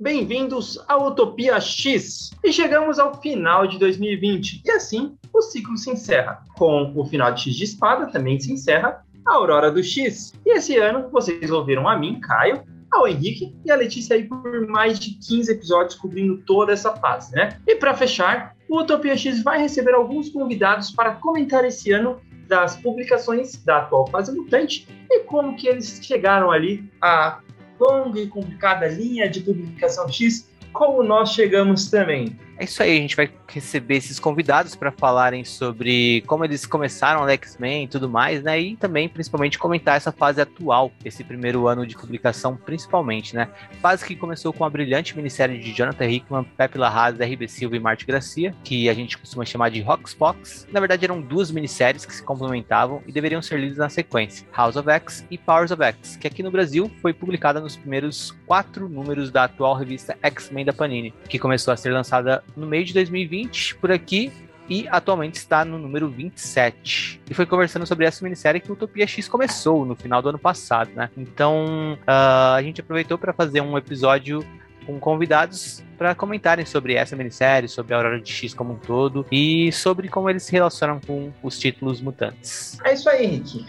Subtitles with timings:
[0.00, 2.32] Bem-vindos à Utopia X!
[2.42, 4.62] E chegamos ao final de 2020.
[4.64, 6.42] E assim, o ciclo se encerra.
[6.56, 10.32] Com o final de X de Espada, também se encerra a Aurora do X.
[10.44, 14.66] E esse ano, vocês ouviram a mim, Caio, ao Henrique e a Letícia aí por
[14.66, 17.60] mais de 15 episódios cobrindo toda essa fase, né?
[17.66, 22.76] E para fechar, o Utopia X vai receber alguns convidados para comentar esse ano das
[22.76, 27.40] publicações da atual fase mutante e como que eles chegaram ali à
[27.82, 32.36] longa e complicada linha de publicação X, como nós chegamos também.
[32.62, 37.22] É isso aí, a gente vai receber esses convidados para falarem sobre como eles começaram
[37.22, 38.60] no X-Men e tudo mais, né?
[38.60, 43.48] E também, principalmente, comentar essa fase atual, esse primeiro ano de publicação, principalmente, né?
[43.80, 47.48] Fase que começou com a brilhante minissérie de Jonathan Hickman, Pepe Larraz, R.B.
[47.48, 50.68] Silva e Marte Gracia, que a gente costuma chamar de Roxbox.
[50.70, 54.76] Na verdade, eram duas minisséries que se complementavam e deveriam ser lidas na sequência: House
[54.76, 58.88] of X e Powers of X, que aqui no Brasil foi publicada nos primeiros quatro
[58.88, 62.94] números da atual revista X-Men da Panini, que começou a ser lançada no meio de
[62.94, 64.32] 2020 por aqui
[64.68, 67.20] e atualmente está no número 27.
[67.28, 70.90] E foi conversando sobre essa minissérie que Utopia X começou no final do ano passado,
[70.94, 71.10] né?
[71.16, 74.44] Então uh, a gente aproveitou para fazer um episódio
[74.86, 79.24] com convidados para comentarem sobre essa minissérie, sobre a Aurora de X como um todo
[79.30, 82.76] e sobre como eles se relacionam com os títulos mutantes.
[82.84, 83.64] É isso aí, Henrique.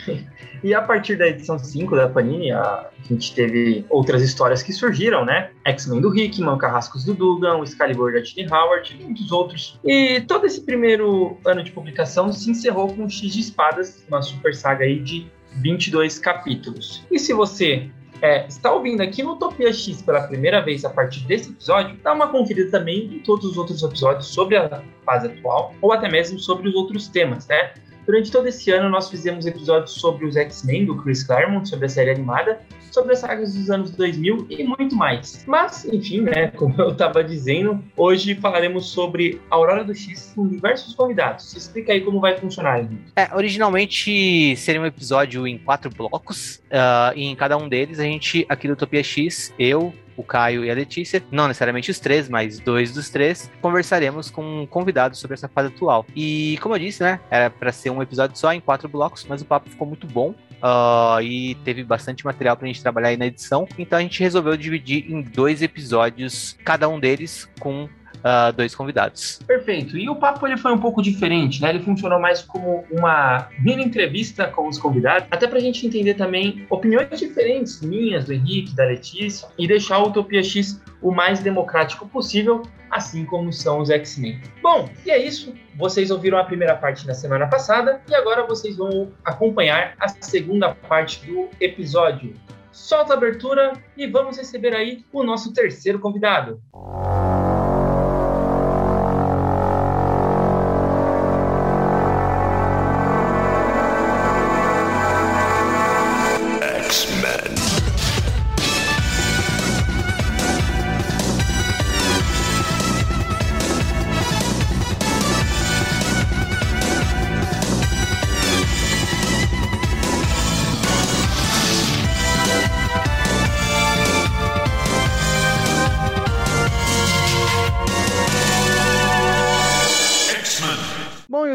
[0.63, 5.23] E a partir da edição 5 da Panini, a gente teve outras histórias que surgiram,
[5.25, 5.51] né?
[5.65, 9.79] X-Men do Hickman, Carrascos do Dugan, o Excalibur da Tini Howard e muitos outros.
[9.83, 14.55] E todo esse primeiro ano de publicação se encerrou com X de Espadas, uma super
[14.55, 17.05] saga aí de 22 capítulos.
[17.11, 17.89] E se você
[18.23, 22.13] é, está ouvindo aqui no Utopia X pela primeira vez a partir desse episódio, dá
[22.13, 26.39] uma conferida também em todos os outros episódios sobre a fase atual, ou até mesmo
[26.39, 27.73] sobre os outros temas, né?
[28.05, 31.89] Durante todo esse ano, nós fizemos episódios sobre os X-Men do Chris Claremont, sobre a
[31.89, 32.59] série animada,
[32.91, 35.43] sobre as sagas dos anos 2000 e muito mais.
[35.47, 40.93] Mas, enfim, né, como eu estava dizendo, hoje falaremos sobre Aurora do X com diversos
[40.93, 41.55] convidados.
[41.55, 42.87] Explica aí como vai funcionar.
[43.15, 48.03] É, originalmente seria um episódio em quatro blocos, uh, e em cada um deles a
[48.03, 52.29] gente, aqui do Utopia X, eu, o Caio e a Letícia, não necessariamente os três,
[52.29, 56.05] mas dois dos três, conversaremos com convidados sobre essa fase atual.
[56.15, 59.41] E como eu disse, né, era para ser um episódio só em quatro blocos, mas
[59.41, 60.33] o papo ficou muito bom.
[60.63, 63.67] Uh, e teve bastante material pra gente trabalhar aí na edição.
[63.77, 67.89] Então a gente resolveu dividir em dois episódios, cada um deles com
[68.23, 69.39] uh, dois convidados.
[69.45, 69.97] Perfeito.
[69.97, 71.69] E o papo ele foi um pouco diferente, né?
[71.69, 76.15] Ele funcionou mais como uma mini entrevista com os convidados, até para a gente entender
[76.15, 81.41] também opiniões diferentes, minhas, do Henrique, da Letícia, e deixar o Utopia X o mais
[81.41, 84.39] democrático possível, assim como são os X-Men.
[84.61, 85.53] Bom, e é isso.
[85.75, 90.73] Vocês ouviram a primeira parte na semana passada e agora vocês vão acompanhar a segunda
[90.73, 92.33] parte do episódio.
[92.71, 96.61] Solta a abertura e vamos receber aí o nosso terceiro convidado.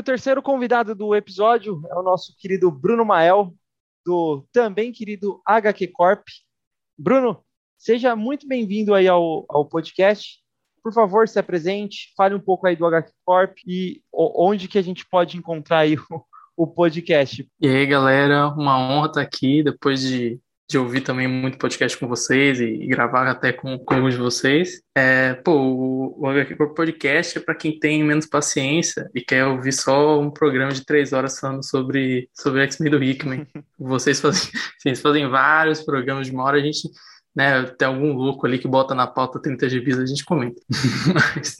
[0.09, 3.53] Terceiro convidado do episódio é o nosso querido Bruno Mael,
[4.07, 6.27] do também querido HQ Corp.
[6.97, 7.45] Bruno,
[7.77, 10.39] seja muito bem-vindo aí ao, ao podcast.
[10.83, 14.83] Por favor, se apresente, fale um pouco aí do HQ Corp e onde que a
[14.83, 16.25] gente pode encontrar aí o,
[16.57, 17.47] o podcast.
[17.61, 22.07] E aí, galera, uma honra estar aqui depois de de ouvir também muito podcast com
[22.07, 24.83] vocês e, gravar até com, com alguns de vocês.
[24.95, 30.21] É, pô, o, o podcast é para quem tem menos paciência e quer ouvir só
[30.21, 33.47] um programa de três horas falando sobre, sobre X-Men do Hickman.
[33.79, 36.87] vocês fazem, vocês fazem vários programas de uma hora, a gente
[37.35, 40.61] né, tem algum louco ali que bota na pauta 30 GBs, a gente comenta.
[41.35, 41.57] Mas,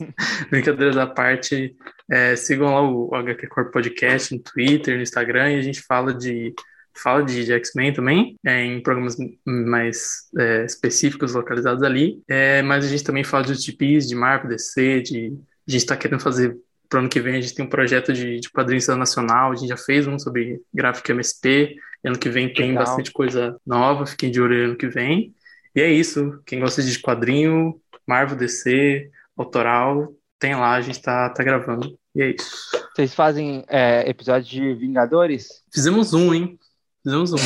[0.51, 1.75] brincadeiras à parte,
[2.11, 6.13] é, sigam lá o HQ Corp Podcast no Twitter, no Instagram, e a gente fala
[6.13, 6.53] de
[6.99, 9.15] fala de, de X-Men também, é, em programas
[9.45, 14.49] mais é, específicos, localizados ali, é, mas a gente também fala de GPs, de Marvel,
[14.49, 15.33] DC, de,
[15.67, 16.57] a gente está querendo fazer
[16.89, 19.55] para o ano que vem a gente tem um projeto de, de quadrinhos nacional, a
[19.55, 22.83] gente já fez um sobre gráfico MSP, ano que vem tem Legal.
[22.83, 25.33] bastante coisa nova, fiquem de olho ano que vem.
[25.75, 31.29] E é isso, quem gosta de quadrinho, Marvel, DC, autoral, tem lá, a gente tá,
[31.29, 31.95] tá gravando.
[32.15, 32.49] E é isso.
[32.95, 35.63] Vocês fazem é, episódios de Vingadores?
[35.71, 36.59] Fizemos um, hein?
[37.03, 37.37] Fizemos um.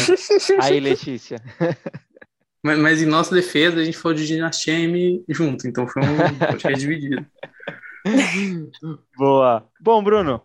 [0.62, 1.38] Aí, Letícia.
[2.66, 6.16] Mas, mas, em nossa defesa, a gente falou de Dinastia M junto, então foi um
[6.40, 7.28] podcast dividido.
[9.18, 9.68] Boa.
[9.82, 10.42] Bom, Bruno,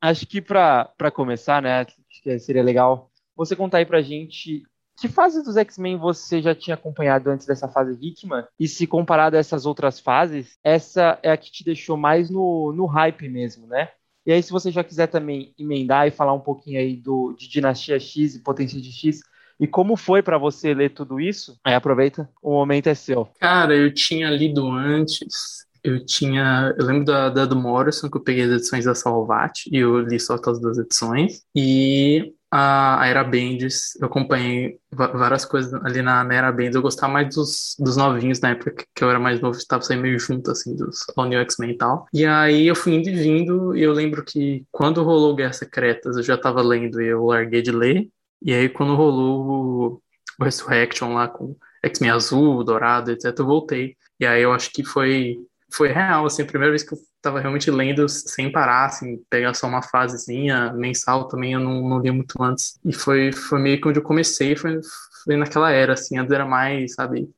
[0.00, 4.62] acho que para começar, né, acho que seria legal você contar aí pra gente
[4.98, 8.44] que fase dos X-Men você já tinha acompanhado antes dessa fase Hickman?
[8.58, 12.72] E se comparado a essas outras fases, essa é a que te deixou mais no,
[12.72, 13.90] no hype mesmo, né?
[14.28, 17.48] E aí, se você já quiser também emendar e falar um pouquinho aí do, de
[17.48, 19.20] Dinastia X e Potência de X,
[19.58, 21.58] e como foi para você ler tudo isso?
[21.64, 23.26] Aí aproveita, o momento é seu.
[23.40, 25.66] Cara, eu tinha lido antes.
[25.82, 26.74] Eu tinha.
[26.78, 29.98] Eu lembro da, da do Morrison, que eu peguei as edições da Salvat, e eu
[30.00, 31.46] li só aquelas duas edições.
[31.56, 36.76] E a, Era Bendis, eu acompanhei várias coisas ali na, na Era Bendis.
[36.76, 40.02] Eu gostava mais dos, dos novinhos na época que eu era mais novo, estava saindo
[40.02, 42.06] meio junto, assim, dos All New X-Men e tal.
[42.12, 46.16] E aí eu fui indo e vindo, e eu lembro que quando rolou Guerras Secretas,
[46.16, 48.08] eu já estava lendo e eu larguei de ler.
[48.42, 50.02] E aí, quando rolou o,
[50.40, 53.96] o Resurrection lá com X-Men Azul, Dourado, etc., eu voltei.
[54.20, 55.38] E aí eu acho que foi,
[55.72, 59.54] foi real, assim, a primeira vez que eu tava realmente lendo sem parar, assim, pegar
[59.54, 62.78] só uma fasezinha mensal também, eu não, não li muito antes.
[62.84, 64.80] E foi, foi meio que onde eu comecei, foi,
[65.24, 67.28] foi naquela era, assim, antes era mais, sabe,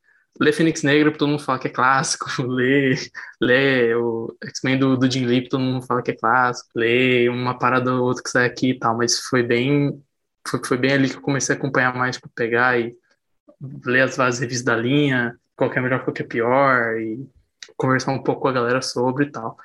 [0.41, 2.99] ler Fênix Negra, todo mundo fala que é clássico, ler,
[3.41, 7.59] ler o X-Men do, do Jim Lee, todo mundo fala que é clássico, ler uma
[7.59, 10.03] parada ou outra que sai aqui e tal, mas foi bem
[10.49, 12.95] foi, foi bem ali que eu comecei a acompanhar mais, para pegar e
[13.85, 17.29] ler as várias revistas da linha, qual é melhor, qual é pior, e
[17.81, 19.57] conversar um pouco com a galera sobre e tal.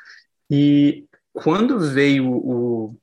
[0.50, 2.98] E quando veio o,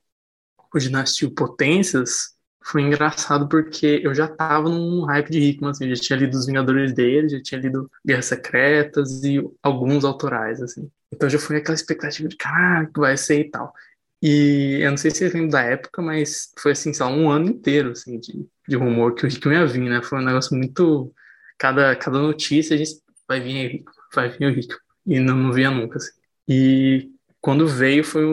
[0.73, 2.33] o Dinastia Potências,
[2.65, 6.47] foi engraçado porque eu já tava num hype de Hickman, assim, já tinha lido Os
[6.47, 10.89] Vingadores dele, já tinha lido Guerras Secretas e alguns autorais, assim.
[11.11, 13.73] Então já foi aquela expectativa de, caraca, vai ser e tal.
[14.21, 17.49] E eu não sei se vocês lembram da época, mas foi assim, só um ano
[17.49, 20.01] inteiro assim, de, de rumor que o Rick ia vir, né?
[20.01, 21.13] Foi um negócio muito.
[21.57, 23.83] Cada, cada notícia a gente vai vir
[24.13, 24.75] vai vir o Rick.
[25.05, 25.97] E não, não via nunca.
[25.97, 26.11] Assim.
[26.47, 27.11] E
[27.41, 28.23] quando veio foi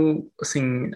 [0.40, 0.90] assim,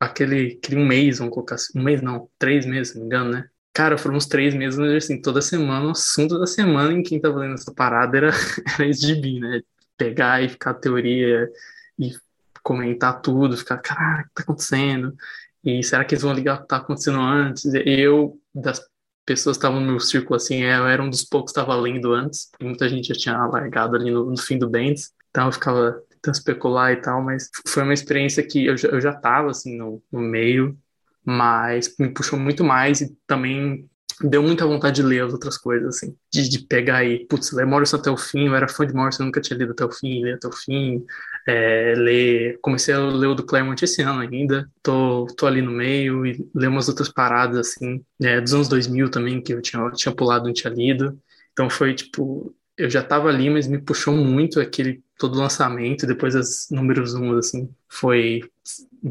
[0.00, 3.06] aquele, aquele um mês, vamos colocar assim, um mês não, três meses, se não me
[3.06, 3.48] engano, né?
[3.72, 7.20] Cara, foram uns três meses, mas assim, toda semana, o assunto da semana em quem
[7.20, 8.30] tava lendo essa parada era,
[8.74, 9.62] era esse gibi, né?
[9.96, 11.48] Pegar e ficar teoria
[11.98, 12.12] e
[12.62, 15.16] comentar tudo, ficar, caraca, o que tá acontecendo?
[15.64, 17.64] E será que eles vão ligar o que tá acontecendo antes?
[17.86, 18.80] Eu, das
[19.28, 22.48] pessoas estavam no meu círculo, assim, eu era um dos poucos que estava lendo antes,
[22.58, 26.34] muita gente já tinha largado ali no, no fim do Bends, então eu ficava tentando
[26.34, 30.20] especular e tal, mas foi uma experiência que eu eu já tava, assim, no, no
[30.20, 30.74] meio,
[31.22, 33.86] mas me puxou muito mais e também
[34.22, 37.66] deu muita vontade de ler as outras coisas, assim, de, de pegar e, putz, ler
[37.66, 40.22] Morrison até o fim, eu era fã de Morrison, nunca tinha lido até o fim,
[40.24, 41.04] ler até o fim,
[41.48, 45.70] é, ler, comecei a ler o do Claremont esse ano ainda, tô, tô ali no
[45.70, 49.90] meio e ler umas outras paradas, assim, é, dos anos 2000 também, que eu tinha,
[49.92, 51.18] tinha pulado, não tinha lido,
[51.50, 56.36] então foi, tipo, eu já tava ali, mas me puxou muito aquele todo lançamento, depois
[56.36, 58.42] as números 1, assim, foi,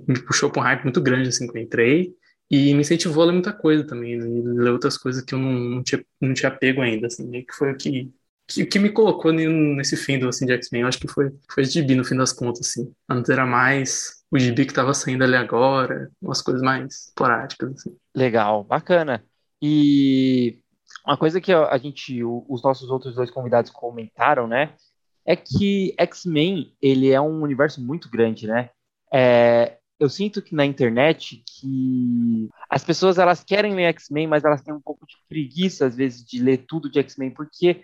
[0.08, 2.14] me puxou pra um hype muito grande, assim, que eu entrei,
[2.52, 4.26] e me incentivou a ler muita coisa também, né?
[4.64, 7.72] ler outras coisas que eu não, não, tinha, não tinha pego ainda, assim, que foi
[7.72, 8.12] o que,
[8.48, 10.84] que, que me colocou nesse fim do, assim, de X-Men.
[10.84, 12.92] Eu acho que foi, foi esse gibi, no fim das contas, assim.
[13.10, 17.96] Antes era mais o gibi que tava saindo ali agora, umas coisas mais esporádicas, assim.
[18.16, 19.24] Legal, bacana.
[19.62, 20.60] E
[21.06, 24.74] uma coisa que a gente, os nossos outros dois convidados comentaram, né,
[25.26, 28.70] é que X-Men, ele é um universo muito grande, né?
[29.12, 34.62] É, eu sinto que na internet que as pessoas elas querem ler X-Men, mas elas
[34.62, 37.82] têm um pouco de preguiça às vezes de ler tudo de X-Men, porque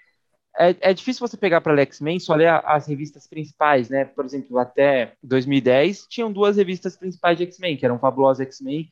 [0.57, 4.05] é, é, difícil você pegar para X-Men só ler as revistas principais, né?
[4.05, 8.87] Por exemplo, até 2010 tinham duas revistas principais de X-Men, que eram Fabulosa X-Men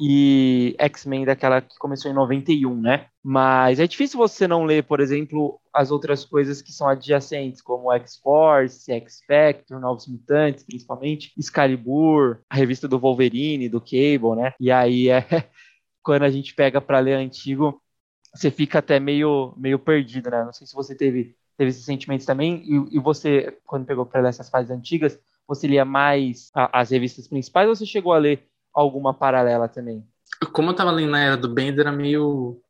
[0.00, 3.06] e X-Men daquela que começou em 91, né?
[3.22, 7.92] Mas é difícil você não ler, por exemplo, as outras coisas que são adjacentes, como
[7.92, 14.54] X-Force, X-Factor, Novos Mutantes, principalmente, Excalibur, a revista do Wolverine, do Cable, né?
[14.58, 15.24] E aí é
[16.02, 17.81] quando a gente pega para ler antigo,
[18.34, 20.44] você fica até meio, meio perdido, né?
[20.44, 24.20] Não sei se você teve, teve esses sentimentos também, e, e você, quando pegou para
[24.20, 28.18] ler essas fases antigas, você lia mais a, as revistas principais ou você chegou a
[28.18, 30.06] ler alguma paralela também?
[30.52, 32.60] Como eu tava lendo na era do Bender, era meio.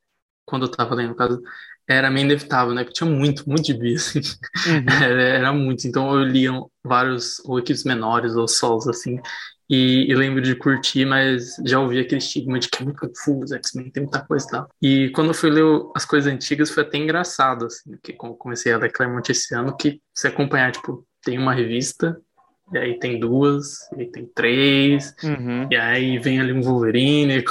[0.44, 1.40] Quando eu tava lendo, no caso,
[1.88, 2.82] era meio inevitável, né?
[2.82, 4.20] Porque tinha muito, muito de bi, assim.
[4.66, 5.04] Uhum.
[5.04, 5.86] Era, era, muito.
[5.86, 6.50] Então eu lia
[6.84, 9.20] vários, ou equipes menores, ou solos, assim.
[9.74, 13.54] E, e, lembro de curtir, mas já ouvi aquele estigma de que é muito confuso,
[13.54, 14.68] X-Men tem muita coisa e tal.
[14.82, 15.64] E quando eu fui ler
[15.96, 19.74] as coisas antigas, foi até engraçado, assim, porque como comecei a ler Claremont esse ano,
[19.74, 22.20] que se acompanhar, tipo, tem uma revista
[22.70, 25.66] e aí tem duas, e aí tem três, Uhum.
[25.70, 27.44] e aí vem ali um Wolverine, e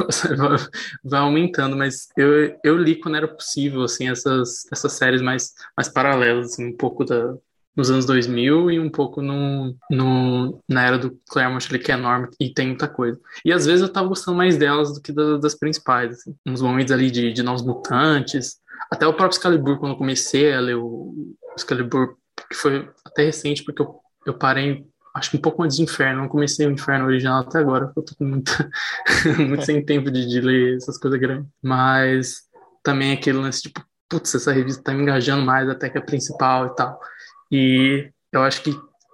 [1.03, 5.89] vai aumentando, mas eu, eu li quando era possível, assim, essas, essas séries mais, mais
[5.89, 7.35] paralelas, assim, um pouco da,
[7.75, 11.95] nos anos 2000 e um pouco no, no, na era do Claremont ali, que é
[11.95, 13.19] enorme e tem muita coisa.
[13.45, 16.35] E às vezes eu tava gostando mais delas do que da- das principais, assim.
[16.45, 18.57] Uns momentos ali de, de Novos Mutantes,
[18.91, 21.13] até o próprio Excalibur, quando eu comecei a ler o
[21.57, 22.15] Excalibur,
[22.49, 24.85] que foi até recente, porque eu, eu parei,
[25.15, 27.99] acho que um pouco antes de Inferno, não comecei o Inferno original até agora, porque
[28.01, 28.69] eu tô com muita,
[29.47, 31.47] muito sem tempo de, de ler essas coisas grandes.
[31.63, 32.41] Mas
[32.83, 36.67] também aquele lance, tipo, putz, essa revista tá me engajando mais até que a principal
[36.67, 36.99] e tal.
[37.51, 38.71] E eu acho que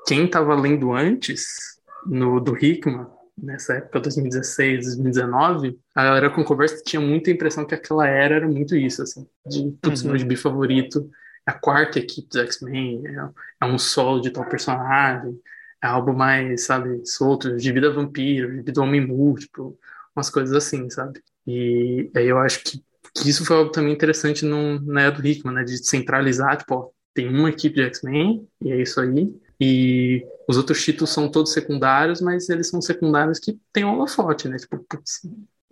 [0.08, 6.82] quem tava lendo antes, no do Hickman, nessa época, 2016, 2019, a galera com conversa
[6.84, 10.10] tinha muita impressão que aquela era era muito isso, assim, de, putz, Uhum.
[10.10, 11.10] meu gibi favorito
[11.48, 13.30] é a quarta equipe dos X-Men, é,
[13.62, 15.40] é um solo de tal personagem,
[15.84, 19.78] é algo mais, sabe, solto, gibi da vampiro, gibi do homem múltiplo,
[20.16, 21.22] umas coisas assim, sabe?
[21.46, 22.84] E aí eu acho que,
[23.16, 26.76] que isso foi algo também interessante no, na era do Hickman, né, de centralizar, tipo,
[26.76, 31.32] ó, tem uma equipe de X-Men, e é isso aí, e os outros títulos são
[31.32, 34.58] todos secundários, mas eles são secundários que tem holofote, né?
[34.58, 34.86] Tipo,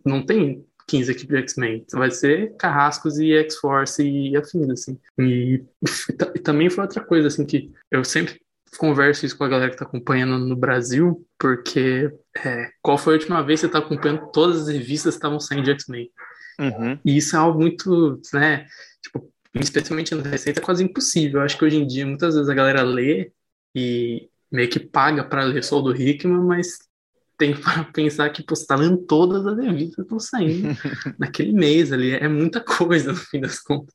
[0.03, 1.85] não tem 15 equipes de X-Men.
[1.93, 4.99] Vai ser Carrascos e X-Force e afins, assim.
[5.19, 5.63] E,
[6.33, 8.41] e também foi outra coisa, assim, que eu sempre
[8.79, 12.11] converso isso com a galera que tá acompanhando no Brasil, porque
[12.43, 15.39] é, qual foi a última vez que você tá acompanhando todas as revistas que estavam
[15.39, 16.09] saindo de X-Men?
[16.59, 16.99] Uhum.
[17.05, 18.65] E isso é algo muito, né,
[19.01, 19.31] tipo,
[19.61, 21.39] especialmente no recente, é quase impossível.
[21.39, 23.31] Eu acho que hoje em dia, muitas vezes a galera lê
[23.73, 26.77] e meio que paga para ler só do Hickman, mas
[27.37, 30.69] tem para pensar que, pô, você tá lendo todas as revistas que estão saindo
[31.19, 32.11] naquele mês ali.
[32.11, 33.93] É muita coisa, no fim das contas.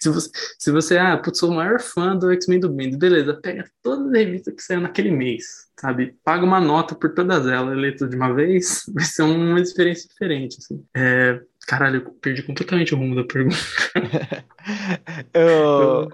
[0.00, 3.34] Se você, se você ah, putz, sou o maior fã do X-Men do Bendis, beleza,
[3.40, 5.44] pega todas as revistas que saíram naquele mês,
[5.78, 6.16] sabe?
[6.24, 10.08] Paga uma nota por todas elas, lê tudo de uma vez, vai ser uma experiência
[10.08, 10.84] diferente, assim.
[10.94, 13.56] É, caralho, eu perdi completamente o rumo da pergunta.
[15.34, 16.08] Eu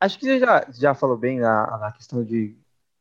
[0.00, 2.56] acho que você já, já falou bem na, na questão de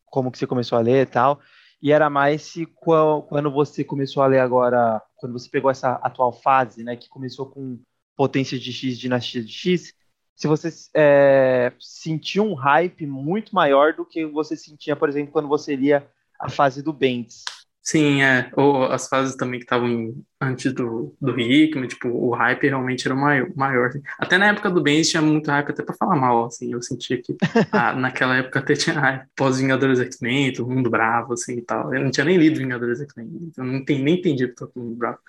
[0.05, 1.39] como que você começou a ler e tal.
[1.81, 5.93] E era mais se qual- quando você começou a ler agora, quando você pegou essa
[5.95, 7.79] atual fase, né, que começou com
[8.15, 9.93] Potência de X, Dinastia de X,
[10.35, 15.47] se você é, sentiu um hype muito maior do que você sentia, por exemplo, quando
[15.47, 16.07] você lia
[16.39, 17.43] a fase do Bendis.
[17.87, 18.49] Sim, é.
[18.57, 23.15] Ou as fases também que estavam antes do, do Hickman, tipo, o hype realmente era
[23.15, 23.47] maior.
[23.55, 24.01] maior assim.
[24.17, 26.71] Até na época do Bendis tinha muito hype até pra falar mal, assim.
[26.73, 27.35] Eu sentia que
[27.71, 29.27] ah, naquela época até tinha hype.
[29.35, 31.93] Pós-Vingadores X-Men, todo mundo bravo, assim, e tal.
[31.93, 34.83] Eu não tinha nem lido Vingadores X-Men, então eu não entendi, nem entendi porque todo
[34.83, 35.19] mundo bravo.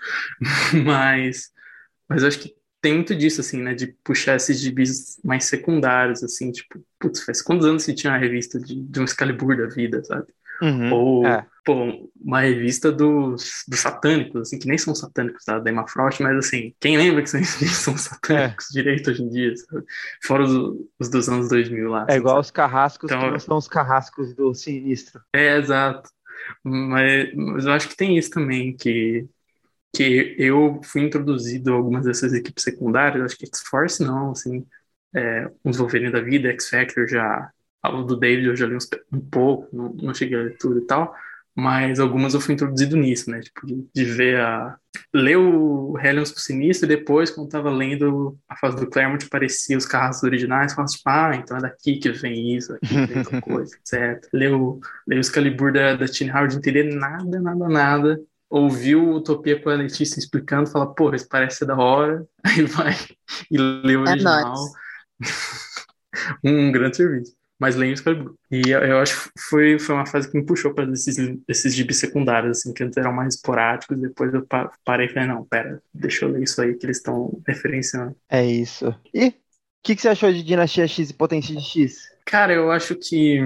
[0.85, 1.53] Mas,
[2.09, 3.75] mas eu acho que tem muito disso, assim, né?
[3.75, 8.19] De puxar esses gibis mais secundários, assim, tipo, putz, faz quantos anos que tinha uma
[8.19, 10.27] revista de, de um Excalibur da vida, sabe?
[10.63, 11.47] Uhum, Ou, é.
[11.65, 15.59] pô, uma revista dos, dos satânicos, assim, que nem são satânicos tá?
[15.59, 17.97] da, Emma Frost, mas assim, quem lembra que são, são
[18.33, 18.57] É.
[18.57, 19.85] satânicos direito hoje em dia, sabe?
[20.25, 20.53] Fora os,
[20.99, 22.05] os dos anos 2000 lá.
[22.09, 22.41] É assim, igual sabe?
[22.41, 25.21] os carrascos Então, que não são os carrascos do Sinistro.
[25.35, 26.11] É, exato.
[26.65, 29.29] Mas, mas eu acho que tem isso também, que,
[29.95, 34.67] que eu fui introduzido a algumas dessas equipes secundárias, acho que X-Force não, assim,
[35.15, 37.51] é, uns Wolverine da vida, X-Factor já,
[37.91, 40.79] o do David eu já li uns, um pouco, não, não cheguei a ler tudo
[40.79, 41.15] e tal,
[41.55, 44.77] mas algumas eu fui introduzido nisso, né, tipo, de, de ver a...
[45.13, 49.79] ler o Hellions pro Sinistro e depois, quando tava lendo a fase do Claremont, aparecia
[49.79, 53.23] os carros originais, falava tipo, ah, então é daqui que vem isso, aqui que vem
[53.23, 54.29] tal coisa, etc.
[54.35, 59.03] Ler o, ler o Excalibur da, da Teen Howard, não entender nada, nada, nada, ouviu
[59.03, 62.95] o Utopia com a Letícia explicando, fala, porra, isso parece ser da hora, aí vai
[63.51, 64.55] e lê o É original.
[64.55, 64.73] nóis.
[66.45, 67.35] um grande serviço.
[67.59, 68.35] Mas leio o Excalibur.
[68.51, 71.17] E eu, eu acho que foi, foi uma fase que me puxou para esses,
[71.49, 75.29] esses gibis secundários, assim, que antes eram mais esporádicos, depois eu pa- parei e falei,
[75.29, 78.15] não, pera, deixa eu ler isso aí que eles estão referenciando.
[78.29, 78.87] É isso.
[79.15, 79.35] E o
[79.83, 82.09] que, que você achou de Dinastia X e Potência de X?
[82.25, 83.39] Cara, eu acho que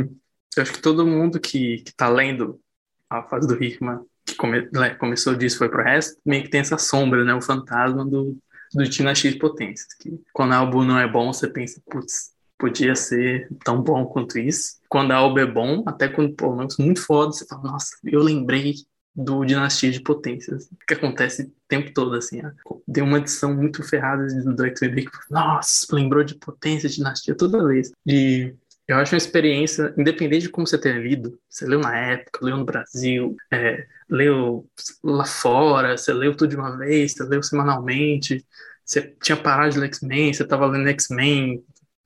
[0.56, 2.60] eu acho que todo mundo que, que tá lendo
[3.08, 6.60] a fase do Hickman, que come- né, começou disso foi pro resto, meio que tem
[6.60, 7.34] essa sombra, né?
[7.34, 8.36] O fantasma do,
[8.74, 9.88] do Tina X Potências.
[10.00, 14.38] Que quando a álbum não é bom, você pensa, putz, podia ser tão bom quanto
[14.38, 14.78] isso.
[14.88, 18.20] Quando a álbum é bom, até quando, pô, é muito foda, você fala, nossa, eu
[18.22, 18.74] lembrei
[19.14, 22.40] do Dinastia de Potências, que acontece o tempo todo, assim,
[22.86, 27.66] deu uma edição muito ferrada do do X-Men, que, nossa, lembrou de Potência, Dinastia toda
[27.66, 27.90] vez.
[28.06, 28.54] E
[28.86, 32.56] eu acho uma experiência, independente de como você tenha lido, você leu na época, leu
[32.56, 34.66] no Brasil, é, leu
[35.02, 38.44] lá fora, você leu tudo de uma vez, você leu semanalmente,
[38.84, 41.64] você tinha parado de ler X-Men, você estava lendo X-Men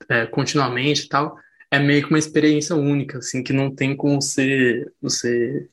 [0.09, 1.37] é, continuamente e tal,
[1.71, 5.69] é meio que uma experiência única, assim, que não tem como ser, você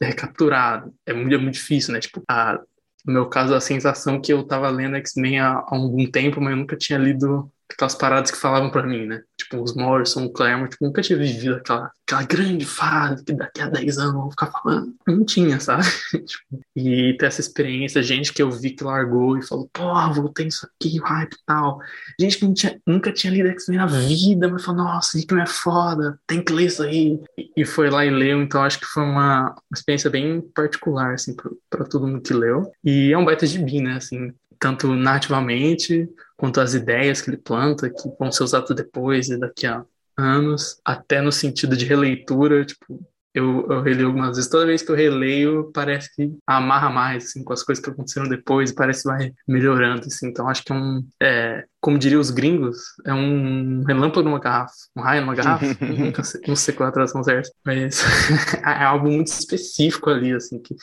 [0.00, 0.94] recapturado.
[1.06, 2.00] É muito, é muito difícil, né?
[2.00, 2.60] Tipo, a,
[3.04, 6.52] no meu caso, a sensação que eu tava lendo X-Men há, há algum tempo, mas
[6.52, 9.22] eu nunca tinha lido aquelas paradas que falavam para mim, né?
[9.36, 13.60] Tipo, os Morrison, o Claremont, tipo, nunca tinha vivido aquela, aquela grande fase que daqui
[13.60, 14.94] a 10 anos vou ficar falando.
[15.06, 15.84] Não tinha, sabe?
[16.12, 20.48] tipo, e ter essa experiência, gente que eu vi que largou e falou, pô, voltei
[20.48, 21.80] isso aqui, hype e tal.
[22.18, 26.18] Gente que tinha, nunca tinha lido X-Men na vida, mas falou, nossa, Hickman é foda,
[26.26, 27.20] tem que ler isso aí.
[27.38, 31.14] E, e foi lá e leu, então acho que foi uma, uma experiência bem particular,
[31.14, 31.34] assim,
[31.68, 32.70] para todo mundo que leu.
[32.84, 36.08] E é um baita de bi, né, assim, tanto nativamente
[36.40, 39.84] quanto às ideias que ele planta, que vão ser usadas depois e daqui a
[40.16, 42.98] anos, até no sentido de releitura, tipo,
[43.34, 47.44] eu, eu releio algumas vezes, toda vez que eu releio, parece que amarra mais, assim,
[47.44, 50.74] com as coisas que aconteceram depois, parece que vai melhorando, assim, então acho que é
[50.74, 55.66] um, é, como diriam os gringos, é um relâmpago numa garrafa, um raio numa garrafa,
[55.84, 58.02] nunca sei, não sei qual é a tradução certa, mas
[58.64, 60.74] é algo muito específico ali, assim, que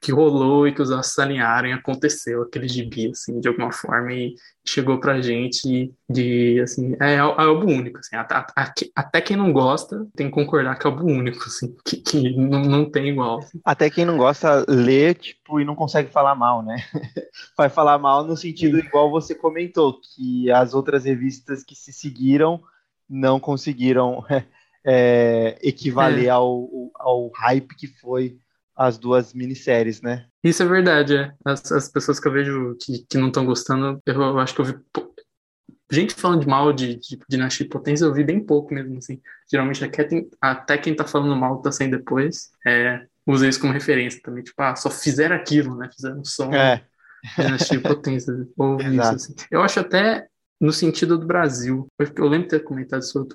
[0.00, 4.12] que rolou e que os astros alinharam e aconteceu aquele gibi, assim, de alguma forma,
[4.12, 8.44] e chegou pra gente de, assim, é, é algo único, assim, até,
[8.94, 12.62] até, quem não gosta tem que concordar que é algo único, assim, que, que não,
[12.62, 13.38] não tem igual.
[13.38, 13.60] Assim.
[13.64, 16.76] Até quem não gosta lê, tipo, e não consegue falar mal, né?
[17.56, 22.60] Vai falar mal no sentido igual você comentou, que as outras revistas que se seguiram
[23.08, 24.24] não conseguiram
[24.84, 26.30] é, equivaler é.
[26.30, 28.38] Ao, ao hype que foi
[28.78, 30.26] as duas minisséries, né?
[30.42, 31.32] Isso é verdade, é.
[31.44, 34.60] As, as pessoas que eu vejo que, que não estão gostando, eu, eu, acho que
[34.60, 34.74] eu vi.
[35.90, 39.20] Gente falando de mal de, de Dinastia e Potência, eu vi bem pouco mesmo, assim.
[39.50, 42.50] Geralmente até quem, até quem tá falando mal tá saindo depois.
[42.64, 44.44] É, usei isso como referência também.
[44.44, 45.90] Tipo, ah, só fizeram aquilo, né?
[45.92, 46.52] Fizeram som.
[46.54, 46.84] É.
[47.36, 48.32] Dinastia e Potência.
[48.56, 49.34] Ouvi isso, assim.
[49.50, 50.28] Eu acho até
[50.60, 51.88] no sentido do Brasil.
[51.98, 53.26] Eu lembro de ter comentado isso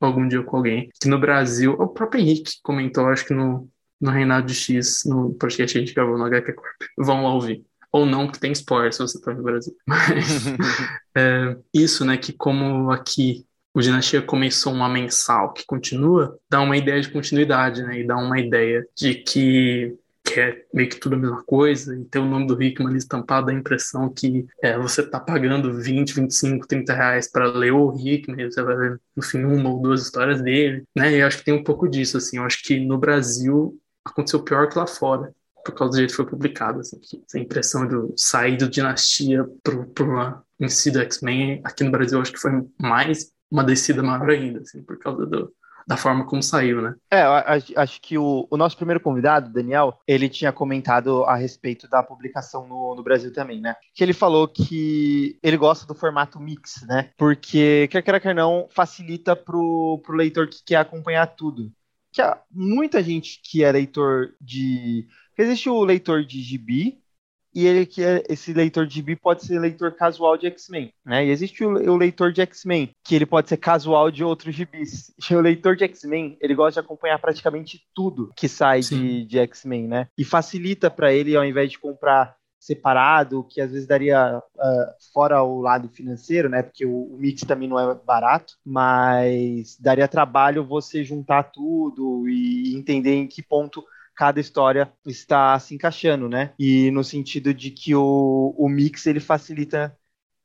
[0.00, 0.88] algum dia com alguém.
[1.00, 3.68] Que no Brasil, o próprio Henrique comentou, acho que no,
[4.04, 6.82] no Reinado de X, no podcast que a gente gravou no HQ Corp.
[6.98, 7.64] Vão lá ouvir.
[7.90, 9.74] Ou não, que tem spoiler se você tá no Brasil.
[9.88, 10.44] Mas
[11.16, 16.76] é, isso, né, que como aqui o Dinastia começou uma mensal que continua, dá uma
[16.76, 21.16] ideia de continuidade, né, e dá uma ideia de que que é meio que tudo
[21.16, 24.46] a mesma coisa, e ter o nome do Hickman ali estampado dá a impressão que
[24.62, 29.00] é, você tá pagando 20, 25, 30 reais para ler o Hickman, você vai ver,
[29.14, 31.86] no fim, uma ou duas histórias dele, né, e eu acho que tem um pouco
[31.86, 35.96] disso, assim, eu acho que no Brasil aconteceu pior que lá fora, por causa do
[35.98, 36.80] jeito que foi publicado.
[36.80, 41.90] Assim, essa impressão de sair do Dinastia para uma em si do X-Men, aqui no
[41.90, 45.52] Brasil, acho que foi mais uma descida maior ainda, assim, por causa do,
[45.86, 46.94] da forma como saiu, né?
[47.10, 47.22] É,
[47.76, 52.66] acho, que o, o, nosso primeiro convidado, Daniel, ele tinha comentado a respeito da publicação
[52.66, 53.76] no, no, Brasil também, né?
[53.94, 57.10] Que ele falou que ele gosta do formato mix, né?
[57.16, 61.70] Porque, quer queira, quer não, facilita pro, pro leitor que quer acompanhar tudo
[62.14, 65.06] que há muita gente que é leitor de.
[65.36, 67.02] Existe o leitor de gibi,
[67.52, 71.26] e ele que é, esse leitor de gibi pode ser leitor casual de X-Men, né?
[71.26, 75.12] E existe o, o, leitor de X-Men, que ele pode ser casual de outros gibis.
[75.28, 79.02] E o leitor de X-Men, ele gosta de acompanhar praticamente tudo que sai Sim.
[79.02, 80.08] de, de X-Men, né?
[80.16, 85.42] E facilita para ele, ao invés de comprar separado, que às vezes daria uh, fora
[85.42, 86.62] o lado financeiro, né?
[86.62, 92.74] Porque o, o, mix também não é barato, mas daria trabalho você juntar tudo e
[92.74, 93.84] entender em que ponto
[94.16, 96.54] cada história está se encaixando, né?
[96.58, 99.94] E no sentido de que o, o mix ele facilita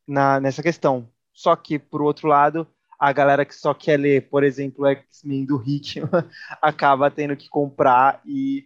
[0.06, 1.08] na, nessa questão.
[1.32, 2.68] Só que, por outro lado,
[3.00, 6.10] a galera que só quer ler, por exemplo, X-Men do Hitman,
[6.62, 8.66] acaba tendo que comprar e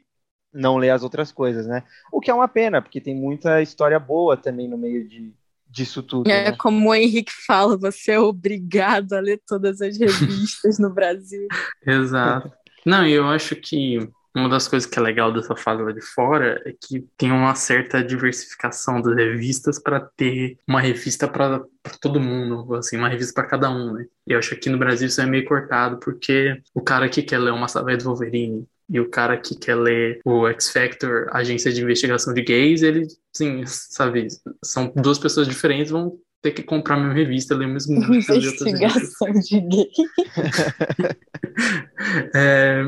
[0.54, 1.84] não ler as outras coisas, né?
[2.12, 5.34] O que é uma pena, porque tem muita história boa também no meio de,
[5.70, 6.30] disso tudo.
[6.30, 6.58] É né?
[6.58, 11.48] como o Henrique fala, você é obrigado a ler todas as revistas no Brasil.
[11.86, 12.52] Exato.
[12.86, 13.98] Não, e eu acho que
[14.36, 17.54] uma das coisas que é legal dessa fase lá de fora é que tem uma
[17.54, 21.63] certa diversificação das revistas para ter uma revista para
[22.02, 24.06] todo mundo, assim, uma revista para cada um, né?
[24.26, 27.22] E eu acho que aqui no Brasil isso é meio cortado, porque o cara que
[27.22, 31.28] quer ler uma Savage do Wolverine e o cara que quer ler o X Factor,
[31.32, 34.28] agência de investigação de gays, ele, sim, sabe,
[34.63, 39.32] são duas pessoas diferentes, vão ter que comprar a mesma revista, ler o mesmo Investigação
[39.32, 39.89] de gay.
[42.36, 42.84] é,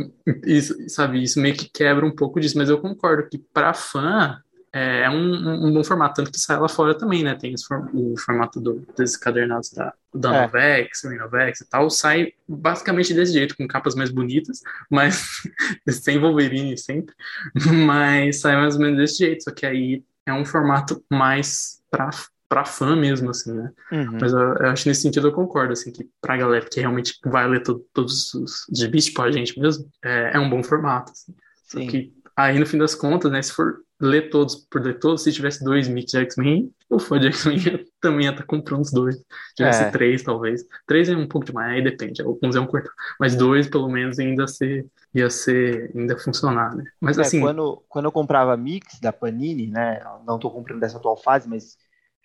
[0.46, 4.38] isso, sabe, isso meio que quebra um pouco disso, mas eu concordo que para fã
[4.76, 7.34] é, é um, um, bom formato, tanto que sai lá fora também, né?
[7.34, 7.56] Tem
[7.94, 10.42] o formato do, dos cadernados da, da é.
[10.42, 14.62] Novex, Renovex e tal, sai basicamente desse jeito, com capas mais bonitas,
[14.92, 15.44] mas
[15.88, 17.16] sem Wolverine sempre,
[17.88, 22.10] mas sai mais ou menos desse jeito, só que aí é um formato mais para
[22.50, 23.72] pra fã mesmo, assim, né?
[23.92, 24.18] Uhum.
[24.20, 27.48] Mas eu, eu acho nesse sentido eu concordo, assim, que pra galera que realmente vai
[27.48, 31.34] ler to- todos os gibis, tipo a gente mesmo, é, é um bom formato, assim.
[31.64, 35.24] Só que aí, no fim das contas, né, se for ler todos por ler todos,
[35.24, 37.58] se tivesse dois mix de X-Men, o fã de X-Men
[38.02, 39.16] também ia estar comprando os dois.
[39.18, 39.92] Se tivesse É.
[39.92, 40.64] três, talvez.
[40.88, 42.92] Três é um pouco demais, aí depende, alguns é um cortar.
[43.20, 46.84] Mas dois, pelo menos, ainda ser, ia ser, ainda funcionar, né?
[47.00, 50.02] Mas É, assim, quando, quando eu comprava mix da Panini, né?
[50.26, 51.78] Não tô comprando dessa atual fase, mas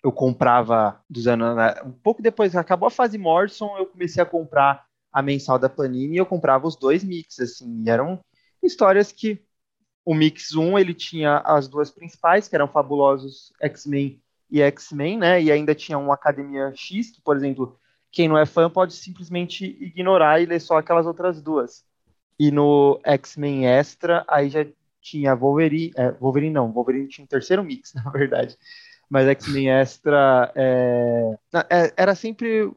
[0.03, 1.55] eu comprava dos anos.
[1.55, 5.69] né, Um pouco depois acabou a fase Morrison, eu comecei a comprar a mensal da
[5.69, 7.83] Panini e eu comprava os dois mix, assim.
[7.85, 8.19] E eram
[8.63, 9.41] histórias que
[10.05, 15.41] o Mix 1 ele tinha as duas principais, que eram Fabulosos X-Men e X-Men, né?
[15.41, 17.79] E ainda tinha uma Academia X, que, por exemplo,
[18.11, 21.85] quem não é fã pode simplesmente ignorar e ler só aquelas outras duas.
[22.37, 24.65] E no X-Men Extra, aí já
[24.99, 25.93] tinha Wolverine.
[25.95, 28.57] É, Wolverine não, Wolverine tinha um terceiro mix, na verdade.
[29.09, 31.37] Mas X-Men Extra é,
[31.69, 32.71] é, era sempre.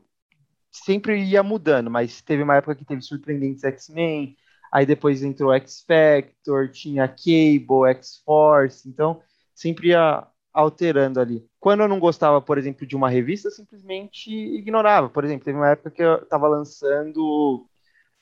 [0.77, 4.37] Sempre ia mudando, mas teve uma época que teve Surpreendentes X-Men,
[4.75, 9.23] aí depois entrou X-Factor, tinha Cable, X-Force, então
[9.55, 11.47] sempre ia alterando ali.
[11.61, 15.09] Quando eu não gostava, por exemplo, de uma revista, eu simplesmente ignorava.
[15.09, 17.65] Por exemplo, teve uma época que eu tava lançando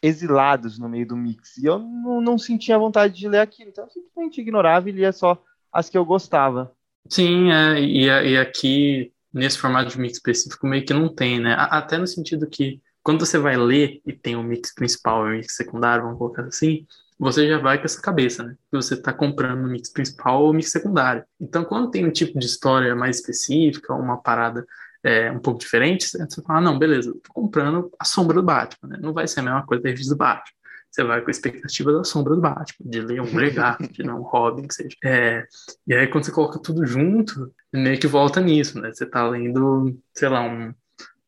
[0.02, 1.56] exilados no meio do mix.
[1.56, 3.70] E eu não, não sentia vontade de ler aquilo.
[3.70, 6.70] Então eu simplesmente ignorava e lia só as que eu gostava.
[7.08, 11.56] Sim, é, e, e aqui, nesse formato de mix específico, meio que não tem, né?
[11.58, 15.36] Até no sentido que, quando você vai ler e tem o mix principal e o
[15.38, 16.86] mix secundário, vamos colocar assim,
[17.18, 18.56] você já vai com essa cabeça, né?
[18.70, 21.24] Você está comprando o mix principal ou o mix secundário.
[21.40, 24.66] Então, quando tem um tipo de história mais específica, uma parada
[25.04, 28.90] é, um pouco diferente, você fala, ah, não, beleza, tô comprando a sombra do Batman,
[28.90, 28.98] né?
[29.00, 30.62] Não vai ser a mesma coisa da revista do Batman.
[30.90, 34.02] Você vai com a expectativa da sombra do Batman, de ler um Mulher Gato, de
[34.02, 34.96] ler um Robin, que seja.
[35.02, 35.46] É,
[35.86, 38.92] e aí, quando você coloca tudo junto, meio que volta nisso, né?
[38.92, 40.74] Você tá lendo, sei lá, um,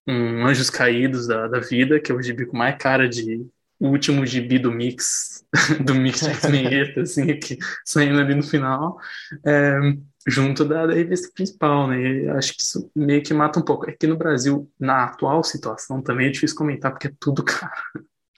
[0.06, 3.46] um Anjos Caídos da, da vida, que é o gibi com mais cara de
[3.80, 5.44] o último gibi do mix,
[5.84, 8.96] do mix de X-Men, assim, que saindo ali no final,
[9.44, 9.78] é,
[10.26, 12.00] junto da, da revista principal, né?
[12.00, 13.90] E acho que isso meio que mata um pouco.
[13.90, 17.72] É que no Brasil, na atual situação, também é difícil comentar, porque é tudo caro.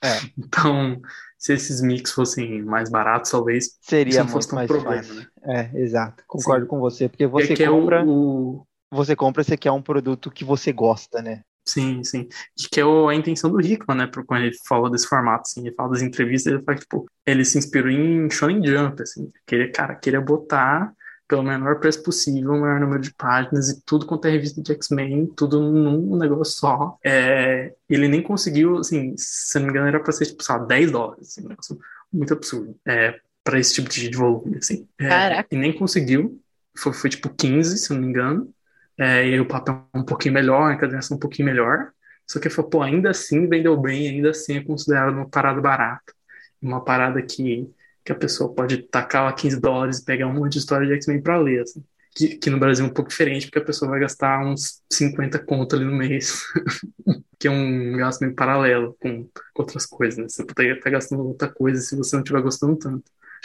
[0.03, 0.09] É.
[0.37, 0.99] Então,
[1.37, 5.15] se esses mix fossem mais baratos, talvez Seria não fosse muito mais problema, fácil.
[5.15, 5.27] né?
[5.43, 6.23] É, exato.
[6.27, 10.31] Concordo com você, porque você é compra, o, o- você compra, você quer um produto
[10.31, 11.43] que você gosta, né?
[11.67, 12.27] Sim, sim.
[12.71, 14.11] Que é o- a intenção do Hickman, né?
[14.25, 17.43] Quando ele fala desse formato, assim, ele fala das entrevistas, ele fala que, tipo, ele
[17.43, 19.31] se inspirou em Shonen Jump, assim.
[19.45, 20.93] Queria, cara, queria botar
[21.27, 24.71] pelo menor preço possível, o maior número de páginas e tudo quanto é revista de
[24.71, 26.97] X-Men, tudo num negócio só.
[27.03, 30.63] É, ele nem conseguiu, assim, se não me engano, era pra ser, tipo, sei lá,
[30.63, 31.77] 10 dólares, assim, um negócio
[32.13, 32.77] muito absurdo.
[32.87, 34.87] É, pra esse tipo de, volume, assim.
[34.97, 35.47] É, Caraca.
[35.51, 36.39] E nem conseguiu.
[36.77, 38.53] Foi, foi tipo 15, se não me engano.
[38.99, 41.91] É, e o papel é um pouquinho melhor, a encadernação um pouquinho melhor.
[42.25, 46.13] Só que falou, pô, ainda assim vendeu bem, ainda assim é considerado uma parada barata.
[46.61, 47.69] Uma parada que,
[48.03, 50.93] que a pessoa pode tacar lá 15 dólares e pegar um monte de história de
[50.93, 51.83] X-Men pra ler, assim.
[52.15, 55.39] Que, que no Brasil é um pouco diferente, porque a pessoa vai gastar uns 50
[55.39, 56.43] conto ali no mês.
[57.39, 60.27] que é um gasto meio paralelo com outras coisas, né?
[60.27, 63.03] Você poderia estar gastando outra coisa se você não estiver gostando tanto.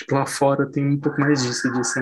[0.08, 2.00] Que lá fora tem um pouco mais disso, de assim,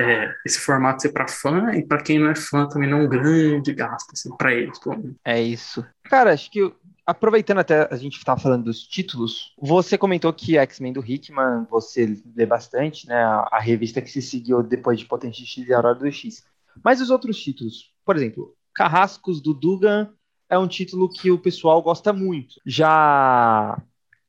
[0.00, 3.02] é, esse formato ser para fã e para quem não é fã também não é
[3.02, 5.14] um grande gasto, assim, para eles, pelo.
[5.24, 5.84] É isso.
[6.04, 6.72] Cara, acho que
[7.06, 12.16] aproveitando até a gente estar falando dos títulos, você comentou que X-Men do Hickman você
[12.34, 13.22] lê bastante, né?
[13.22, 16.44] A, a revista que se seguiu depois de Potente X e Aurora do X.
[16.82, 20.08] Mas os outros títulos, por exemplo, Carrascos do Dugan
[20.48, 22.54] é um título que o pessoal gosta muito.
[22.64, 23.76] Já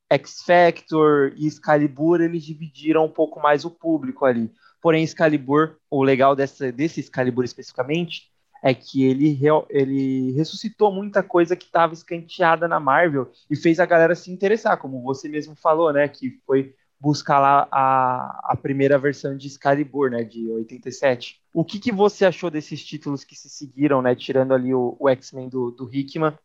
[0.10, 4.52] X Factor e Excalibur, eles dividiram um pouco mais o público ali.
[4.82, 8.32] Porém, Excalibur, o legal dessa, desse Excalibur especificamente,
[8.64, 9.40] é que ele,
[9.70, 14.78] ele ressuscitou muita coisa que estava escanteada na Marvel e fez a galera se interessar,
[14.78, 16.08] como você mesmo falou, né?
[16.08, 20.24] Que foi buscar lá a, a primeira versão de Excalibur, né?
[20.24, 21.42] De 87.
[21.54, 24.14] O que, que você achou desses títulos que se seguiram, né?
[24.14, 26.38] Tirando ali o, o X-Men do, do Hickman.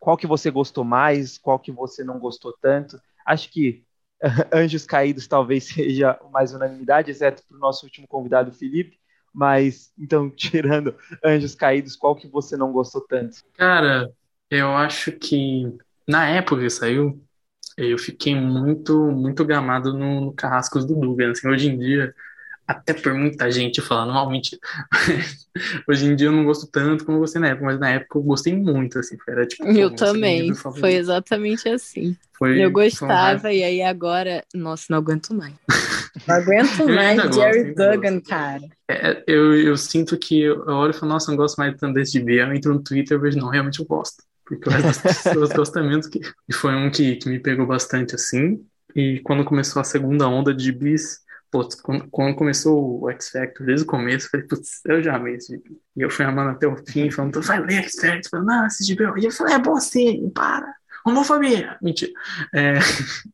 [0.00, 1.38] Qual que você gostou mais?
[1.38, 3.00] Qual que você não gostou tanto?
[3.24, 3.84] Acho que
[4.52, 8.98] Anjos Caídos talvez seja mais unanimidade, exceto para o nosso último convidado, Felipe.
[9.34, 13.38] Mas, então, tirando Anjos Caídos, qual que você não gostou tanto?
[13.54, 14.10] Cara,
[14.50, 15.64] eu acho que
[16.06, 17.20] na época que saiu,
[17.76, 21.32] eu fiquei muito, muito gamado no, no Carrascos do Dugan.
[21.32, 22.14] Assim, hoje em dia,
[22.66, 24.60] até por muita gente falando mal, mentira.
[25.88, 28.18] Hoje em dia eu não gosto tanto como eu gostei na época, mas na época
[28.18, 29.16] eu gostei muito, assim.
[29.28, 30.54] Era, tipo, Eu pô, meu também.
[30.54, 32.16] Foi exatamente assim.
[32.38, 34.42] Foi- Eu foi um gostava, e aí agora.
[34.54, 35.54] Nossa, não aguento mais.
[36.28, 38.28] Não aguento mais Jerry Duggan, gosto.
[38.28, 38.60] cara.
[38.86, 41.94] É, eu, eu sinto que eu, eu olho e falo, nossa, não gosto mais tanto
[41.94, 42.36] desse gibi.
[42.36, 44.22] Eu entro no Twitter e vejo, não, realmente eu gosto.
[44.44, 46.20] Porque o resto das pessoas gostam menos que.
[46.48, 48.62] E foi um que, que me pegou bastante assim.
[48.94, 51.20] E quando começou a segunda onda de gibis,
[51.52, 55.16] putz, quando, quando começou o X Factor, desde o começo, eu falei, putz, eu já
[55.16, 55.78] amei esse gibi.
[55.94, 59.04] E eu fui amando até o fim, falando, vai ler X Factor, falando, não, gibi.
[59.04, 60.74] é horrível." E eu falei, é bom sim, para.
[61.04, 61.76] Homofobia!
[61.82, 62.12] Mentira.
[62.54, 62.74] É,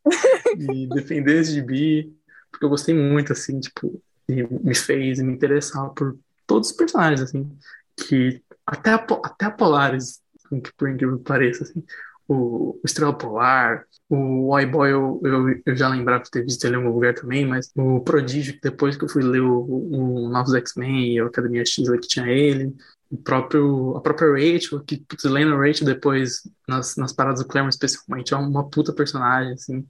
[0.59, 2.13] e defender esse gibi,
[2.51, 7.21] porque eu gostei muito, assim, tipo, e me fez me interessar por todos os personagens,
[7.21, 7.49] assim,
[7.97, 11.85] que até a, até a Polaris, assim, que por incrível que pareça, assim,
[12.29, 16.75] o, Estrela Polar, o Oi Boy eu, eu, eu já lembrava de ter visto ele
[16.75, 20.29] em algum lugar também, mas o Prodígio, que depois que eu fui ler o, o
[20.29, 22.75] Novos X-Men e a Academia X lá que tinha ele,
[23.11, 27.49] o próprio, a própria Rachel, que, putz, lendo a Rachel depois, nas, nas paradas do
[27.49, 29.87] Claremont especialmente, é uma puta personagem, assim,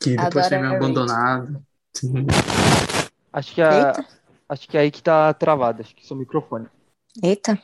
[0.00, 1.62] que depois Adoro foi meio abandonada.
[3.32, 4.06] Acho que, a, Eita.
[4.48, 5.82] acho que é aí que tá travado.
[5.82, 6.66] Acho que seu microfone.
[7.22, 7.60] Eita,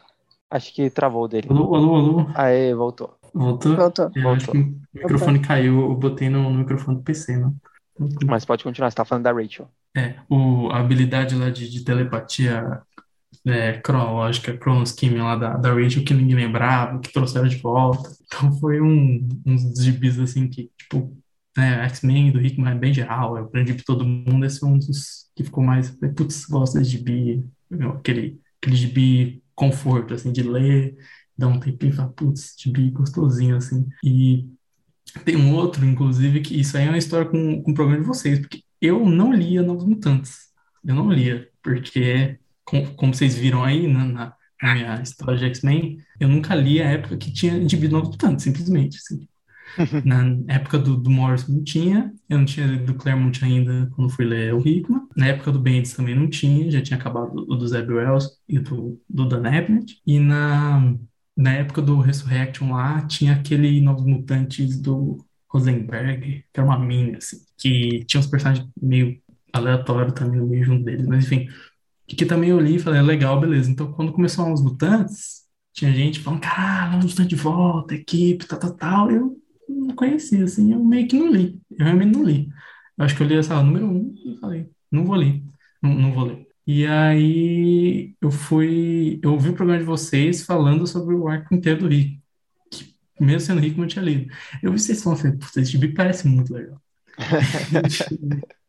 [0.51, 1.47] Acho que travou o dele.
[1.49, 3.20] alô, alô, alô, Aê, voltou.
[3.33, 3.77] Voltou?
[3.77, 4.11] voltou.
[4.15, 7.53] Eu acho que o microfone caiu, eu botei no, no microfone do PC, né?
[8.27, 9.69] Mas pode continuar, você tá falando da Rachel.
[9.97, 12.81] É, o, a habilidade lá de, de telepatia
[13.47, 18.11] é, cronológica, cronosquimia lá da, da Rachel que ninguém lembrava, que trouxeram de volta.
[18.27, 21.17] Então foi um, uns gibis assim que, tipo,
[21.57, 24.79] né, X-Men do Hickman é bem geral, eu aprendi pra todo mundo, esse foi um
[24.79, 27.45] dos que ficou mais, putz, gosto desse gibi,
[27.99, 30.97] aquele, aquele gibi conforto, assim, de ler,
[31.41, 33.87] dar um tempinho e falar, putz, gibi gostosinho, assim.
[34.05, 34.47] E
[35.25, 38.07] tem um outro, inclusive, que isso aí é uma história com, com o programa de
[38.07, 40.51] vocês, porque eu não lia Novos Mutantes.
[40.85, 45.45] Eu não lia, porque, com- como vocês viram aí na, na- na minha história de
[45.47, 48.97] X-Men, eu nunca li a época que tinha de Novos Mutantes, simplesmente.
[48.99, 49.27] assim.
[50.05, 54.11] Na época do, do Morrison não tinha, eu não tinha lido do Claremont ainda quando
[54.11, 55.03] fui ler o Hickman.
[55.17, 58.59] Na época do Bendis também não tinha, já tinha acabado o do Zeb Wells e
[58.59, 60.01] do, do Dan Abnett.
[60.07, 60.93] E na,
[61.41, 67.19] na época do Resurrection lá, tinha aquele Novos Mutantes do Rosenberg, que era uma mina,
[67.19, 69.21] assim, que tinha uns personagens meio
[69.53, 71.49] aleatórios também no meio junto deles, mas enfim.
[72.07, 73.71] Que também eu li e falei, é legal, beleza.
[73.71, 78.59] Então, quando começou Novos Mutantes, tinha gente falando, caralho, Novos Mutantes de volta, equipe, tal,
[78.59, 79.11] tal, tal.
[79.11, 79.37] Eu
[79.69, 81.59] não conhecia, assim, eu meio que não li.
[81.71, 82.49] Eu realmente não li.
[82.99, 85.43] Eu acho que eu li essa número um e falei, não vou ler,
[85.83, 86.47] não, não vou ler.
[86.67, 91.81] E aí eu fui, eu ouvi o programa de vocês falando sobre o arco inteiro
[91.81, 92.21] do Rick,
[92.71, 94.33] que mesmo sendo rico, eu não tinha lido.
[94.63, 96.81] Eu vi vocês falando, falei, putz, esse gibi parece muito legal.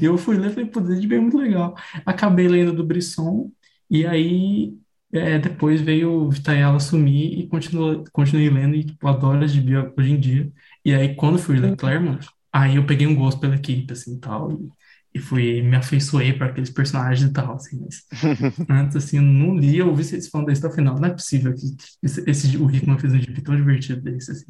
[0.00, 1.76] E eu fui ler e falei, putz, esse gibi é muito legal.
[2.04, 3.50] Acabei lendo do Brisson,
[3.90, 4.76] e aí
[5.12, 9.76] é, depois veio o Vitayala sumir e continuo, continuei lendo, e tipo, adoro esse gibi
[9.76, 10.52] hoje em dia.
[10.84, 14.52] E aí quando fui ler Claremont, aí eu peguei um gosto pela equipe, assim, tal,
[14.52, 14.68] e,
[15.14, 18.04] e fui, me afeiçoei para aqueles personagens e tal, assim, mas
[18.70, 21.12] antes, assim, eu não li, eu ouvi vocês falando desse até o final, não é
[21.12, 21.62] possível que
[22.02, 24.46] esse, esse- o Hickman fez um gibi tão divertido desse, assim,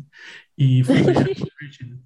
[0.58, 2.00] e foi muito divertido.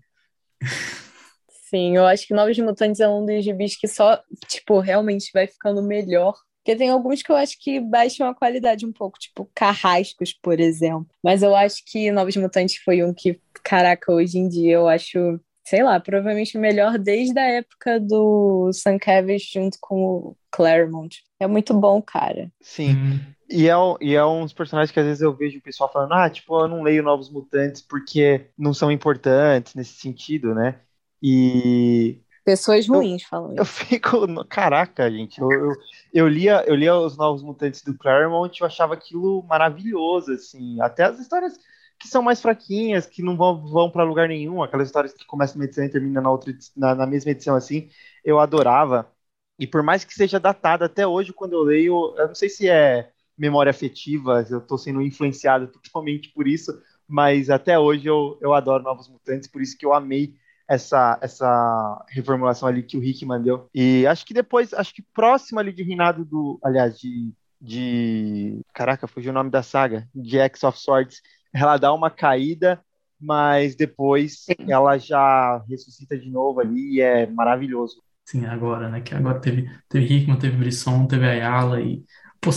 [1.70, 5.46] Sim, eu acho que Novos Mutantes é um dos gibis que só, tipo, realmente vai
[5.46, 6.34] ficando melhor.
[6.64, 10.58] Porque tem alguns que eu acho que baixam a qualidade um pouco, tipo Carrascos, por
[10.60, 11.06] exemplo.
[11.22, 15.40] Mas eu acho que Novos Mutantes foi um que, caraca, hoje em dia eu acho,
[15.68, 21.22] sei lá, provavelmente o melhor desde a época do Sam Cavish junto com o Claremont.
[21.40, 22.50] É muito bom, cara.
[22.60, 22.92] Sim.
[22.92, 25.90] Hum, E é, um- e é uns personagens que às vezes eu vejo o pessoal
[25.90, 30.80] falando, ah, tipo, eu não leio Novos Mutantes porque não são importantes nesse sentido, né?
[31.22, 33.64] E Pessoas ruins falam eu isso.
[33.64, 35.72] fico, no- caraca, gente, eu, eu,
[36.12, 40.80] eu lia, eu lia os Novos Mutantes do Claremont e eu achava aquilo maravilhoso, assim,
[40.80, 41.58] até as histórias
[41.98, 45.56] que são mais fraquinhas, que não vão, vão para lugar nenhum, aquelas histórias que começam
[45.56, 47.88] uma edição e terminam na outra, na, na mesma edição, assim,
[48.24, 49.10] eu adorava.
[49.58, 52.68] E por mais que seja datado até hoje, quando eu leio, eu não sei se
[52.68, 56.72] é memória afetiva, eu tô sendo influenciado totalmente por isso,
[57.06, 60.34] mas até hoje eu, eu adoro Novos Mutantes, por isso que eu amei
[60.68, 63.68] essa, essa reformulação ali que o Rick mandou.
[63.74, 69.08] E acho que depois, acho que próximo ali de Reinado do, aliás, de, de, caraca,
[69.08, 72.80] fugiu o nome da saga, de X of Swords, ela dá uma caída,
[73.20, 78.02] mas depois ela já ressuscita de novo ali e é maravilhoso.
[78.24, 79.00] Sim, agora, né?
[79.00, 82.04] Que agora teve, teve Hickman, teve Brisson, teve Ayala e
[82.40, 82.50] pô,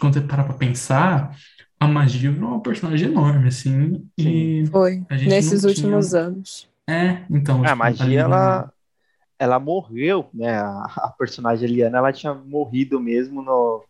[0.00, 1.36] quando você para pra pensar,
[1.78, 5.04] a magia virou uma personagem enorme, assim, e Foi.
[5.10, 6.68] a gente Nesses últimos tinha- anos.
[6.88, 8.72] é, então, A tipo, magia, ali na- ela,
[9.38, 10.58] ela morreu, né?
[10.58, 13.84] A, a personagem Eliana, ela tinha morrido mesmo no,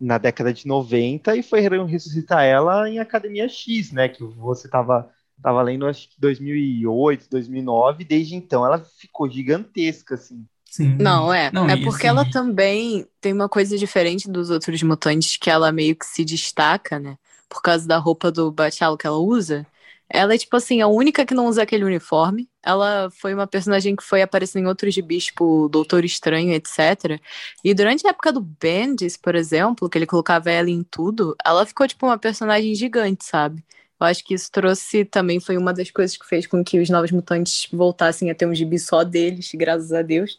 [0.00, 4.08] na década de 90 e foi ressuscitar ela em Academia X, né?
[4.08, 5.10] Que você tava,
[5.42, 10.46] tava lendo, acho que 2008, 2009, desde então ela ficou gigantesca, assim.
[10.64, 10.96] Sim.
[10.98, 11.50] Não, é.
[11.52, 15.72] Não, é porque assim- ela também tem uma coisa diferente dos outros mutantes, que ela
[15.72, 17.18] meio que se destaca, né?
[17.48, 19.66] Por causa da roupa do Bachalo que ela usa.
[20.12, 22.48] Ela é, tipo assim, a única que não usa aquele uniforme.
[22.62, 27.20] Ela foi uma personagem que foi aparecendo em outros gibis, tipo Doutor Estranho, etc.
[27.64, 31.64] E durante a época do Bendis, por exemplo, que ele colocava ela em tudo, ela
[31.64, 33.64] ficou, tipo, uma personagem gigante, sabe?
[34.00, 36.88] Eu acho que isso trouxe também, foi uma das coisas que fez com que os
[36.88, 40.38] Novos Mutantes voltassem a ter um gibi só deles, graças a Deus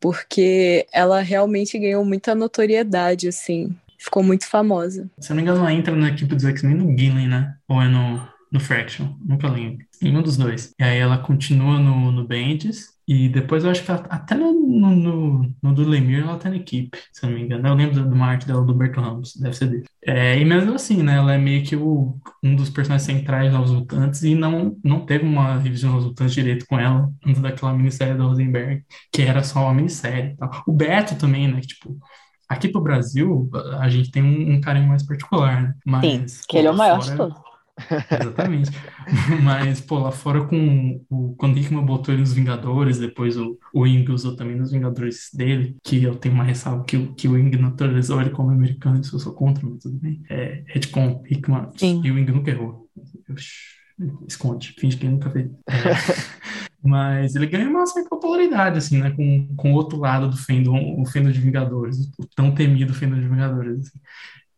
[0.00, 3.74] porque ela realmente ganhou muita notoriedade, assim.
[3.98, 5.10] Ficou muito famosa.
[5.18, 7.56] Se não me engano, ela entra na equipe dos X-Men no Gillen, né?
[7.68, 9.14] Ou é no, no Fraction?
[9.24, 9.84] Nunca lembro.
[10.00, 10.74] Em um dos dois.
[10.78, 12.96] E aí ela continua no, no Bendis.
[13.08, 16.56] E depois eu acho que ela, até no, no, no, do Lemire ela tá na
[16.56, 17.68] equipe, se eu não me engano.
[17.68, 19.84] Eu lembro do, do arte dela, do Berto Ramos, deve ser dele.
[20.04, 21.16] É, e mesmo assim, né?
[21.16, 25.24] Ela é meio que o, um dos personagens centrais dos Mutantes e não, não teve
[25.24, 28.82] uma revisão dos Mutantes direito com ela antes daquela minissérie da Rosenberg,
[29.12, 30.50] que era só uma minissérie e tal.
[30.66, 31.60] O Beto também, né?
[31.60, 31.96] Que, tipo,
[32.48, 35.74] aqui pro Brasil, a gente tem um, um carinho mais particular, né?
[35.86, 37.45] Mas, que ele é o maior de todos.
[38.18, 38.70] Exatamente.
[39.44, 43.58] Mas, pô, lá fora com o, quando o Hickman botou ele nos Vingadores, depois o,
[43.72, 47.28] o Wing usou também nos Vingadores dele, que eu tenho uma ressalva que, o- que
[47.28, 50.22] o Wing naturalizou ele como americano, isso eu sou contra, mas tudo bem.
[50.30, 52.00] É, Redcon, Hickman, Sim.
[52.04, 52.88] e o Wing nunca errou.
[54.28, 55.50] Esconde, finge que nunca fez.
[55.68, 55.92] É,
[56.82, 61.00] mas ele ganha uma certa popularidade, assim, né, com, com o outro lado do fandom,
[61.00, 63.98] o fandom de Vingadores, o tão temido fandom de Vingadores, assim.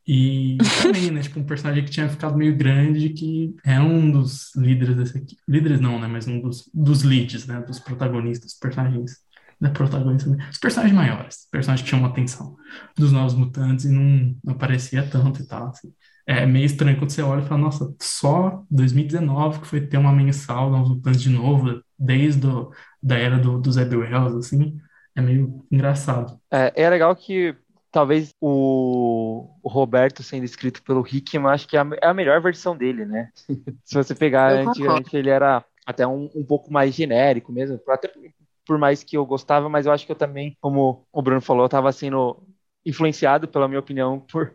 [0.09, 1.21] E também, né?
[1.21, 5.37] Tipo, um personagem que tinha ficado meio grande, que é um dos líderes desse aqui.
[5.47, 6.07] Líderes não, né?
[6.09, 7.61] Mas um dos, dos leads, né?
[7.61, 9.19] Dos protagonistas, personagens.
[9.61, 10.49] Não é protagonista, né?
[10.51, 12.57] Os personagens maiores, personagens que chamam a atenção
[12.97, 15.69] dos novos mutantes e não, não aparecia tanto e tal.
[15.69, 15.93] assim.
[16.27, 20.13] É meio estranho quando você olha e fala, nossa, só 2019 que foi ter uma
[20.13, 22.71] mensal novos mutantes de novo, desde o,
[23.03, 24.79] da era do, do Zeb Wells, assim.
[25.15, 26.41] É meio engraçado.
[26.51, 27.55] É, é legal que
[27.91, 32.41] talvez o, o Roberto sendo escrito pelo Hickman, acho que é a, é a melhor
[32.41, 33.31] versão dele, né?
[33.85, 38.11] Se você pegar antigamente, ele era até um, um pouco mais genérico mesmo, até
[38.67, 41.65] por, mais que eu gostava, mas eu acho que eu também, como o Bruno falou,
[41.65, 42.37] eu tava sendo
[42.85, 44.53] influenciado, pela minha opinião, por,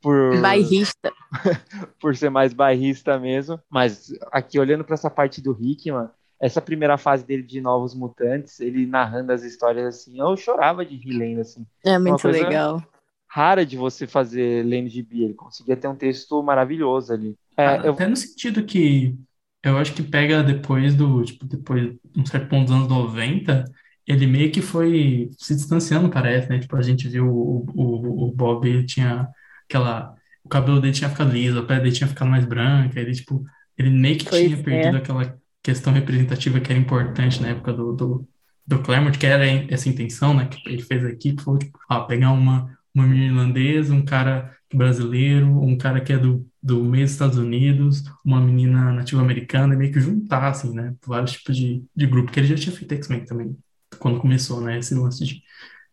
[0.00, 1.12] por, Bairrista.
[2.00, 3.60] por ser mais bairrista mesmo.
[3.68, 6.08] Mas aqui, olhando para essa parte do Hickman,
[6.40, 10.96] essa primeira fase dele de Novos Mutantes, ele narrando as histórias assim, eu chorava de
[10.96, 11.66] rir lendo assim.
[11.84, 12.82] É muito coisa- legal.
[13.28, 17.36] Rara de você fazer lendo gibi, ele conseguia ter um texto maravilhoso ali.
[17.56, 19.14] É, Ah, eu- Até no sentido que
[19.62, 23.64] eu acho que pega depois do, tipo, depois de um certo ponto dos anos 90,
[24.06, 26.58] ele meio que foi se distanciando, parece, né?
[26.60, 29.28] Tipo, a gente viu o, o, o Bob, ele tinha
[29.68, 33.12] aquela, o cabelo dele tinha ficado liso, a pele dele tinha ficado mais branca, ele,
[33.12, 33.42] tipo,
[33.76, 34.62] ele meio que Pois tinha é.
[34.62, 35.36] perdido aquela
[35.66, 38.28] questão representativa que era importante na época do, do,
[38.64, 40.46] do Claremont, que era essa intenção, né?
[40.46, 45.48] Que ele fez aqui, foi, tipo, ah, pegar uma, uma menina irlandesa, um cara brasileiro,
[45.60, 49.76] um cara que é do, do meio dos Estados Unidos, uma menina nativa americana, e
[49.76, 50.94] meio que juntar, assim, né?
[51.04, 53.56] Vários tipos de, de grupo, que ele já tinha feito X-Men também,
[53.98, 54.78] quando começou, né?
[54.78, 55.42] Esse lance de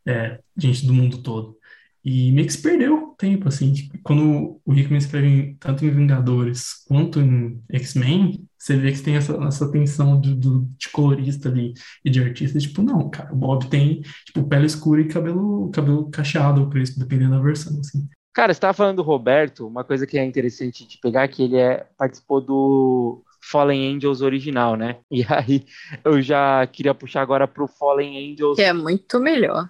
[0.06, 1.58] é, gente do mundo todo.
[2.04, 3.72] E meio que se perdeu o tempo, assim.
[3.74, 9.02] tipo, Quando o Hickman escreve em- tanto em Vingadores quanto em X-Men, você vê que
[9.02, 12.60] tem essa, essa tensão do, do- de colorista ali e de artista.
[12.60, 17.00] Tipo, não, cara, o Bob tem, tipo, pele escura e cabelo, cabelo cacheado ou crespo,
[17.00, 18.08] dependendo da versão, assim.
[18.34, 21.44] Cara, você estava falando do Roberto, uma coisa que é interessante de pegar é que
[21.44, 24.98] ele é, participou do Fallen Angels original, né?
[25.12, 25.66] E aí
[26.04, 29.70] eu já queria puxar agora pro Fallen Angels Que é muito melhor.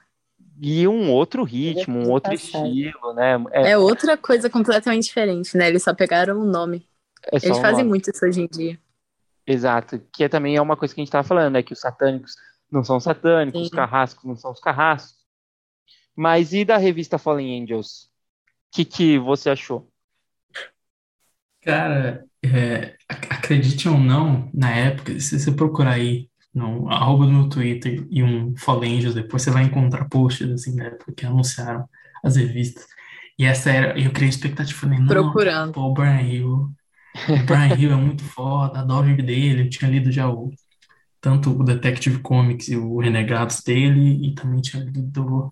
[0.62, 2.66] E um outro ritmo, um outro Passado.
[2.68, 3.36] estilo, né?
[3.52, 5.68] É, É outra coisa completamente diferente, né?
[5.68, 6.88] Eles só pegaram o nome.
[7.32, 7.90] é Eles um fazem nome.
[7.90, 8.80] muito isso hoje em dia.
[9.46, 11.64] Exato, que é, também é uma coisa que a gente estava falando, né?
[11.64, 12.36] Que os satânicos
[12.72, 13.66] não são satânicos, Sim.
[13.68, 15.22] os carrascos não são os carrascos.
[16.16, 18.06] Mas e da revista Fallen Angels?
[18.06, 19.92] O que, que você achou?
[21.62, 27.32] Cara, é, ac- acredite ou não, na época, se você procurar aí no arroba do
[27.32, 31.26] meu Twitter e um Fallen Angels, depois você vai encontrar posts assim na época que
[31.26, 31.88] anunciaram
[32.24, 32.86] as revistas.
[33.38, 35.74] E essa era, eu criei expectativa, falei, não, Procurando.
[35.74, 36.72] pô, o Brian Hill,
[37.30, 40.52] o Brian Hill é muito foda, adoro o livro dele, eu tinha lido já o,
[41.20, 45.52] tanto o Detective Comics e o Renegados dele, e também tinha lido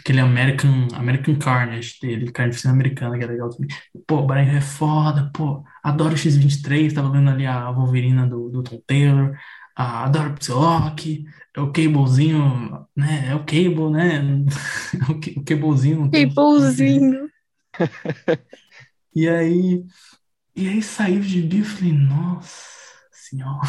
[0.00, 3.68] aquele American, American Carnage dele, Carnificina Americana, que é legal também.
[4.06, 8.26] Pô, o Brian Hill é foda, pô, adoro o X-23, tava lendo ali a Wolverina
[8.26, 9.36] do, do Tom Taylor,
[9.78, 11.24] a adoro Psylocke,
[11.56, 13.28] é o Cablezinho, né?
[13.28, 14.20] É o Cable, né?
[15.36, 16.10] o, Cablezinho.
[16.10, 17.30] Cablezinho.
[19.14, 19.84] e aí,
[20.56, 22.66] e aí saiu de gibi, eu falei, nossa
[23.12, 23.60] senhora.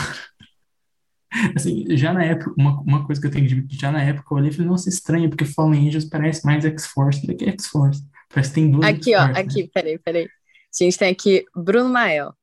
[1.55, 4.37] Assim, já na época, uma, uma coisa que eu tenho de já na época, eu
[4.37, 8.01] olhei e falei, nossa, estranho, porque Fallen Angels parece mais X-Force do que X-Force.
[8.33, 9.39] Parece que tem duas Aqui, ó, né?
[9.39, 10.23] aqui, peraí, peraí.
[10.25, 12.33] A gente tem aqui Bruno Mael.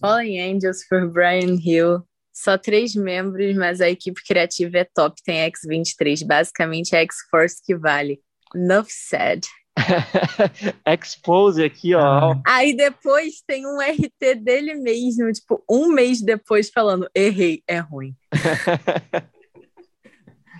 [0.00, 2.04] Fallen Angels for Brian Hill.
[2.32, 5.20] Só três membros, mas a equipe criativa é top.
[5.24, 6.26] Tem X23.
[6.26, 8.20] Basicamente é X-Force que vale.
[8.54, 9.42] Enough said.
[10.86, 12.36] Expose aqui, ó.
[12.46, 18.14] Aí depois tem um RT dele mesmo, tipo, um mês depois falando, errei, é ruim.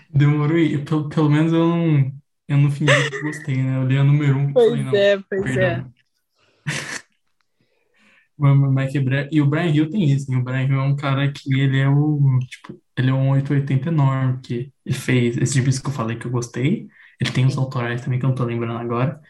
[0.09, 0.77] Demorou aí.
[0.79, 2.11] Pelo, pelo menos eu não,
[2.47, 3.77] eu não fingi que gostei, né?
[3.77, 4.53] Eu li a número um.
[4.53, 5.63] Pois falei, é, pois perdão.
[5.63, 6.02] é.
[9.31, 10.37] E o Brian Hill tem isso, né?
[10.37, 13.89] O Brian Hill é um cara que ele é o, tipo, ele é um 880
[13.89, 16.87] enorme, que ele fez esse gibi que eu falei que eu gostei.
[17.19, 19.21] Ele tem os autorais também que eu não tô lembrando agora.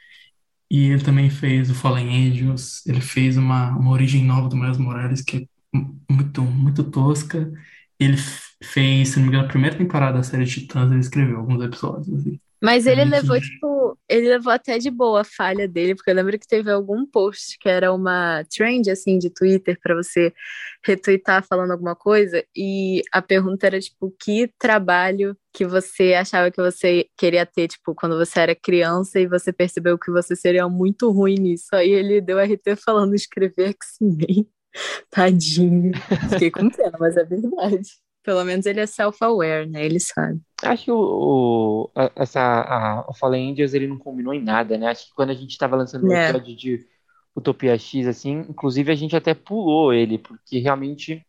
[0.69, 4.77] E ele também fez o Fallen Angels, ele fez uma, uma origem nova do Miles
[4.77, 5.77] Morales que é
[6.09, 7.51] muito, muito tosca.
[7.99, 8.17] Ele
[8.63, 12.09] fez, se não me engano, a primeira temporada da série Titãs, ele escreveu alguns episódios.
[12.19, 12.39] Assim.
[12.63, 16.39] Mas ele levou, tipo, ele levou até de boa a falha dele, porque eu lembro
[16.39, 20.33] que teve algum post que era uma trend, assim, de Twitter para você
[20.81, 26.61] retweetar falando alguma coisa, e a pergunta era, tipo, que trabalho que você achava que
[26.61, 31.11] você queria ter, tipo, quando você era criança e você percebeu que você seria muito
[31.11, 31.67] ruim nisso.
[31.73, 34.47] Aí ele deu RT falando escrever X-Men.
[35.11, 35.91] Tadinho.
[36.29, 37.89] Fiquei com pena, mas é verdade.
[38.23, 39.85] Pelo menos ele é self-aware, né?
[39.85, 40.39] Ele sabe.
[40.63, 44.77] Acho que o, o a, essa, a, o Fallen Angels ele não combinou em nada,
[44.77, 44.87] né?
[44.87, 46.29] Acho que quando a gente estava lançando o é.
[46.29, 46.87] episódio de
[47.35, 51.25] Utopia X, assim, inclusive a gente até pulou ele, porque realmente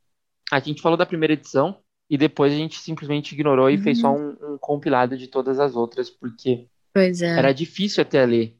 [0.50, 1.78] a gente falou da primeira edição
[2.08, 3.82] e depois a gente simplesmente ignorou e uhum.
[3.82, 4.36] fez só uhum.
[4.40, 7.10] um, um, compilado de todas as outras, porque é.
[7.22, 8.56] era difícil até ler.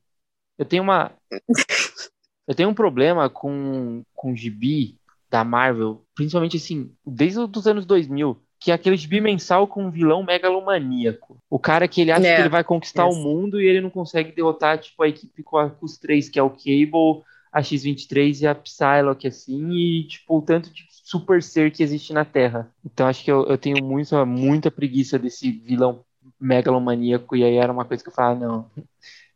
[0.58, 1.12] Eu tenho uma.
[2.48, 4.98] eu tenho um problema com, com gibi
[5.30, 9.90] da Marvel, principalmente assim, desde os anos 2000, que é aquele gibi mensal com um
[9.90, 11.36] vilão megalomaníaco.
[11.50, 13.90] O cara que ele acha é, que ele vai conquistar o mundo e ele não
[13.90, 17.62] consegue derrotar, tipo, a equipe com, a, com os três, que é o Cable, a
[17.62, 22.24] X-23 e a Psylocke, assim, e, tipo, o tanto de super ser que existe na
[22.24, 22.70] Terra.
[22.82, 26.02] Então acho que eu, eu tenho muita, muita preguiça desse vilão
[26.40, 28.70] megalomaníaco, e aí era uma coisa que eu falava, não,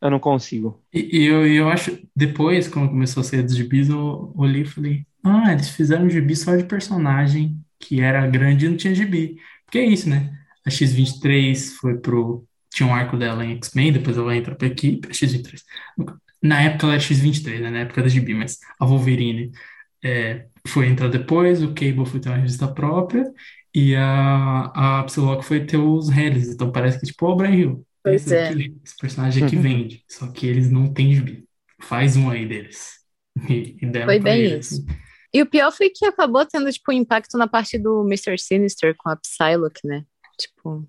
[0.01, 0.83] eu não consigo.
[0.91, 4.67] E, e eu, eu acho, depois, quando começou a ser dos gibis, eu olhei e
[4.67, 8.95] falei, ah, eles fizeram um gibi só de personagem que era grande e não tinha
[8.95, 9.37] gibi.
[9.65, 10.33] Porque é isso, né?
[10.67, 12.47] A X-23 foi pro.
[12.71, 15.09] Tinha um arco dela em X-Men, depois ela entra pra equipe.
[15.09, 15.63] A X-23.
[16.43, 17.71] Na época ela era X-23, né?
[17.71, 19.51] Na época da gibi, mas a Wolverine
[20.05, 23.25] é, foi entrar depois, o Cable foi ter uma revista própria
[23.75, 26.49] e a, a Psylocke foi ter os Hellis.
[26.49, 27.87] Então parece que, tipo, o Brian Hill.
[28.03, 28.49] Pois esse, é.
[28.49, 30.05] aqui, esse personagem aqui vende.
[30.09, 31.45] Só que eles não têm gibi.
[31.81, 32.99] Faz um aí deles.
[33.49, 34.73] E, e foi bem eles.
[34.73, 34.87] isso.
[35.33, 38.39] E o pior foi que acabou tendo, tipo, impacto na parte do Mr.
[38.39, 40.05] Sinister com a Psylocke, né?
[40.39, 40.89] Tipo,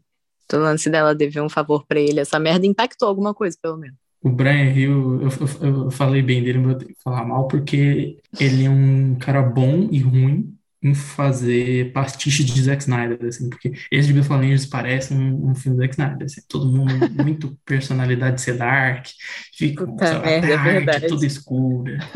[0.53, 2.19] o lance dela dever um favor para ele.
[2.19, 3.97] Essa merda impactou alguma coisa, pelo menos.
[4.21, 5.29] O Brian Hill, eu,
[5.61, 9.87] eu, eu falei bem dele, não vou falar mal, porque ele é um cara bom
[9.89, 14.23] e ruim, em fazer pastiche de Zack Snyder, assim, porque esse de Bill
[14.71, 19.07] parece um, um, filme do Zack Snyder, assim, todo mundo muito personalidade de ser dark,
[19.57, 21.07] fica Puta merda, é verdade.
[21.07, 21.99] toda escura.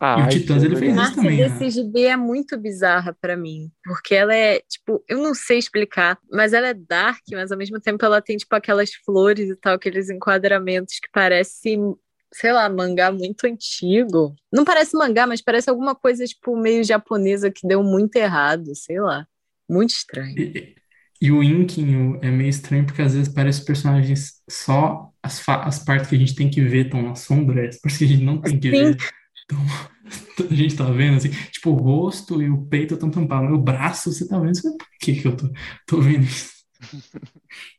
[0.00, 1.42] Ah, e o Titãs ele fez isso também.
[1.42, 5.58] A desse GB é muito bizarra para mim, porque ela é, tipo, eu não sei
[5.58, 9.56] explicar, mas ela é dark, mas ao mesmo tempo ela tem, tipo, aquelas flores e
[9.56, 11.94] tal, aqueles enquadramentos que parecem
[12.32, 14.34] sei lá, mangá muito antigo.
[14.52, 19.00] Não parece mangá, mas parece alguma coisa, tipo, meio japonesa que deu muito errado, sei
[19.00, 19.26] lá.
[19.68, 20.38] Muito estranho.
[20.38, 20.74] E,
[21.20, 26.08] e o Inking é meio estranho porque às vezes parece personagens só as, as partes
[26.08, 28.40] que a gente tem que ver estão na sombra, as partes que a gente não
[28.40, 28.92] tem que Sim.
[28.92, 28.96] ver.
[29.44, 29.58] Então,
[30.50, 34.12] a gente tá vendo assim, tipo, o rosto e o peito estão tampados, o braço
[34.12, 35.50] você tá vendo, por que que eu tô,
[35.86, 36.50] tô vendo isso?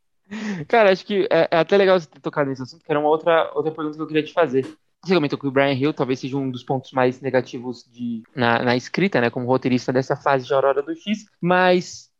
[0.68, 3.08] Cara, acho que é, é, até legal você ter tocado nesse assunto, que era uma
[3.08, 4.66] outra, outra pergunta que eu queria te fazer.
[5.04, 8.62] Você comentou que o Brian Hill talvez seja um dos pontos mais negativos de, na,
[8.62, 12.10] na escrita, né, como roteirista dessa fase de Aurora do X, mas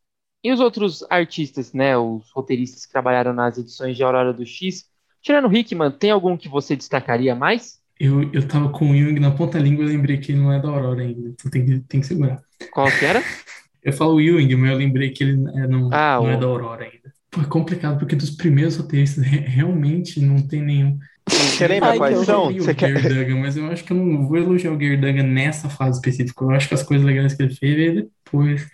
[0.43, 4.89] e os outros artistas, né, os roteiristas que trabalharam nas edições de Aurora do X,
[5.21, 7.79] tirando o Hickman, tem algum que você destacaria mais?
[7.99, 10.59] Eu, eu tava com o Jung na ponta língua e lembrei que ele não é
[10.59, 12.43] da Aurora ainda, então tem que, tem que segurar.
[12.73, 13.23] Qual que era?
[13.85, 16.31] eu falo Jung, mas eu lembrei que ele é, não, ah, não o...
[16.31, 17.13] é da Aurora ainda.
[17.31, 20.99] Pô, é complicado, porque dos primeiros roteiristas realmente não tem nenhum.
[21.29, 22.53] Você lembra quais são?
[22.53, 23.01] Você quer...
[23.01, 26.45] Duggan, mas eu acho que eu não vou elogiar o Gary Duggan nessa fase específica.
[26.45, 28.69] Eu acho que as coisas legais que ele fez veio depois.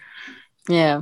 [0.71, 1.01] É.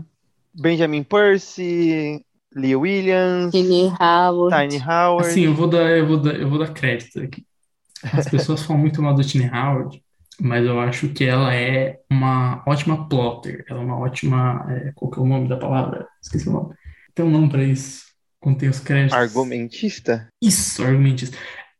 [0.52, 2.24] Benjamin Percy,
[2.54, 4.56] Lee Williams, Tiny Howard.
[4.56, 5.28] Tiny Howard.
[5.28, 7.44] Assim, eu vou dar, eu vou dar, eu vou dar crédito aqui.
[8.12, 10.02] As pessoas falam muito mal do Tiny Howard,
[10.40, 13.64] mas eu acho que ela é uma ótima plotter.
[13.68, 14.66] Ela é uma ótima.
[14.70, 16.06] É, qual que é o nome da palavra?
[16.22, 16.74] Esqueci o nome.
[17.14, 18.04] Tem um nome pra isso.
[18.40, 19.16] Contém os créditos.
[19.16, 20.28] Argumentista?
[20.42, 21.36] Isso, argumentista.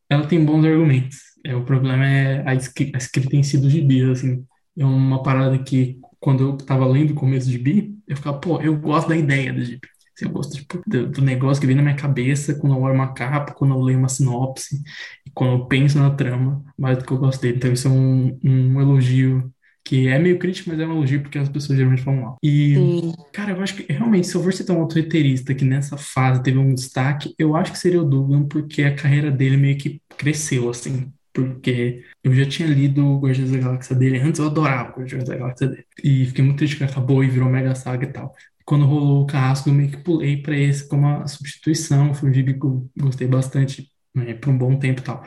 [0.09, 1.19] Ela tem bons argumentos.
[1.45, 4.47] É, o problema é a escrita, a escrita em si do gibi, assim.
[4.79, 8.61] É uma parada que, quando eu tava lendo o começo do gibi, eu ficava, pô,
[8.61, 9.87] eu gosto da ideia do gibi.
[10.21, 13.13] Eu gosto tipo, do, do negócio que vem na minha cabeça quando eu olho uma
[13.13, 14.81] capa, quando eu leio uma sinopse,
[15.27, 17.57] e quando eu penso na trama, mais do que eu gosto dele.
[17.57, 19.53] Então, isso é um, um elogio
[19.85, 22.37] que é meio crítico, mas é um elogio porque as pessoas geralmente falam mal.
[22.43, 23.13] E, Sim.
[23.33, 26.57] cara, eu acho que realmente, se eu for citar um outro que nessa fase teve
[26.57, 30.71] um destaque, eu acho que seria o Dugan, porque a carreira dele meio que cresceu,
[30.71, 31.13] assim.
[31.35, 35.25] Porque eu já tinha lido o Guardiões da Galáxia dele antes, eu adorava o Guardiões
[35.25, 35.85] da Galáxia dele.
[36.03, 38.33] E fiquei muito triste que acabou e virou Mega Saga e tal.
[38.65, 42.15] Quando rolou o Carrasco, eu meio que pulei pra esse como uma substituição.
[42.15, 45.27] Foi um gibi que eu gostei bastante né, por um bom tempo e tal.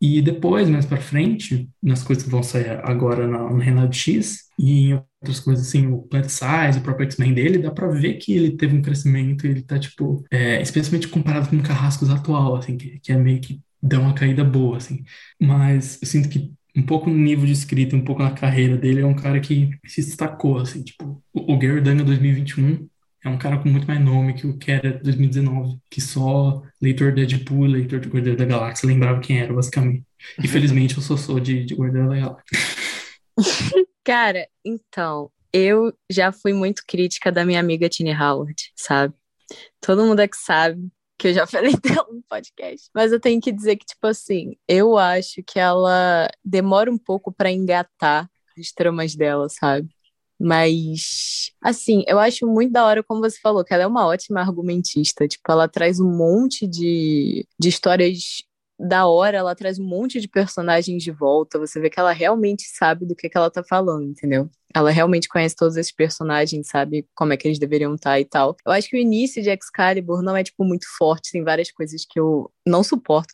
[0.00, 4.90] E depois, mais pra frente, nas coisas que vão sair agora no Renato X e
[4.90, 8.32] em outras coisas assim, o Plant Size, o próprio X-Men dele, dá pra ver que
[8.32, 12.76] ele teve um crescimento, ele tá, tipo, é, especialmente comparado com o Carrascos atual, assim,
[12.76, 15.04] que, que é meio que deu uma caída boa, assim.
[15.40, 19.00] Mas eu sinto que um pouco no nível de escrita, um pouco na carreira dele,
[19.00, 22.86] é um cara que se destacou, assim, tipo, o, Gary Danga 2021
[23.26, 27.12] é um cara com muito mais nome que o que era 2019, que só leitor
[27.12, 30.04] de Deadpool leitor de Guardiões da Galáxia lembrava quem era, basicamente.
[30.38, 32.44] Infelizmente, eu só sou de, de da Galáxia.
[34.04, 39.12] Cara, então, eu já fui muito crítica da minha amiga Tini Howard, sabe?
[39.80, 42.88] Todo mundo é que sabe que eu já falei dela no podcast.
[42.94, 47.32] Mas eu tenho que dizer que, tipo assim, eu acho que ela demora um pouco
[47.32, 49.95] pra engatar as tramas dela, sabe?
[50.38, 54.40] Mas, assim, eu acho muito da hora, como você falou, que ela é uma ótima
[54.40, 55.26] argumentista.
[55.26, 58.42] Tipo, ela traz um monte de, de histórias
[58.78, 61.58] da hora, ela traz um monte de personagens de volta.
[61.58, 64.50] Você vê que ela realmente sabe do que, que ela tá falando, entendeu?
[64.74, 68.54] Ela realmente conhece todos esses personagens, sabe como é que eles deveriam estar e tal.
[68.66, 72.04] Eu acho que o início de Excalibur não é, tipo, muito forte, tem várias coisas
[72.04, 73.32] que eu não suporto.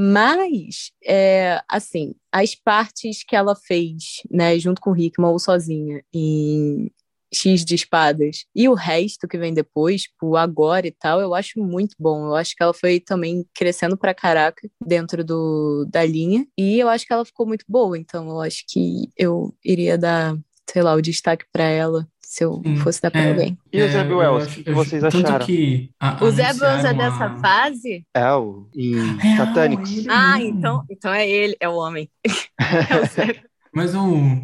[0.00, 6.04] Mas, é, assim, as partes que ela fez, né, junto com o Hickman ou sozinha,
[6.14, 6.88] em
[7.34, 11.58] X de espadas, e o resto que vem depois, tipo, agora e tal, eu acho
[11.60, 12.26] muito bom.
[12.28, 16.88] Eu acho que ela foi também crescendo pra caraca dentro do, da linha, e eu
[16.88, 20.36] acho que ela ficou muito boa, então eu acho que eu iria dar,
[20.70, 23.28] sei lá, o destaque pra ela, se eu Sim, fosse dar pra é.
[23.28, 23.58] alguém.
[23.72, 25.46] E o Zé Wells, acho- o que eu- vocês tanto acharam?
[25.46, 28.06] que a- O Zé Bros é dessa a- fase?
[28.14, 29.90] É, o em Satânicos.
[29.96, 32.10] ele Ah, então, então é ele, é o homem.
[32.90, 33.42] É o Zé.
[33.74, 34.42] Mas o,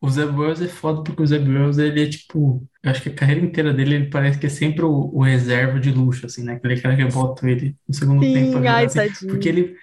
[0.00, 2.66] o Zeb Wells é foda porque o Zeb Wells, ele é tipo.
[2.82, 5.80] Eu acho que a carreira inteira dele, ele parece que é sempre o, o reserva
[5.80, 6.54] de luxo, assim, né?
[6.54, 9.32] Aquele cara que eu boto ele no segundo tempo Sim, jogar, ai, assim, tadinho.
[9.32, 9.76] porque ele,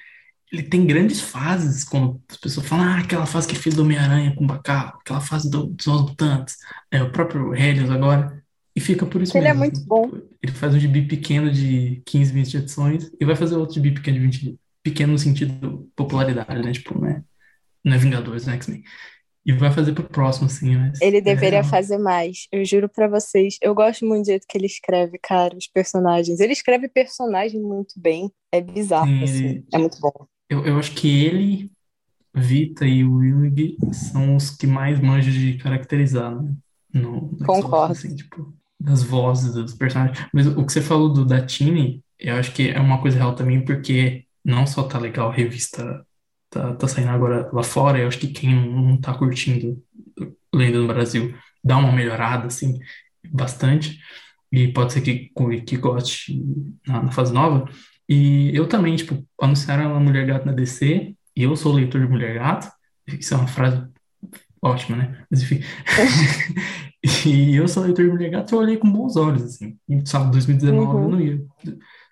[0.54, 4.36] ele tem grandes fases, quando as pessoas falam, ah, aquela fase que fez do Homem-Aranha
[4.36, 6.58] com o Bacalo, aquela fase do, dos Novos Mutantes,
[6.92, 8.42] é, o próprio Helios agora,
[8.76, 9.60] e fica por isso Ele é mesmo.
[9.62, 10.04] muito assim, bom.
[10.10, 13.92] tipo, ele faz um gibi pequeno de 15, 20 edições e vai fazer outro gibi
[13.92, 16.72] pequeno de 20, pequeno no sentido popularidade, né?
[16.72, 17.24] Tipo, não é,
[17.84, 18.84] não é Vingadores, não é X-Men.
[19.46, 21.70] E vai fazer pro próximo, assim, mas Ele é deveria real.
[21.70, 22.48] fazer mais.
[22.52, 23.58] Eu juro pra vocês.
[23.62, 26.40] Eu gosto muito do jeito que ele escreve, cara, os personagens.
[26.40, 28.32] Ele escreve personagem muito bem.
[28.54, 29.46] É bizarro, Sim, assim.
[29.46, 30.12] ele- É muito bom.
[30.50, 31.72] Eu, eu acho que ele,
[32.34, 36.54] Vita e o Willig são os que mais manjam de caracterizar, né?
[36.94, 37.94] No, no Concordo.
[37.94, 40.28] assim, tipo, das vozes dos personagens.
[40.34, 43.36] Mas o que você falou do da Tini, eu acho que é uma coisa real
[43.36, 46.06] também, porque não só tá legal a revista,
[46.50, 49.82] tá, tá saindo agora lá fora, eu acho que quem não, não tá curtindo
[50.54, 51.34] Lenda no Brasil
[51.64, 52.80] dá uma melhorada, assim,
[53.30, 54.00] bastante.
[54.52, 55.32] E pode ser que,
[55.62, 56.40] que goste
[56.86, 57.66] na, na fase nova.
[58.10, 62.08] E eu também, tipo, anunciaram a Mulher Gato na DC, e eu sou leitor de
[62.08, 62.72] Mulher Gato.
[63.08, 63.82] Isso é uma frase
[64.62, 65.26] ótima, né?
[65.30, 65.62] Mas enfim.
[67.26, 69.78] E eu sou leitor de Mulher Gato, eu olhei com bons olhos, assim.
[69.90, 71.10] E, sabe, 2019 eu Uhum.
[71.12, 71.42] não ia.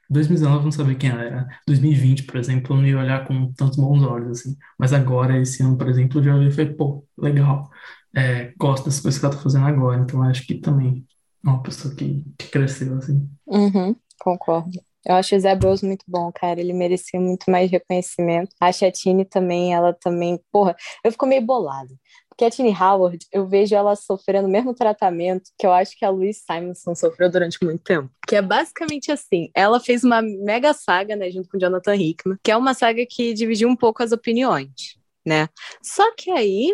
[0.10, 1.48] 2019 eu não sabia quem ela era.
[1.66, 4.58] 2020, por exemplo, eu não ia olhar com tantos bons olhos, assim.
[4.78, 7.70] Mas agora, esse ano, por exemplo, eu já olhei e falei, pô, legal.
[8.14, 10.02] É, gosto das coisas que ela tá fazendo agora.
[10.02, 11.06] Então, acho que também
[11.46, 13.30] é uma pessoa que, que cresceu, assim.
[13.48, 14.72] Uhum, concordo.
[15.06, 16.60] Eu acho o Zé Bros muito bom, cara.
[16.60, 18.56] Ele merecia muito mais reconhecimento.
[18.60, 20.40] A Tini também, ela também.
[20.52, 21.94] Porra, eu fico meio bolada.
[22.30, 26.06] Porque a Tini Howard, eu vejo ela sofrendo o mesmo tratamento que eu acho que
[26.06, 28.10] a Louise Simonson sofreu durante muito tempo.
[28.28, 32.52] Que é basicamente assim: ela fez uma mega saga, né, junto com Jonathan Hickman, que
[32.52, 35.50] é uma saga que dividiu um pouco as opiniões, né?
[35.84, 36.74] Só que aí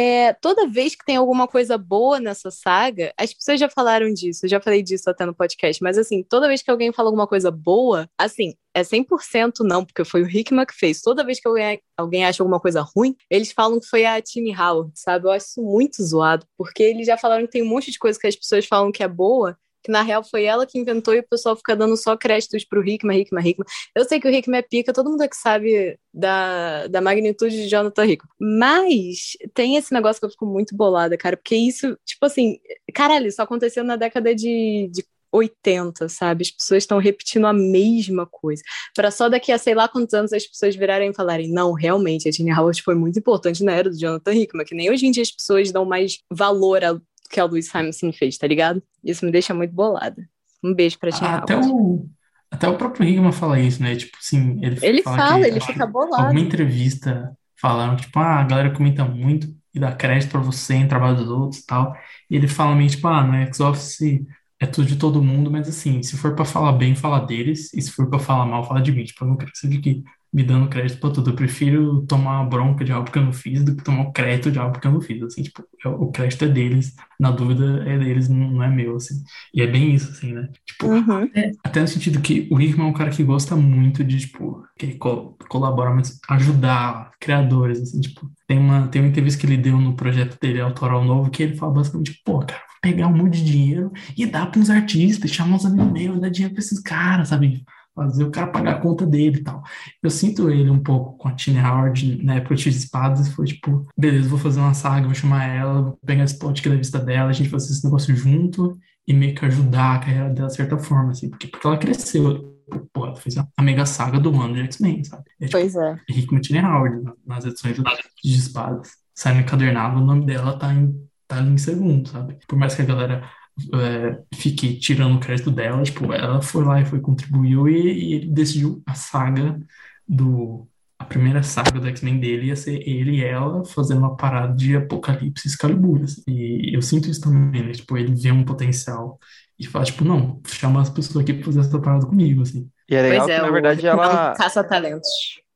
[0.00, 4.46] é, toda vez que tem alguma coisa boa nessa saga, as pessoas já falaram disso,
[4.46, 7.26] eu já falei disso até no podcast, mas assim, toda vez que alguém fala alguma
[7.26, 11.02] coisa boa, assim, é 100% não, porque foi o Hickman que fez.
[11.02, 14.54] Toda vez que alguém, alguém acha alguma coisa ruim, eles falam que foi a Tini
[14.54, 15.26] Howard, sabe?
[15.26, 18.16] Eu acho isso muito zoado, porque eles já falaram que tem um monte de coisa
[18.16, 21.20] que as pessoas falam que é boa, que na real foi ela que inventou e
[21.20, 23.66] o pessoal fica dando só créditos pro Hickman, Hickman, Hickman.
[23.94, 27.56] Eu sei que o Hickman é pica, todo mundo é que sabe da, da magnitude
[27.56, 28.30] de Jonathan Hickman.
[28.38, 32.58] Mas tem esse negócio que eu fico muito bolada, cara, porque isso, tipo assim,
[32.94, 36.42] caralho, isso aconteceu na década de, de 80, sabe?
[36.42, 38.62] As pessoas estão repetindo a mesma coisa.
[38.94, 42.28] Para só daqui a sei lá quantos anos as pessoas virarem e falarem: não, realmente,
[42.28, 45.10] a Tiny Howard foi muito importante na era do Jonathan Hickman, que nem hoje em
[45.10, 46.98] dia as pessoas dão mais valor a
[47.28, 48.82] que a Louis Simonson fez, tá ligado?
[49.04, 50.28] Isso me deixa muito bolada.
[50.62, 52.06] Um beijo pra ti, até o
[52.50, 53.94] Até o próprio Hickman fala isso, né?
[53.94, 56.24] Tipo assim, ele, ele fala, fala que, ele fica bolado.
[56.24, 60.88] Alguma entrevista falaram, tipo, ah, a galera comenta muito e dá crédito pra você em
[60.88, 61.94] trabalho dos outros e tal.
[62.30, 64.24] E ele fala meio, tipo, ah, no X-Office
[64.60, 67.80] é tudo de todo mundo, mas assim, se for pra falar bem, fala deles, e
[67.80, 69.04] se for pra falar mal, fala de mim.
[69.04, 70.02] Tipo, eu não quero que você fique
[70.32, 71.30] me dando crédito pra tudo.
[71.30, 74.12] Eu prefiro tomar a bronca de algo que eu não fiz do que tomar o
[74.12, 75.22] crédito de algo que eu não fiz.
[75.22, 79.22] Assim, tipo, o crédito é deles, na dúvida é deles, não é meu, assim.
[79.54, 80.48] E é bem isso, assim, né?
[80.66, 81.24] Tipo, Uhum.
[81.24, 84.64] até, até no sentido que o Hickman é um cara que gosta muito de, tipo,
[84.78, 89.56] que co- colabora, mas ajudar criadores, assim, tipo, tem uma, tem uma entrevista que ele
[89.56, 93.16] deu no projeto dele, Autoral Novo, que ele fala basicamente, pô, cara, vou pegar um
[93.16, 96.62] monte de dinheiro e dar para uns artistas, chamar uns amigos meus, dar dinheiro pra
[96.62, 97.64] esses caras, sabe?
[98.04, 99.62] Fazer o cara pagar a conta dele e tal.
[100.02, 103.86] Eu sinto ele um pouco com a Tiny Howard na época de espadas, foi tipo,
[103.98, 106.98] beleza, vou fazer uma saga, vou chamar ela, vou pegar esse plot aqui da vista
[106.98, 110.48] dela, a gente vai fazer esse negócio junto e meio que ajudar a carreira dela
[110.48, 112.54] de certa forma, assim, porque, porque ela cresceu.
[112.92, 115.24] Pô, ela fez a, mega saga do ano de X-Men, sabe?
[115.40, 115.98] É, tipo, Pois é.
[116.10, 118.90] Hickman Tiny Howard na- nas edições do- de espadas.
[119.14, 120.94] Saindo encadernado, o nome dela tá, em,
[121.26, 122.36] tá ali em segundo, sabe?
[122.46, 123.28] Por mais que a galera
[123.74, 128.14] é, fique tirando o crédito dela, tipo, ela foi lá e foi contribuiu e, e
[128.14, 129.58] ele decidiu a saga
[130.06, 130.66] do.
[131.00, 134.76] A primeira saga do X-Men dele ia ser ele e ela fazendo uma parada de
[134.76, 136.02] Apocalipse e Excalibur.
[136.02, 136.22] assim.
[136.26, 137.72] E eu sinto isso também, né?
[137.72, 139.18] Tipo, ele vê um potencial
[139.58, 142.68] e fala, tipo, não, chama as pessoas aqui pra fazer essa parada comigo, assim.
[142.88, 145.08] E é legal Pois é, que, na o verdade, ela, caça-talentos.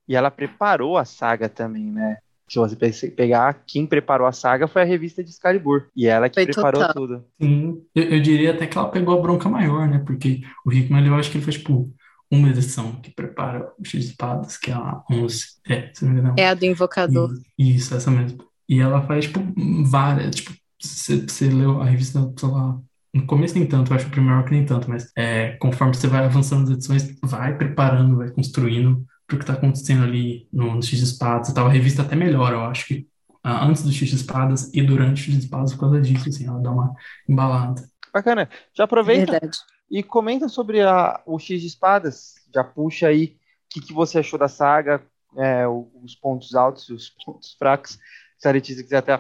[0.09, 2.19] e ela preparou a saga também, né?
[2.49, 5.87] Se você pe- pegar, quem preparou a saga foi a revista de Excalibur.
[5.97, 6.95] E ela que Foi preparou total.
[6.95, 7.25] tudo.
[7.41, 9.99] Sim, eu, eu diria até que ela pegou a bronca maior, né?
[10.07, 11.91] Porque o Hickman, eu acho que ele faz, tipo,
[12.31, 15.47] uma edição que prepara o X de Espadas, que é a 11.
[15.69, 16.35] É, se não me engano.
[16.39, 17.31] É a do invocador.
[17.59, 18.39] E- Isso, essa mesmo.
[18.69, 19.41] E ela faz, tipo,
[19.91, 20.37] várias.
[20.37, 22.79] Tipo, você você leu a revista, sei lá.
[23.15, 26.07] No começo nem tanto, eu acho o primeiro arco nem tanto, mas é, conforme você
[26.07, 30.83] vai avançando nas edições, vai preparando, vai construindo pro que tá acontecendo ali no, no
[30.83, 31.67] X de Espadas e tal.
[31.67, 33.07] A revista até melhora, eu acho que
[33.43, 36.29] ah, antes do X de Espadas e durante o X de Espadas por causa disso,
[36.29, 36.95] assim, ela dá uma
[37.29, 37.83] embalada.
[38.13, 38.49] Bacana.
[38.75, 39.59] Já aproveita Verdade.
[39.91, 42.35] e comenta sobre a, o X de Espadas.
[42.55, 43.39] Já puxa aí o
[43.71, 45.03] que, que você achou da saga,
[45.37, 47.99] é, o- os pontos altos e os pontos fracos.
[48.39, 49.19] Se a Letícia quiser até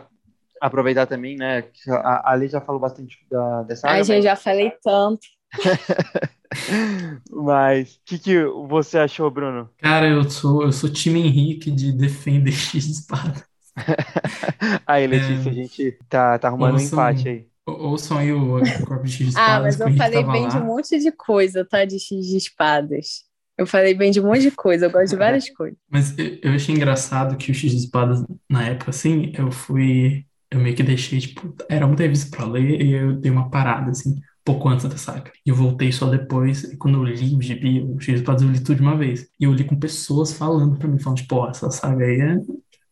[0.60, 1.64] aproveitar também, né?
[1.88, 5.26] A, a Lê já falou bastante da, dessa Ai, saga, gente, já falei tanto.
[7.30, 9.68] mas o que, que você achou, Bruno?
[9.78, 13.44] Cara, eu sou, eu sou time Henrique de defender X de Espada.
[14.86, 17.46] Aí, Letícia, a gente tá, tá arrumando um Ouçam- empate aí.
[17.66, 20.24] Ou- Ouçam aí o Corpo de X de Ah, Espadas, mas que o eu falei
[20.24, 20.62] bem de lá.
[20.62, 21.84] um monte de coisa, tá?
[21.84, 23.24] De X de espadas.
[23.56, 25.78] Eu falei bem de um monte de coisa, eu gosto de várias coisas.
[25.88, 30.26] Mas eu, eu achei engraçado que o X de Espadas, na época, assim, eu fui.
[30.50, 33.90] Eu meio que deixei, tipo, era muita revista pra ler e eu dei uma parada,
[33.90, 35.32] assim, pouco antes da saga.
[35.44, 38.60] E eu voltei só depois, e quando eu li o gibi, o X eu li
[38.60, 39.28] tudo de uma vez.
[39.38, 42.36] E eu li com pessoas falando pra mim, falando, tipo, ó, essa saga aí é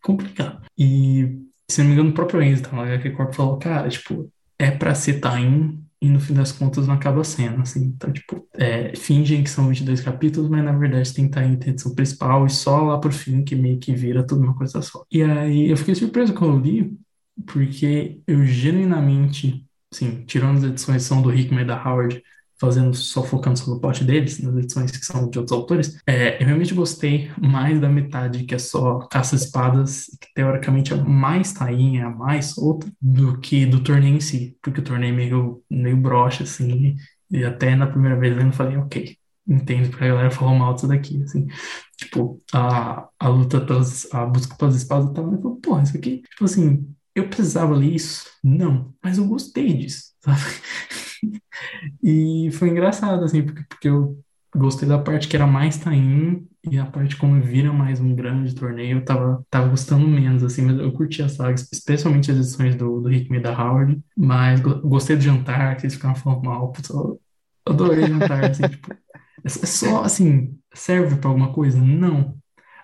[0.03, 0.62] complicada.
[0.78, 1.38] E,
[1.68, 2.72] se não me engano, o próprio Enzo, tá?
[2.72, 6.86] No HQ Corp falou, cara, tipo, é pra ser time e no fim das contas
[6.86, 7.84] não acaba sendo, assim.
[7.84, 11.94] Então, tipo, é, fingem que são 22 capítulos, mas na verdade tem time tem edição
[11.94, 15.05] principal e só lá pro fim que meio que vira tudo uma coisa só.
[15.11, 16.98] E aí eu fiquei surpreso quando eu li,
[17.46, 22.22] porque eu genuinamente, assim, tirando as edições que são do Hickman e da Howard,
[22.61, 26.41] fazendo só focando só no plot deles, nas edições que são de outros autores, é,
[26.43, 32.05] eu realmente gostei mais da metade que é só caça-espadas, que teoricamente é mais tainha,
[32.05, 35.97] é mais solta, do que do torneio em si, porque o torneio é meio, meio
[35.97, 36.97] broxa, assim,
[37.30, 39.16] e até na primeira vez eu falei, ok,
[39.49, 41.47] entendo porque a galera falou mal disso daqui, assim,
[41.97, 45.97] tipo, a, a luta pelas, a busca pelas espadas e tal, eu falei, porra, isso
[45.97, 48.26] aqui, tipo assim, eu precisava ler isso?
[48.42, 50.40] Não, mas eu gostei disso, sabe?
[52.02, 54.18] E foi engraçado, assim, porque, porque eu
[54.54, 58.54] gostei da parte que era mais Tain e a parte como vira mais um grande
[58.54, 62.76] torneio, eu tava, tava gostando menos, assim, mas eu curti as sagas, especialmente as edições
[62.76, 66.70] do, do Hickman e da Howard, mas gostei do jantar, que eles ficaram falando mal,
[66.72, 67.20] putz, eu
[67.64, 68.96] adorei jantar, assim, tipo, é,
[69.44, 71.80] é só, assim, serve pra alguma coisa?
[71.80, 72.36] Não.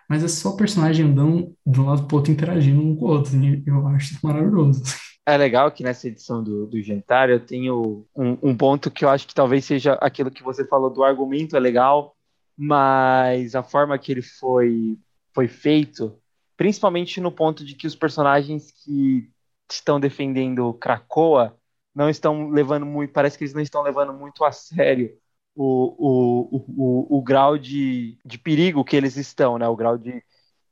[0.08, 3.36] Mas é só personagem andando de um lado pro outro, interagindo um com o outro,
[3.36, 4.82] assim, eu acho isso maravilhoso.
[5.28, 9.08] É legal que nessa edição do, do Jantar eu tenho um, um ponto que eu
[9.08, 12.14] acho que talvez seja aquilo que você falou do argumento é legal,
[12.56, 14.96] mas a forma que ele foi,
[15.34, 16.16] foi feito,
[16.56, 19.28] principalmente no ponto de que os personagens que
[19.68, 21.58] estão defendendo Krakoa
[21.92, 25.10] não estão levando muito, parece que eles não estão levando muito a sério
[25.56, 29.66] o, o, o, o, grau de, de perigo que eles estão, né?
[29.66, 30.22] O grau de,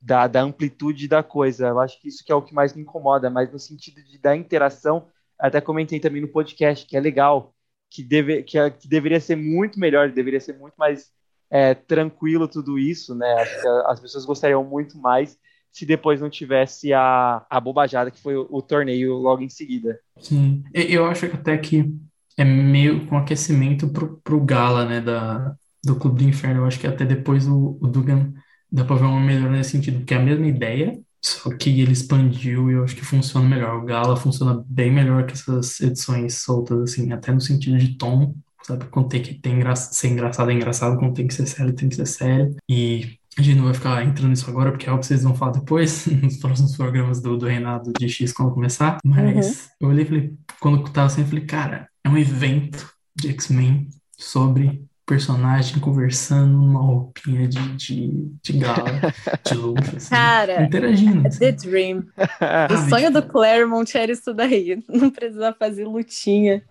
[0.00, 1.68] da, da amplitude da coisa.
[1.68, 4.18] Eu acho que isso que é o que mais me incomoda, mas no sentido de
[4.18, 5.06] da interação,
[5.38, 7.54] até comentei também no podcast, que é legal,
[7.90, 11.10] que, deve, que, é, que deveria ser muito melhor, deveria ser muito mais
[11.50, 13.32] é, tranquilo tudo isso, né?
[13.34, 15.38] Acho que as pessoas gostariam muito mais
[15.70, 19.98] se depois não tivesse a, a bobajada que foi o, o torneio logo em seguida.
[20.20, 21.90] Sim, eu acho até que
[22.36, 25.54] é meio com aquecimento pro, pro Gala, né, da,
[25.84, 26.62] do Clube do Inferno.
[26.62, 28.32] Eu acho que até depois o, o Dugan
[28.70, 31.92] dá pra ver uma melhora nesse sentido, porque é a mesma ideia, só que ele
[31.92, 33.76] expandiu e eu acho que funciona melhor.
[33.76, 38.34] O Gala funciona bem melhor que essas edições soltas, assim, até no sentido de tom,
[38.62, 38.86] sabe?
[38.86, 41.88] Quando tem que ter engra ser engraçado é engraçado, quando tem que ser sério tem
[41.88, 42.56] que ser sério.
[42.68, 45.34] E a gente não vai ficar entrando nisso agora, porque é algo que vocês vão
[45.34, 48.98] falar depois, nos próximos programas do, do Reinado de X, quando começar.
[49.04, 49.70] Mas uhum.
[49.80, 53.28] eu olhei e falei, quando eu tava assim, eu falei, cara, é um evento de
[53.30, 59.00] X-Men sobre personagem conversando numa roupinha de, de, de gala,
[59.44, 61.26] de luxo, assim, Cara, interagindo.
[61.26, 61.38] Assim.
[61.38, 62.04] The Dream.
[62.70, 64.82] o sonho do Claremont era isso daí.
[64.88, 66.62] Não precisar fazer lutinha.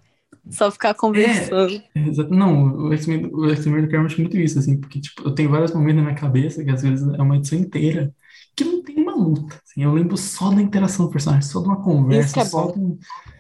[0.50, 1.82] Só ficar conversando.
[1.96, 5.50] É, é, não, o X-Men do Claremont é muito isso, assim, porque tipo, eu tenho
[5.50, 8.14] vários momentos na minha cabeça que às vezes é uma edição inteira
[8.54, 9.56] que não tem uma luta.
[9.64, 12.46] Assim, eu lembro só da interação do personagem, só de uma conversa, isso que é
[12.46, 12.74] só bom.
[12.74, 13.00] De,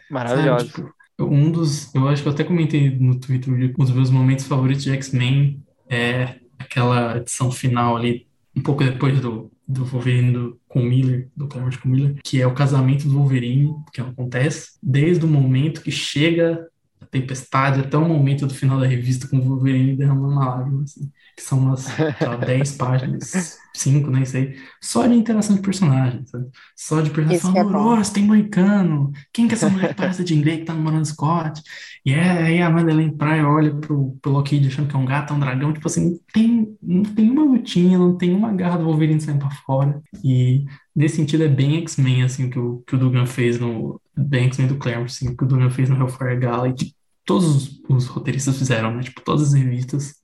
[0.09, 0.67] Maravilhoso.
[0.67, 4.09] Sabe, tipo, um dos, eu acho que eu até comentei no Twitter, um dos meus
[4.09, 10.31] momentos favoritos de X-Men é aquela edição final ali, um pouco depois do, do Wolverine
[10.31, 14.77] do, com Miller, do Claremont com Miller, que é o casamento do Wolverine, que acontece
[14.81, 16.67] desde o momento que chega
[16.99, 20.83] a tempestade até o momento do final da revista com o Wolverine derramando uma lágrima,
[20.83, 26.29] assim, que são umas sei 10 páginas, 5, nem sei, só de interação de personagens,
[26.29, 26.47] sabe?
[26.75, 27.99] Só de personagens é falando, bom.
[27.99, 31.61] oh, tem moicano, quem que é essa mulher parece de Grey que tá namorando Scott?
[32.05, 35.33] E é, aí a Madeleine Pryor olha pro, pro Lockheed achando que é um gato,
[35.33, 38.77] é um dragão, tipo assim, não tem, não tem uma lutinha, não tem uma garra
[38.77, 40.65] do Wolverine saindo pra fora, e
[40.95, 44.67] nesse sentido é bem X-Men, assim, que o, que o Dugan fez no, bem X-Men
[44.67, 46.93] do Claremont, assim, que o Dugan fez no Hellfire Gala, e que
[47.25, 50.22] todos os, os roteiristas fizeram, né, tipo, todas as revistas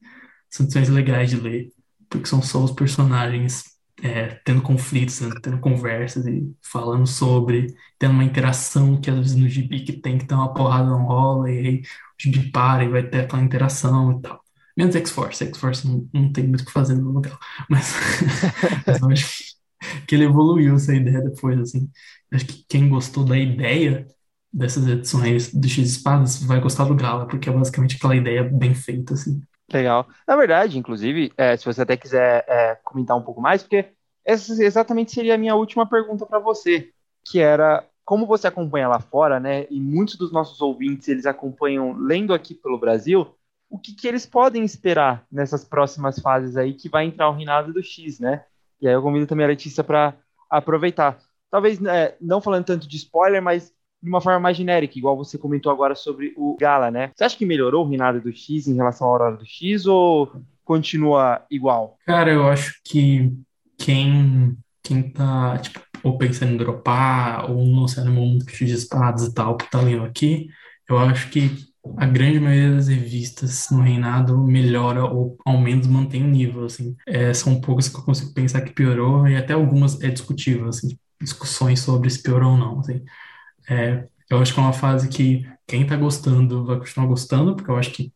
[0.50, 1.70] são edições legais de ler,
[2.10, 3.64] porque são só os personagens
[4.02, 9.48] é, tendo conflitos, tendo conversas e falando sobre, tendo uma interação que às vezes no
[9.48, 11.84] gibi que tem que ter uma porrada não rola, e aí o
[12.22, 14.42] gibi para e vai ter aquela interação e tal.
[14.78, 17.38] Menos X-Force, X-Force não, não tem muito o que fazer no lugar,
[17.70, 17.94] mas,
[18.88, 19.56] mas eu acho
[20.08, 21.90] que ele evoluiu essa ideia depois, assim.
[22.32, 24.08] Acho que quem gostou da ideia
[24.52, 29.14] dessas edições do X-Espadas vai gostar do Gala, porque é basicamente aquela ideia bem feita,
[29.14, 29.42] assim.
[29.72, 30.08] Legal.
[30.28, 33.86] Na verdade, inclusive, é, se você até quiser é, comentar um pouco mais, porque
[34.26, 36.92] essa exatamente seria a minha última pergunta para você,
[37.26, 39.68] que era como você acompanha lá fora, né?
[39.70, 43.36] E muitos dos nossos ouvintes eles acompanham lendo aqui pelo Brasil,
[43.70, 47.72] o que, que eles podem esperar nessas próximas fases aí que vai entrar o reinado
[47.72, 48.46] do X, né?
[48.82, 50.16] E aí eu convido também a Letícia para
[50.50, 51.20] aproveitar.
[51.52, 53.72] Talvez é, não falando tanto de spoiler, mas
[54.02, 57.12] de uma forma mais genérica, igual você comentou agora sobre o Gala, né?
[57.16, 60.32] Você acha que melhorou o reinado do X em relação à Aurora do X ou
[60.64, 61.98] continua igual?
[62.06, 63.34] Cara, eu acho que
[63.78, 69.34] quem, quem tá, tipo, ou pensando em dropar, ou não sendo mundo de espadas e
[69.34, 70.48] tal, que tá lendo aqui,
[70.88, 76.24] eu acho que a grande maioria das revistas no reinado melhora ou ao menos mantém
[76.24, 76.96] o nível, assim.
[77.08, 80.98] É, são poucas que eu consigo pensar que piorou e até algumas é discutível, assim,
[81.22, 83.04] discussões sobre se piorou ou não, assim.
[83.70, 87.70] É, eu acho que é uma fase que quem tá gostando vai continuar gostando, porque
[87.70, 88.12] eu acho que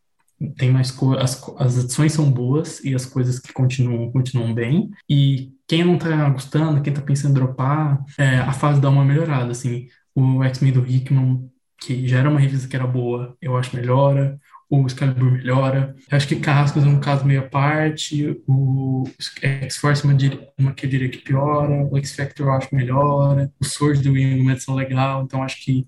[0.58, 4.89] tem mais co as, as edições são boas e as coisas que continuam continuam bem.
[5.10, 9.06] E quem não tá gostando, quem tá pensando em dropar, é, a fase dá uma
[9.06, 9.88] melhorada, assim.
[10.16, 11.49] O X-Men do Hickman,
[11.80, 14.39] que já era uma revista que era boa, eu acho melhora.
[14.70, 15.95] O Excalibur melhora.
[16.09, 18.41] Eu acho que Carrascos é um caso meio à parte.
[18.47, 19.03] O
[19.41, 20.18] X-Force é uma,
[20.57, 21.86] uma, que eu diria que piora.
[21.91, 23.51] O X-Factor eu acho melhora.
[23.59, 25.24] O Sword do Wing é uma edição legal.
[25.24, 25.86] Então acho que,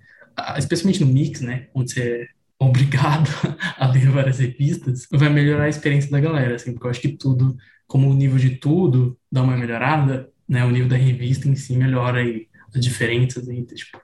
[0.57, 1.67] especialmente no Mix, né?
[1.73, 2.27] Onde você
[2.59, 3.29] obrigado
[3.77, 7.09] a ler várias revistas, vai melhorar a experiência da galera, assim, porque eu acho que
[7.09, 7.55] tudo,
[7.87, 11.75] como o nível de tudo dá uma melhorada, né, o nível da revista em si
[11.75, 13.99] melhora e as diferenças entre, tipo,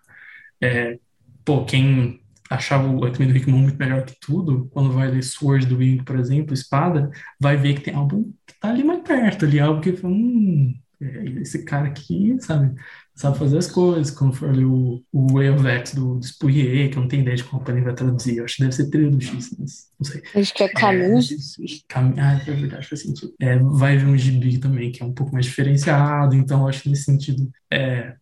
[0.59, 0.97] é,
[1.45, 2.20] pô, quem
[2.51, 6.03] achava o X-Men do Rickman muito melhor que tudo, quando vai ler Sword do Wing,
[6.03, 9.79] por exemplo, Espada, vai ver que tem algo que tá ali mais perto, ali, algo
[9.79, 12.75] que, hum, é, esse cara aqui, sabe,
[13.15, 16.89] sabe fazer as coisas, como for ali o, o Way of X do, do Spurrier,
[16.91, 18.89] que eu não tenho ideia de como ele vai traduzir, eu acho que deve ser
[18.89, 20.21] trilha do X, mas não sei.
[20.35, 21.85] Acho que é É, de X.
[21.87, 22.13] Cam...
[22.17, 23.33] Ah, é verdade, faz sentido.
[23.39, 26.83] É, vai vir um gibi também, que é um pouco mais diferenciado, então eu acho
[26.83, 28.15] que nesse sentido, é,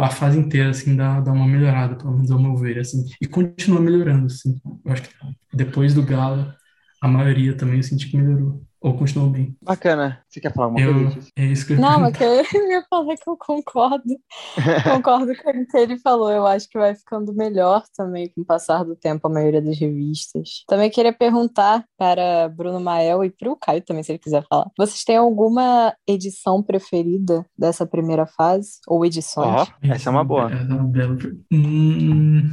[0.00, 3.26] a fase inteira, assim, dá, dá uma melhorada, pelo menos ao meu ver, assim, e
[3.26, 4.60] continua melhorando, assim.
[4.84, 5.10] Eu acho que
[5.52, 6.56] depois do Gala,
[7.00, 9.56] a maioria também eu senti que melhorou, ou continuou bem.
[9.62, 10.20] Bacana.
[10.28, 11.28] Você quer falar alguma Eu, coisa?
[11.34, 14.04] É isso que eu Não, mas que eu ia falar que eu concordo.
[14.84, 16.30] Concordo com o que ele falou.
[16.30, 19.78] Eu acho que vai ficando melhor também com o passar do tempo, a maioria das
[19.78, 20.64] revistas.
[20.68, 24.70] Também queria perguntar para Bruno Mael e para o Caio também, se ele quiser falar.
[24.76, 28.80] Vocês têm alguma edição preferida dessa primeira fase?
[28.86, 29.62] Ou edições?
[29.62, 30.52] Ó, essa é uma boa.
[30.52, 31.16] Essa é uma bela
[31.50, 32.50] Hum,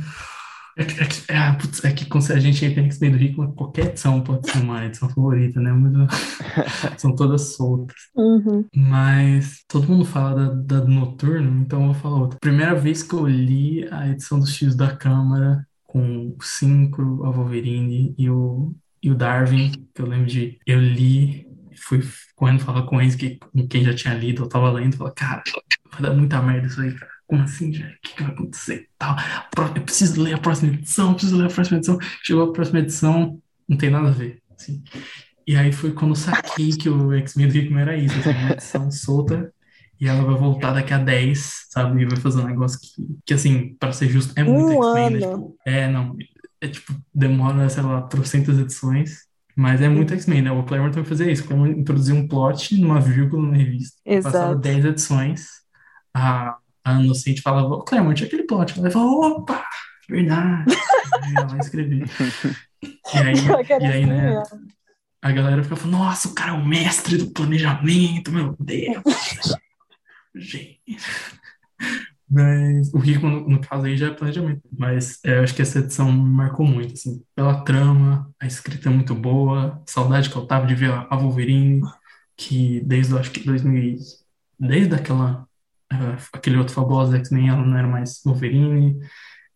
[0.77, 3.17] é, que- é, que- é, putz, é que quando a gente entra em X-Men do
[3.17, 5.71] Rico, qualquer edição pode ser uma edição favorita, né?
[5.73, 6.07] Muito-
[6.97, 7.95] são todas soltas.
[8.15, 8.65] Uhum.
[8.75, 12.39] Mas todo mundo fala da, da do Noturno, então eu vou falar outra.
[12.39, 17.29] Primeira vez que eu li a edição dos X da Câmara com o Synchro, a
[17.31, 20.57] Wolverine e o, e o Darwin, que eu lembro de.
[20.65, 21.45] Eu li,
[21.83, 22.01] fui
[22.35, 25.43] correndo falar com eles, que, com quem já tinha lido, eu tava lendo, falei, cara,
[25.91, 27.11] vai dar muita merda isso aí, cara.
[27.31, 27.69] Como assim?
[27.69, 28.89] O que, que vai acontecer?
[28.97, 29.15] Tal.
[29.73, 31.97] Eu preciso ler a próxima edição, preciso ler a próxima edição.
[32.21, 34.41] Chegou a próxima edição, não tem nada a ver.
[34.53, 34.83] Assim.
[35.47, 38.51] E aí foi quando eu saquei que o X-Men do Hickman era isso, assim, uma
[38.51, 39.49] edição solta,
[39.97, 42.01] e ela vai voltar daqui a 10, sabe?
[42.01, 45.09] E vai fazer um negócio que, que assim, para ser justo, é muito Um X-Men,
[45.11, 45.19] né?
[45.19, 46.17] Tipo, é, não,
[46.59, 49.19] é tipo, demora, sei lá, trocentas edições,
[49.55, 50.51] mas é muito X-Men, né?
[50.51, 54.59] O Claremont vai fazer isso, Claremont introduziu um plot numa vírgula na revista, passava Exato.
[54.59, 55.47] 10 edições,
[56.13, 59.65] a, a Inocente falava, Claremont, aquele plot, ela falava, opa,
[60.09, 60.75] verdade,
[61.35, 62.05] ela vai escrever.
[62.83, 63.35] E aí,
[63.79, 64.29] e aí, né?
[64.31, 64.71] mesmo.
[65.21, 69.03] A galera fica falando, nossa, o cara é o mestre do planejamento, meu Deus.
[70.33, 70.81] Gente.
[72.29, 74.61] Mas o Rico, no, no caso aí, já é planejamento.
[74.71, 78.87] Mas é, eu acho que essa edição me marcou muito, assim, pela trama, a escrita
[78.89, 81.81] é muito boa, saudade que eu tava de ver a, a Wolverine,
[82.37, 83.97] que desde, acho que 2000, e-
[84.57, 85.45] desde aquela,
[85.91, 88.99] eh, aquele outro fabuloso X-Men, ela não era mais Wolverine,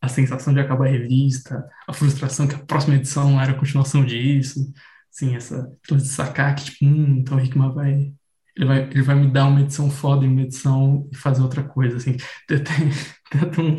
[0.01, 4.05] a sensação de acabar a revista, a frustração que a próxima edição era a continuação
[4.05, 4.71] disso,
[5.13, 8.13] assim, essa coisa de sacar que, tipo, hum, então o Hickman vai,
[8.55, 11.63] ele vai, ele vai me dar uma edição foda em uma edição e fazer outra
[11.63, 12.17] coisa, assim.
[12.49, 13.75] Deve ter, um,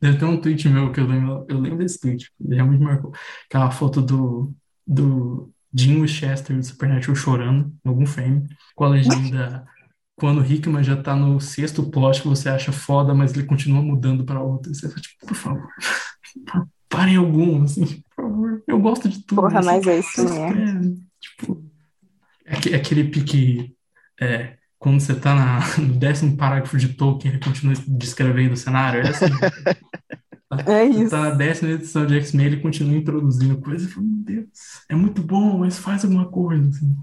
[0.00, 3.10] deve ter um tweet meu que eu lembro, eu lembro desse tweet, ele realmente marcou,
[3.48, 4.54] que é uma foto do,
[4.86, 8.46] do Jim Winchester do Supernatural chorando, em algum frame,
[8.76, 9.66] com a legenda
[10.22, 13.82] quando o Hickman já tá no sexto plot que você acha foda, mas ele continua
[13.82, 14.72] mudando pra outro.
[14.72, 15.68] Você fala, tipo, por favor,
[16.88, 18.62] parem algum, assim, por favor.
[18.68, 19.42] Eu gosto de tudo.
[19.42, 20.46] Porra, assim, mas é isso mesmo.
[20.54, 21.64] querem, Tipo,
[22.46, 23.74] é aque- aquele pique.
[24.20, 29.02] É, quando você tá na, no décimo parágrafo de Tolkien, ele continua descrevendo o cenário.
[29.02, 29.26] É assim.
[30.66, 31.10] É Você isso.
[31.10, 33.88] tá na décima edição de X-Men, ele continua introduzindo coisas.
[33.88, 34.48] Eu falo, meu Deus,
[34.88, 36.68] é muito bom, mas faz alguma coisa.
[36.68, 36.94] assim.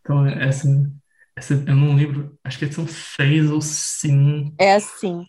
[0.00, 0.68] Então, essa,
[1.38, 4.54] essa, eu não lembro, acho que são seis ou cinco.
[4.58, 5.24] É assim.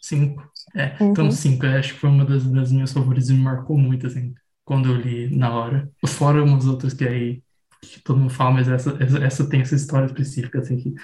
[0.00, 0.42] Cinco.
[0.76, 1.10] É, Uhum.
[1.12, 4.06] então cinco, eu acho que foi uma das, das minhas favoritas e me marcou muito,
[4.06, 4.34] assim,
[4.64, 5.90] quando eu li na hora.
[6.06, 7.42] Fora umas outras que aí
[7.82, 10.94] que todo mundo fala, mas essa, essa, essa tem essa história específica, assim, que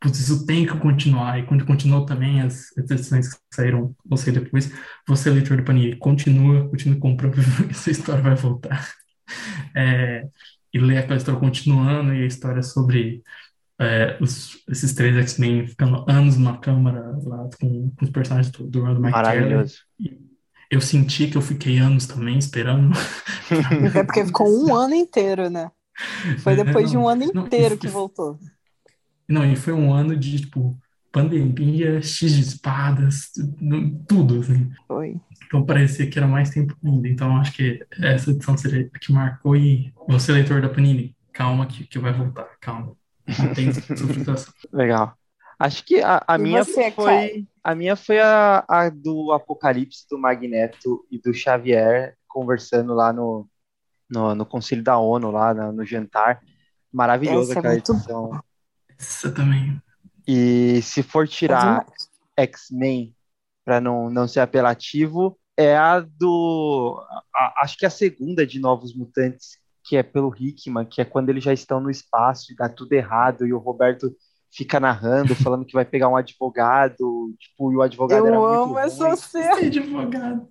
[0.00, 1.38] putz, isso tem que continuar.
[1.38, 4.70] E quando continuou também as, as edições que saíram, vão sair depois,
[5.06, 8.88] você, leitor do Panini, continua, continua comprando, porque essa história vai voltar.
[9.76, 10.26] É,
[10.72, 13.22] e ler aquela história continuando e a história sobre
[13.78, 18.66] é, os- esses três X-Men ficando anos numa câmara lá com, com os personagens do,
[18.66, 19.10] do McCarthy.
[19.10, 19.78] Maravilhoso.
[20.70, 22.90] Eu senti que eu fiquei anos também esperando.
[23.96, 25.70] É porque ficou um ano inteiro, né?
[26.40, 28.38] Foi depois de um ano Não, inteiro e- que voltou.
[29.28, 30.78] Não, e foi um ano de, tipo,
[31.12, 34.70] pandemia, X de espadas, tu- tudo, assim.
[34.86, 35.16] Foi.
[35.46, 37.08] Então parecia que era mais tempo ainda.
[37.08, 41.66] Então acho que essa edição seria a que marcou e você, leitor da Panini, calma
[41.66, 42.94] que, que vai voltar, calma.
[43.38, 44.52] Não tem frustração.
[44.72, 45.14] Legal.
[45.58, 50.16] Acho que a, a minha você, foi a minha foi a, a do Apocalipse do
[50.18, 53.48] Magneto e do Xavier conversando lá no,
[54.08, 56.40] no, no Conselho da ONU lá na- no jantar.
[57.42, 58.40] Essa é aquela muito edição.
[58.98, 59.82] Essa também.
[60.26, 62.08] E se for É tirar demais.
[62.36, 63.14] X-Men
[63.64, 67.04] para não, não ser apelativo, é a do.
[67.34, 69.58] a- acho que é a segunda de Novos Mutantes,
[69.88, 72.92] que é pelo Hickman, que é quando eles já estão no espaço e dá tudo
[72.92, 74.10] errado, e o Roberto
[74.52, 78.54] fica narrando, falando que vai pegar um advogado, tipo, e o advogado era Eu muito
[78.62, 78.82] amo ruim.
[78.82, 79.56] essa cena.
[79.56, 80.48] advogado.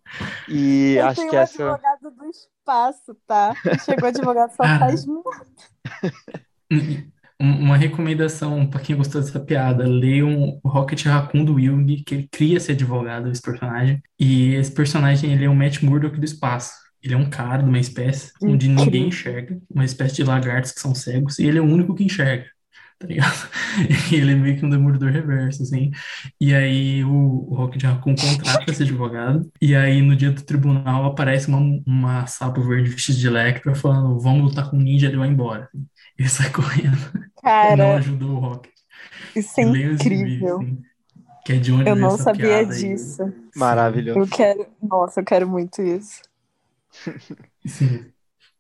[0.49, 1.63] E Eu acho tenho que um essa.
[1.73, 3.53] advogado do espaço, tá?
[3.85, 4.79] Chegou advogado só Ah.
[4.79, 5.29] faz muito.
[7.39, 12.15] Um- Uma recomendação para quem gostou dessa piada, leiam o Rocket Raccoon do Wilg, que
[12.15, 14.01] ele cria esse advogado, esse personagem.
[14.19, 16.71] E esse personagem, ele é o Matt Murdock do espaço.
[17.07, 20.79] Ele é um cara de uma espécie onde ninguém enxerga, uma espécie de lagartos que
[20.81, 22.45] são cegos, e ele é o único que enxerga,
[22.99, 23.47] tá ligado?
[24.11, 25.91] E ele é meio que um demolidor reverso, assim.
[26.41, 31.05] E aí o, o Rocket Raccoon contrata esse advogado, e aí no dia do tribunal
[31.05, 35.17] aparece uma, uma sapo verde vestida de Electra falando, vamos lutar com o ninja, ele
[35.17, 35.69] vai embora.
[36.17, 38.73] Ele sai correndo não Cara, ajudou o Rocket.
[39.35, 40.57] isso é incrível.
[40.57, 40.81] assim,
[41.45, 42.79] que é de onde Eu não sabia piada aí.
[42.81, 43.33] disso.
[43.55, 44.19] Maravilhoso.
[44.19, 44.65] Eu quero.
[44.81, 46.21] Nossa, eu quero muito isso.
[47.65, 48.11] Sim.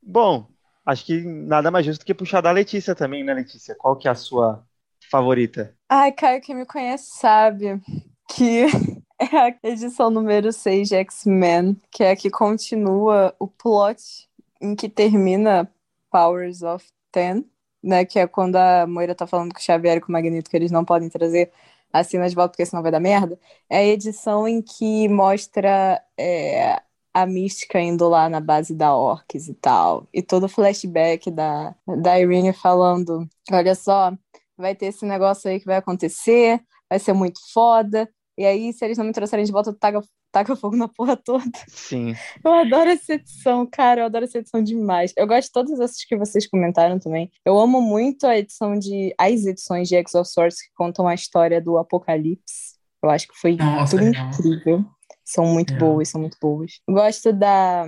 [0.01, 0.47] Bom,
[0.85, 3.75] acho que nada mais justo que puxar da Letícia também, né, Letícia?
[3.75, 4.65] Qual que é a sua
[5.11, 5.75] favorita?
[5.89, 7.81] Ai, Caio, quem me conhece sabe
[8.29, 8.65] que
[9.19, 14.27] é a edição número 6 de X-Men, que é a que continua o plot
[14.61, 15.69] em que termina
[16.11, 17.45] Powers of Ten,
[17.81, 18.05] né?
[18.05, 20.57] Que é quando a Moira tá falando com o Xavier e com o Magneto que
[20.57, 21.51] eles não podem trazer
[21.91, 23.39] a cena de volta porque senão vai dar merda.
[23.69, 26.81] É a edição em que mostra é,
[27.13, 30.07] a mística indo lá na base da Orcs e tal.
[30.13, 34.13] E todo o flashback da, da Irene falando: olha só,
[34.57, 38.09] vai ter esse negócio aí que vai acontecer, vai ser muito foda.
[38.37, 39.99] E aí, se eles não me trouxerem de volta, taca,
[40.31, 41.43] taca fogo na porra toda.
[41.67, 42.13] Sim.
[42.45, 44.01] Eu adoro essa edição, cara.
[44.01, 45.11] Eu adoro essa edição demais.
[45.17, 47.31] Eu gosto de todas essas que vocês comentaram também.
[47.43, 49.13] Eu amo muito a edição de.
[49.17, 52.77] as edições de X of Swords que contam a história do Apocalipse.
[53.01, 54.96] Eu acho que foi Nossa, tudo real.
[55.27, 55.81] São muito Real.
[55.81, 56.79] boas, são muito boas.
[56.89, 57.85] Gosto da,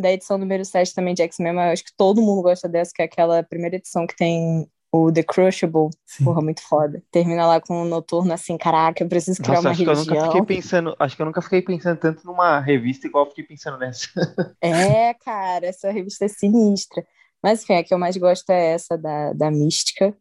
[0.00, 3.02] da edição número 7 também de X-Men, mas acho que todo mundo gosta dessa, que
[3.02, 5.90] é aquela primeira edição que tem o The Crushable.
[6.06, 6.24] Sim.
[6.24, 7.02] Porra, muito foda.
[7.10, 9.94] Termina lá com o noturno assim, caraca, eu preciso criar Nossa, uma acho que eu
[9.94, 10.32] nunca religião.
[10.32, 13.76] fiquei pensando, acho que eu nunca fiquei pensando tanto numa revista igual eu fiquei pensando
[13.76, 14.08] nessa.
[14.62, 17.06] É, cara, essa revista é sinistra.
[17.42, 20.16] Mas, enfim, a que eu mais gosto é essa da, da Mística.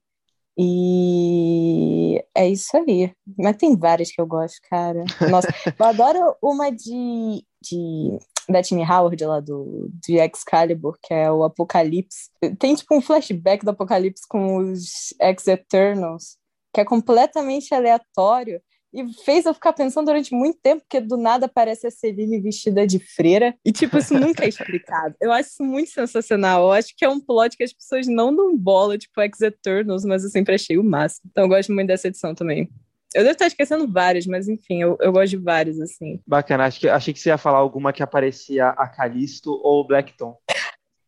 [0.58, 3.14] E é isso aí.
[3.38, 5.04] Mas tem várias que eu gosto, cara.
[5.30, 5.48] Nossa,
[5.80, 11.44] eu adoro uma de, de da Tini Howard lá do, de Excalibur, que é o
[11.44, 12.30] Apocalipse.
[12.60, 16.38] Tem tipo um flashback do Apocalipse com os Ex-Eternals,
[16.74, 18.62] que é completamente aleatório.
[18.94, 22.86] E fez eu ficar pensando durante muito tempo, porque do nada aparece a Celine vestida
[22.86, 23.56] de freira.
[23.66, 25.16] E, tipo, isso nunca é explicado.
[25.22, 26.64] Eu acho isso muito sensacional.
[26.64, 30.24] Eu acho que é um plot que as pessoas não dão bola, tipo, Ex-Eternals, mas
[30.24, 31.30] eu sempre achei o máximo.
[31.32, 32.70] Então eu gosto muito dessa edição também.
[33.14, 36.22] Eu devo estar esquecendo várias, mas enfim, eu, eu gosto de várias, assim.
[36.26, 39.84] Bacana, acho que, achei que você ia falar alguma que aparecia a Calisto ou o
[39.84, 40.38] Blackton.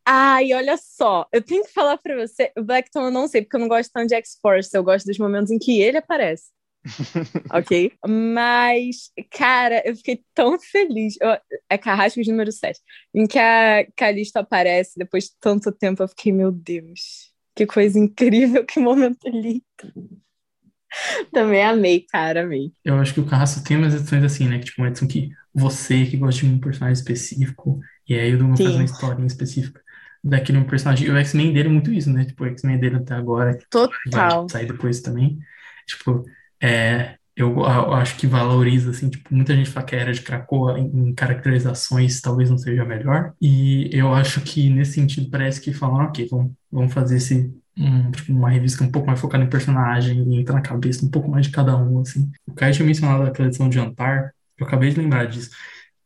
[0.06, 3.56] Ai, olha só, eu tenho que falar pra você, o Blackton eu não sei, porque
[3.56, 6.52] eu não gosto tanto de X-Force, eu gosto dos momentos em que ele aparece.
[7.50, 7.92] ok?
[8.06, 11.16] Mas, cara, eu fiquei tão feliz.
[11.20, 11.36] Eu,
[11.68, 12.78] é Carrascos número 7.
[13.14, 17.98] Em que a Calista aparece depois de tanto tempo, eu fiquei, meu Deus, que coisa
[17.98, 19.62] incrível, que momento lindo.
[21.32, 22.72] Também amei, cara, amei.
[22.84, 24.58] Eu acho que o Carrasco tem umas edições assim, né?
[24.58, 28.38] Que, tipo, uma edição que você que gosta de um personagem específico, e aí o
[28.38, 28.76] Dugan faz Sim.
[28.76, 29.80] uma historinha específica
[30.22, 31.06] daquele personagem.
[31.06, 32.24] E o X-Men dele é muito isso, né?
[32.24, 34.48] Tipo, o X-Men dele até agora, vai Total.
[34.48, 35.38] sair depois também.
[35.86, 36.24] Tipo,
[36.64, 40.22] é, eu, eu acho que valoriza, assim, tipo, muita gente fala que a Era de
[40.22, 43.34] Krakoa em, em caracterizações talvez não seja a melhor.
[43.40, 47.52] E eu acho que nesse sentido parece que falaram, ok, vamos, vamos fazer esse.
[47.76, 51.10] Um, tipo, uma revista um pouco mais focada em personagem e entrar na cabeça um
[51.10, 52.30] pouco mais de cada um, assim.
[52.46, 55.50] O Caio tinha mencionado aquela edição de Jantar, eu acabei de lembrar disso,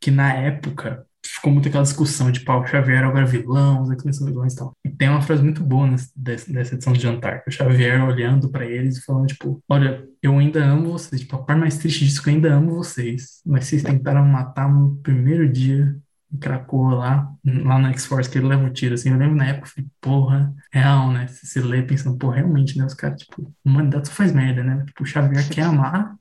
[0.01, 1.05] que na época
[1.39, 4.73] ficou muito aquela discussão de, o Xavier agora é vilão, os são vilões e tal.
[4.85, 8.49] E tem uma frase muito boa nessa, dessa edição de Jantar, que o Xavier olhando
[8.49, 12.05] pra eles e falando, tipo, olha, eu ainda amo vocês, tipo, a parte mais triste
[12.05, 15.95] disso é que eu ainda amo vocês, mas vocês tentaram matar no primeiro dia
[16.31, 19.47] em Krakoa lá, lá na X-Force, que ele leva o tiro, assim, eu lembro na
[19.47, 23.21] época, eu falei, porra, real, né, você se lê pensando, pô, realmente, né, os caras,
[23.21, 26.15] tipo, humanidade só faz merda, né, tipo, o Xavier quer amar,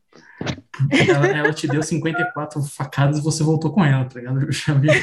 [1.09, 4.39] ela, ela te deu 54 facadas e você voltou com ela, tá ligado?
[4.39, 5.03] O Xavier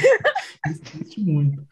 [0.66, 1.66] existe muito.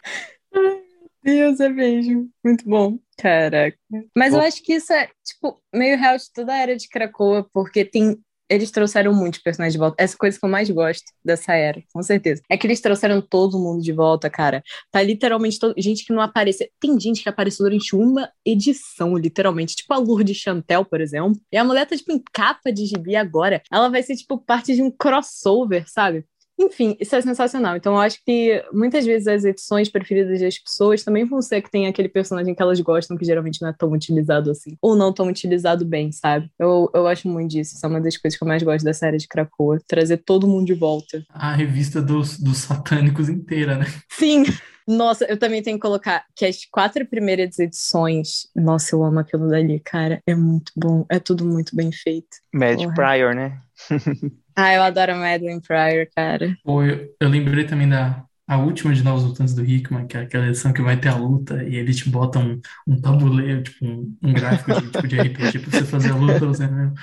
[1.23, 2.29] Deus, é mesmo.
[2.45, 2.99] Muito bom.
[3.17, 3.79] Caraca.
[4.15, 7.49] Mas eu acho que isso é, tipo, meio real de toda a era de Krakoa,
[7.53, 8.19] porque tem.
[8.55, 10.03] Eles trouxeram muitos personagens de volta.
[10.03, 12.43] Essa coisa que eu mais gosto dessa era, com certeza.
[12.49, 14.63] É que eles trouxeram todo mundo de volta, cara.
[14.91, 15.75] Tá literalmente todo...
[15.77, 16.69] gente que não apareceu.
[16.81, 19.77] Tem gente que apareceu durante uma edição, literalmente.
[19.77, 21.41] Tipo a Lourdes Chantel, por exemplo.
[21.51, 23.63] E a mulher tá, tipo, em capa de gibi agora.
[23.73, 26.25] Ela vai ser, tipo, parte de um crossover, sabe?
[26.59, 27.77] Enfim, isso é sensacional.
[27.77, 31.71] Então, eu acho que muitas vezes as edições preferidas das pessoas também vão ser que
[31.71, 35.13] tem aquele personagem que elas gostam, que geralmente não é tão utilizado assim, ou não
[35.13, 36.49] tão utilizado bem, sabe?
[36.59, 37.75] Eu, eu acho muito disso.
[37.75, 39.79] Isso é uma das coisas que eu mais gosto da série de Krakoa.
[39.87, 41.25] Trazer todo mundo de volta.
[41.31, 43.87] A revista dos, dos satânicos inteira, né?
[44.11, 44.45] Sim!
[44.87, 49.49] Nossa, eu também tenho que colocar que as quatro primeiras edições, nossa, eu amo aquilo
[49.49, 50.21] dali, cara.
[50.27, 52.37] É muito bom, é tudo muito bem feito.
[52.53, 52.95] Mad Porra.
[52.95, 53.61] Pryor, né?
[54.57, 56.57] Ah, eu adoro a Madeline Pryor, cara.
[56.63, 60.21] Pô, eu, eu lembrei também da a última de Novos Mutantes do Hickman, que é
[60.21, 63.85] aquela edição que vai ter a luta e ele te bota um, um tabuleiro, tipo
[63.87, 66.95] um, um gráfico de, tipo, de RPG pra você fazer a luta, você mesmo.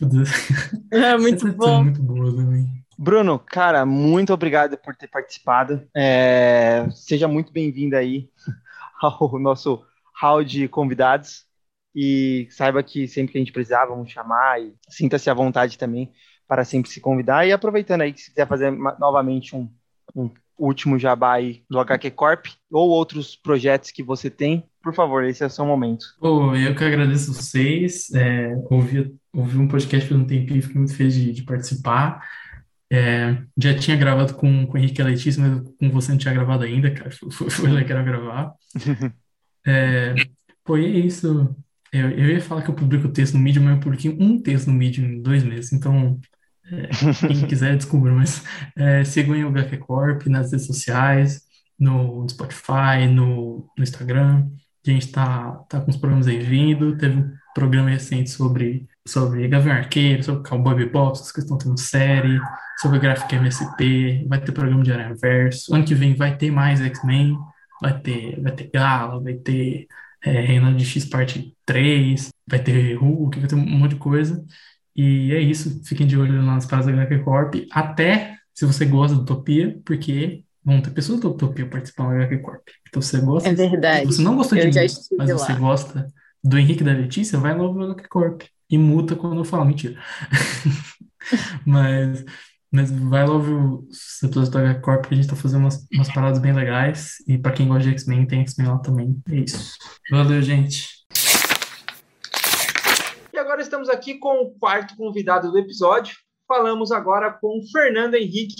[0.92, 1.84] É muito Essa é bom.
[1.84, 2.66] muito boa também.
[2.98, 5.86] Bruno, cara, muito obrigado por ter participado.
[5.94, 8.30] É, seja muito bem-vindo aí
[9.02, 9.84] ao nosso
[10.20, 11.44] hall de convidados.
[11.94, 16.12] E saiba que sempre que a gente precisar, vamos chamar e sinta-se à vontade também
[16.46, 17.46] para sempre se convidar.
[17.46, 19.68] E aproveitando aí que se quiser fazer novamente um,
[20.14, 25.24] um último jabá aí do HQ Corp ou outros projetos que você tem, por favor,
[25.24, 26.06] esse é o seu momento.
[26.20, 28.10] Pô, eu que agradeço vocês.
[28.14, 32.24] É, ouvi, ouvi um podcast por um tempinho, fiquei muito feliz de, de participar.
[32.90, 36.18] É, já tinha gravado com, com o Henrique e a Letícia, mas com você não
[36.18, 37.10] tinha gravado ainda, cara.
[37.10, 38.52] Foi, foi, foi legal gravar.
[39.68, 40.14] É,
[40.62, 41.52] pô, e é isso.
[41.92, 44.68] Eu, eu ia falar que eu publico texto no Medium, mas eu publiquei um texto
[44.68, 45.72] no Medium em dois meses.
[45.72, 46.20] Então,
[46.70, 46.88] é,
[47.26, 48.12] quem quiser, descubra.
[48.12, 48.42] Mas
[48.76, 51.42] é, sigam o HQ Corp nas redes sociais,
[51.78, 54.48] no, Spotify, no, no Instagram.
[54.86, 56.96] A gente tá, tá com os programas aí vindo.
[56.96, 61.78] Teve um programa recente sobre, sobre Gavião Arqueiro, sobre Cowboy Bebop, vocês que estão tendo
[61.78, 62.38] série,
[62.80, 65.74] sobre Graphic MSP, vai ter programa de Aranha Verso.
[65.74, 67.36] Ano que vem vai ter mais X-Men,
[67.80, 69.86] vai ter, vai ter Gala, vai ter
[70.22, 74.44] é, Reina de X parte 3, vai ter Hulk, vai ter um monte de coisa.
[74.96, 79.14] E é isso, fiquem de olho nas paradas da HQ Corp, até se você gosta
[79.16, 82.66] do Utopia, porque vão ter pessoas do Utopia participando da HQ Corp.
[82.88, 84.06] Então, se você gosta, É verdade.
[84.10, 84.74] se você não gostou de Eu mim,
[85.18, 85.36] mas lá.
[85.38, 86.06] você gosta
[86.42, 90.00] do Henrique da Letícia, vai logo no HQ Corp e multa quando eu falar, mentira.
[91.64, 92.24] mas,
[92.72, 96.12] mas vai logo os episódios do HQ Corp, que a gente tá fazendo umas, umas
[96.12, 97.16] paradas bem legais.
[97.26, 99.20] E pra quem gosta de X-Men, tem X-Men lá também.
[99.28, 99.74] É isso.
[100.10, 100.95] Valeu, gente.
[103.66, 106.14] Estamos aqui com o quarto convidado do episódio.
[106.46, 108.54] Falamos agora com o Fernando Henrique,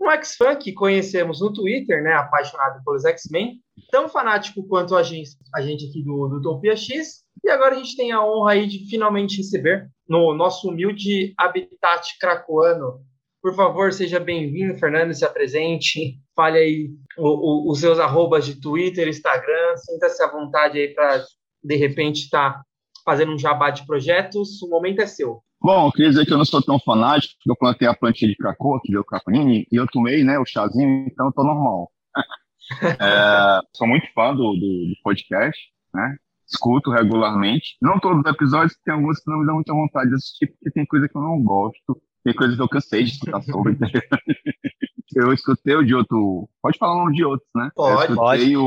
[0.00, 5.32] um ex-fã que conhecemos no Twitter, né, apaixonado pelos X-Men, tão fanático quanto a gente,
[5.54, 7.22] a gente aqui do, do Utopia X.
[7.44, 12.16] E agora a gente tem a honra aí de finalmente receber no nosso humilde habitat
[12.18, 13.02] cracoano.
[13.42, 18.58] Por favor, seja bem-vindo, Fernando, se apresente, fale aí o- o- os seus arrobas de
[18.58, 21.22] Twitter, Instagram, sinta-se à vontade aí para,
[21.62, 22.62] de repente, estar
[23.06, 25.40] fazendo um jabá de projetos, o momento é seu.
[25.62, 28.30] Bom, eu queria dizer que eu não sou tão fanático, porque eu plantei a plantinha
[28.30, 31.90] de Krakoa, que deu Craconini, e eu tomei, né, o chazinho, então eu tô normal.
[32.82, 35.56] É, sou muito fã do, do, do podcast,
[35.94, 36.16] né?
[36.48, 37.76] Escuto regularmente.
[37.80, 40.72] Não todos os episódios, tem alguns que não me dão muita vontade de assistir, porque
[40.72, 41.96] tem coisa que eu não gosto,
[42.26, 43.72] tem coisa que eu cansei de escutar sobre.
[43.74, 44.02] entendeu?
[45.14, 46.48] eu escutei o de outro.
[46.60, 47.70] Pode falar o nome de outros, né?
[47.74, 48.64] Pode, eu escutei o,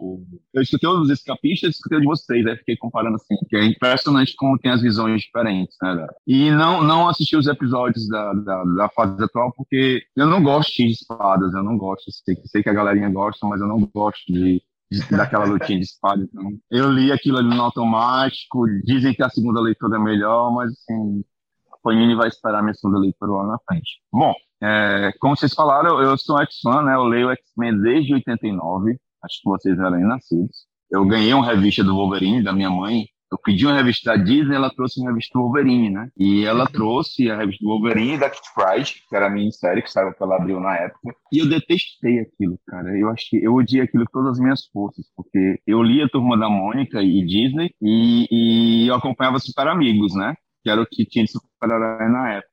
[0.00, 3.56] o- Eu escutei os escapistas e escutei o de vocês, aí fiquei comparando assim, que
[3.56, 6.06] é impressionante como tem as visões diferentes, né?
[6.26, 10.74] E não, não assisti os episódios da, da, da fase atual, porque eu não gosto
[10.76, 12.12] de espadas, eu não gosto.
[12.12, 14.62] Sei, que- sei que a galerinha gosta, mas eu não gosto de.
[15.10, 16.50] Daquela lutinha de espada, então.
[16.70, 18.64] Eu li aquilo ali no automático.
[18.84, 21.22] Dizem que a segunda leitura é melhor, mas assim,
[21.88, 24.02] Panini vai esperar a minha segunda leitura lá na frente.
[24.12, 26.94] Bom, é, como vocês falaram, eu sou um X-Fan, né?
[26.94, 28.96] Eu leio X-Men desde 89.
[29.24, 30.66] Acho que vocês eram nascidos.
[30.90, 33.06] Eu ganhei uma revista do Wolverine da minha mãe.
[33.32, 36.08] Eu pedi uma revista da Disney, ela trouxe uma revista do Wolverine, né?
[36.16, 39.50] E ela trouxe a revista do Wolverine e da Kit Pride, que era a minha
[39.50, 41.14] série, que saiu pela Abril na época.
[41.32, 42.98] E eu detestei aquilo, cara.
[42.98, 46.48] Eu achei, eu odiei aquilo com todas as minhas forças, porque eu lia Turma da
[46.48, 50.34] Mônica e Disney e, e eu acompanhava Super Amigos, né?
[50.68, 52.52] Que era o que tinha de super-herói na época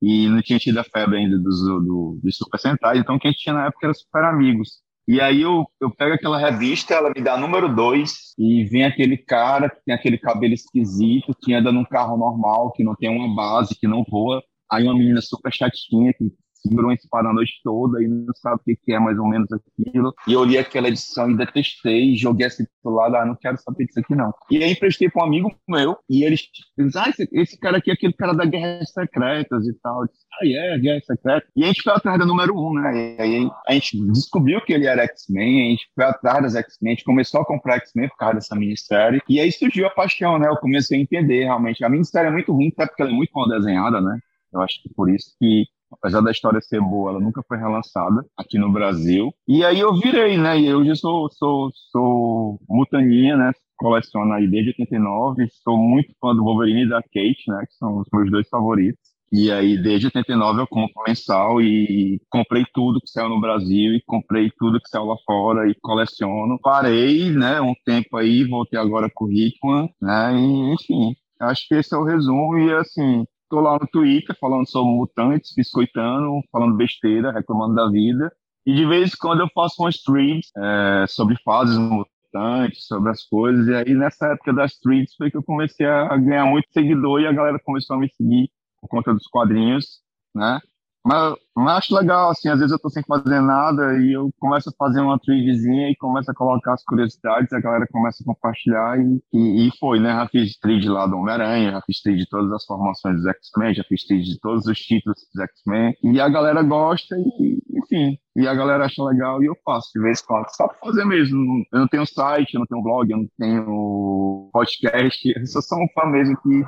[0.00, 3.30] e não tinha tido a febre ainda dos, do, Super Sentai, então o que a
[3.32, 4.80] gente tinha na época era Super Amigos.
[5.08, 9.16] E aí eu, eu pego aquela revista, ela me dá número 2, e vem aquele
[9.16, 13.34] cara que tem aquele cabelo esquisito, que anda num carro normal, que não tem uma
[13.34, 14.42] base, que não voa.
[14.70, 16.24] Aí uma menina super chatinha, que
[16.66, 19.48] segurou uma espada a noite toda e não sabe o que é mais ou menos
[19.52, 20.14] aquilo.
[20.26, 23.86] E eu li aquela edição e detestei, joguei assim pro lado, ah, não quero saber
[23.86, 24.32] disso aqui não.
[24.50, 26.42] E aí emprestei para um amigo meu, e eles
[26.78, 30.02] dizem, ah, esse, esse cara aqui é aquele cara da Guerras Secretas e tal.
[30.02, 31.46] Eu disse, ah, é, Guerra Secreta.
[31.56, 33.16] E a gente foi atrás da número um, né?
[33.16, 36.92] E aí a gente descobriu que ele era X-Men, a gente foi atrás das X-Men,
[36.92, 39.20] a gente começou a comprar X-Men por causa dessa minissérie.
[39.28, 40.48] E aí surgiu a paixão, né?
[40.48, 41.84] Eu comecei a entender realmente.
[41.84, 44.18] A minissérie é muito ruim, até porque ela é muito mal desenhada, né?
[44.52, 48.24] Eu acho que por isso que apesar da história ser boa, ela nunca foi relançada
[48.36, 49.32] aqui no Brasil.
[49.46, 50.58] E aí eu virei, né?
[50.58, 53.52] E eu já sou, sou, sou mutaninha, né?
[53.76, 55.46] Coleciono aí desde 89.
[55.62, 57.64] Sou muito fã do Wolverine e da Kate, né?
[57.66, 59.16] Que são os meus dois favoritos.
[59.32, 64.02] E aí, desde 89, eu compro mensal e comprei tudo que saiu no Brasil e
[64.06, 66.58] comprei tudo que saiu lá fora e coleciono.
[66.62, 71.74] Parei, né, um tempo aí, voltei agora com o Hickman, né, e enfim, acho que
[71.74, 72.56] esse é o resumo.
[72.56, 78.32] E assim, tô lá no Twitter falando sobre mutantes, biscoitando, falando besteira, reclamando da vida.
[78.64, 83.22] E de vez em quando eu faço umas streams é, sobre fases mutantes, sobre as
[83.24, 83.66] coisas.
[83.68, 87.26] E aí, nessa época das streams, foi que eu comecei a ganhar muito seguidor e
[87.26, 88.50] a galera começou a me seguir
[88.80, 90.00] por conta dos quadrinhos,
[90.34, 90.60] né?
[91.06, 94.70] Mas, mas acho legal, assim, às vezes eu tô sem fazer nada e eu começo
[94.70, 98.98] a fazer uma threadzinha e começo a colocar as curiosidades, a galera começa a compartilhar
[98.98, 100.10] e, e, e foi, né?
[100.10, 103.74] Já fiz thread lá do Homem-Aranha, já fiz thread de todas as formações dos X-Men,
[103.74, 108.18] já fiz thread de todos os títulos dos X-Men e a galera gosta e, enfim,
[108.34, 111.04] e a galera acha legal e eu faço de vez em quando, só pra fazer
[111.04, 111.64] mesmo.
[111.72, 115.78] Eu não tenho site, eu não tenho blog, eu não tenho podcast, eu só sou
[115.78, 116.64] um fã mesmo que,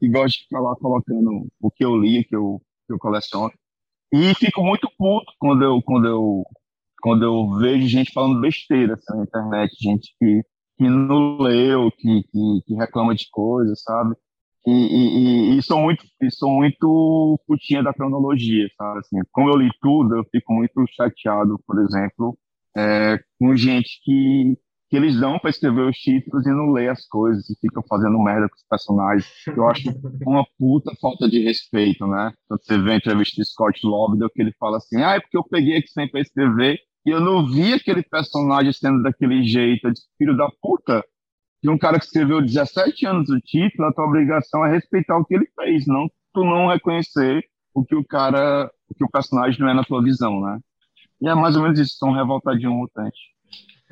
[0.00, 2.98] que gosta de ficar lá colocando o que eu li, o que eu, que eu
[2.98, 3.52] coleciono.
[4.12, 6.44] E fico muito puto quando eu, quando eu,
[7.00, 10.42] quando eu vejo gente falando besteira assim, na internet, gente que,
[10.78, 14.14] que não leu, que, que, que reclama de coisas, sabe?
[14.66, 19.00] E, e, e, e, sou muito, e sou muito putinha da cronologia, sabe?
[19.00, 22.38] Assim, como eu li tudo, eu fico muito chateado, por exemplo,
[22.76, 24.56] é, com gente que,
[24.92, 28.22] que eles dão para escrever os títulos e não lê as coisas e ficam fazendo
[28.22, 29.26] merda com os personagens.
[29.46, 29.88] Eu acho
[30.26, 32.30] uma puta falta de respeito, né?
[32.46, 35.38] Quando você vê a entrevista de Scott Lobdell, que ele fala assim, ah, é porque
[35.38, 39.90] eu peguei aqui sempre para escrever e eu não vi aquele personagem sendo daquele jeito.
[39.90, 41.02] Disse, filho da puta,
[41.62, 45.24] de um cara que escreveu 17 anos o título, a tua obrigação é respeitar o
[45.24, 47.42] que ele fez, não tu não reconhecer
[47.72, 50.58] o que o cara, o que o personagem não é na tua visão, né?
[51.18, 53.32] E é mais ou menos isso, são revoltadinho mutante.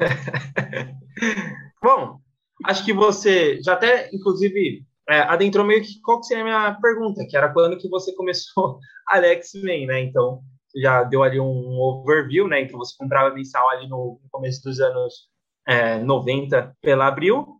[1.82, 2.18] Bom,
[2.64, 6.78] acho que você já até, inclusive, é, adentrou meio que qual que seria a minha
[6.81, 8.78] pergunta, que era quando que você começou
[9.09, 10.01] Alex Men, né?
[10.01, 10.40] Então,
[10.77, 12.62] já deu ali um overview, né?
[12.62, 15.28] Então, você comprava mensal ali no, começo dos anos
[15.66, 17.56] é, 90 pela Abril.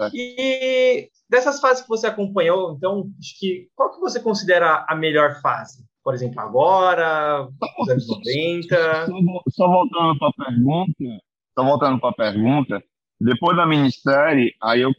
[0.00, 0.08] É.
[0.12, 5.40] E dessas fases que você acompanhou, então, acho que qual que você considera a melhor
[5.40, 5.84] fase?
[6.02, 7.48] Por exemplo, agora,
[7.80, 9.06] os anos 90?
[9.06, 9.12] Só,
[9.50, 11.22] só voltando para a pergunta,
[11.54, 12.82] só voltando para a pergunta,
[13.20, 14.90] depois da minissérie, aí eu,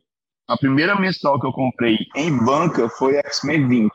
[0.48, 3.92] a primeira mensal que eu comprei em banca foi X-Men 20,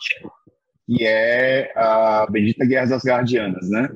[0.87, 3.89] que é a Bendita Guerra das Guardianas, né?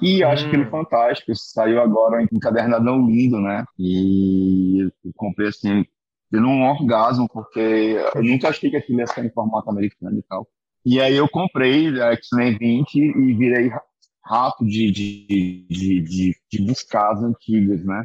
[0.00, 0.62] E acho hum.
[0.62, 3.64] é fantástico, saiu agora encadernadão lindo, né?
[3.78, 5.84] E eu comprei assim,
[6.30, 10.22] tendo um orgasmo, porque eu nunca achei que aquilo ia ser em formato americano e
[10.22, 10.46] tal.
[10.84, 13.70] E aí eu comprei a X-Men 20 e virei
[14.24, 18.04] rato de, de, de, de, de buscar as antigas, né?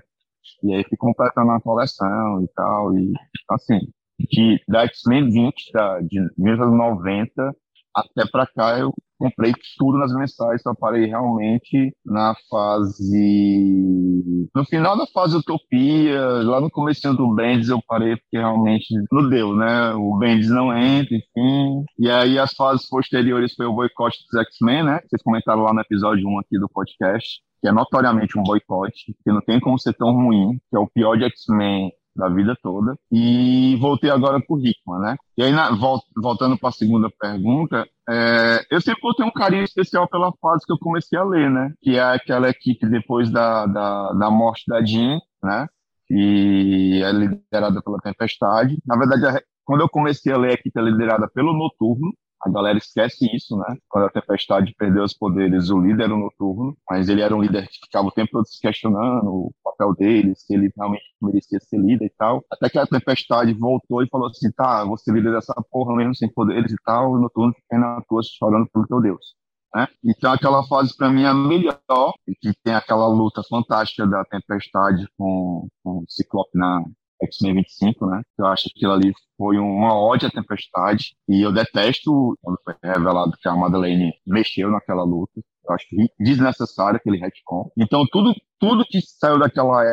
[0.63, 2.97] E aí fui completando a coleção e tal.
[2.97, 3.13] E,
[3.51, 3.79] assim,
[4.19, 7.55] de, da X-Men 20, da, de 1990
[7.97, 14.47] até para cá, eu comprei tudo nas mensais, só parei realmente na fase.
[14.55, 19.27] No final da fase Utopia, lá no começo do Bendis eu parei porque realmente não
[19.27, 19.93] deu, né?
[19.93, 21.83] O Bendis não entra, enfim.
[21.97, 24.99] E aí as fases posteriores foi o boicote dos X-Men, né?
[25.07, 29.31] Vocês comentaram lá no episódio 1 aqui do podcast que é notoriamente um boicote, que
[29.31, 32.95] não tem como ser tão ruim, que é o pior de X-Men da vida toda.
[33.11, 35.15] E voltei agora pro Hickman, né?
[35.37, 35.69] E aí, na,
[36.15, 40.65] voltando para a segunda pergunta, é, eu sempre vou ter um carinho especial pela fase
[40.65, 41.73] que eu comecei a ler, né?
[41.81, 45.67] Que é aquela equipe depois da, da, da morte da Jean, né?
[46.09, 48.77] E é liderada pela Tempestade.
[48.85, 52.77] Na verdade, quando eu comecei a ler, a equipe é liderada pelo Noturno, a galera
[52.77, 53.75] esquece isso, né?
[53.89, 57.41] Quando a Tempestade perdeu os poderes, o líder era o Noturno, mas ele era um
[57.41, 61.59] líder que ficava o tempo todo se questionando o papel dele, se ele realmente merecia
[61.59, 62.43] ser líder e tal.
[62.51, 66.31] Até que a Tempestade voltou e falou assim, tá, você líder dessa porra mesmo sem
[66.31, 69.35] poderes e tal, o Noturno fica na tua chorando pelo teu Deus.
[69.73, 69.87] Né?
[70.05, 75.07] Então aquela fase para mim é a melhor, que tem aquela luta fantástica da Tempestade
[75.17, 76.83] com, com o Ciclope na,
[77.23, 78.21] X-Men 25, né?
[78.37, 81.15] Eu acho que aquilo ali foi uma ódio à tempestade.
[81.27, 85.41] E eu detesto quando foi revelado que a Madeleine mexeu naquela luta.
[85.67, 85.85] Eu acho
[86.19, 87.69] desnecessário aquele retcon.
[87.77, 89.83] Então, tudo, tudo que saiu daquela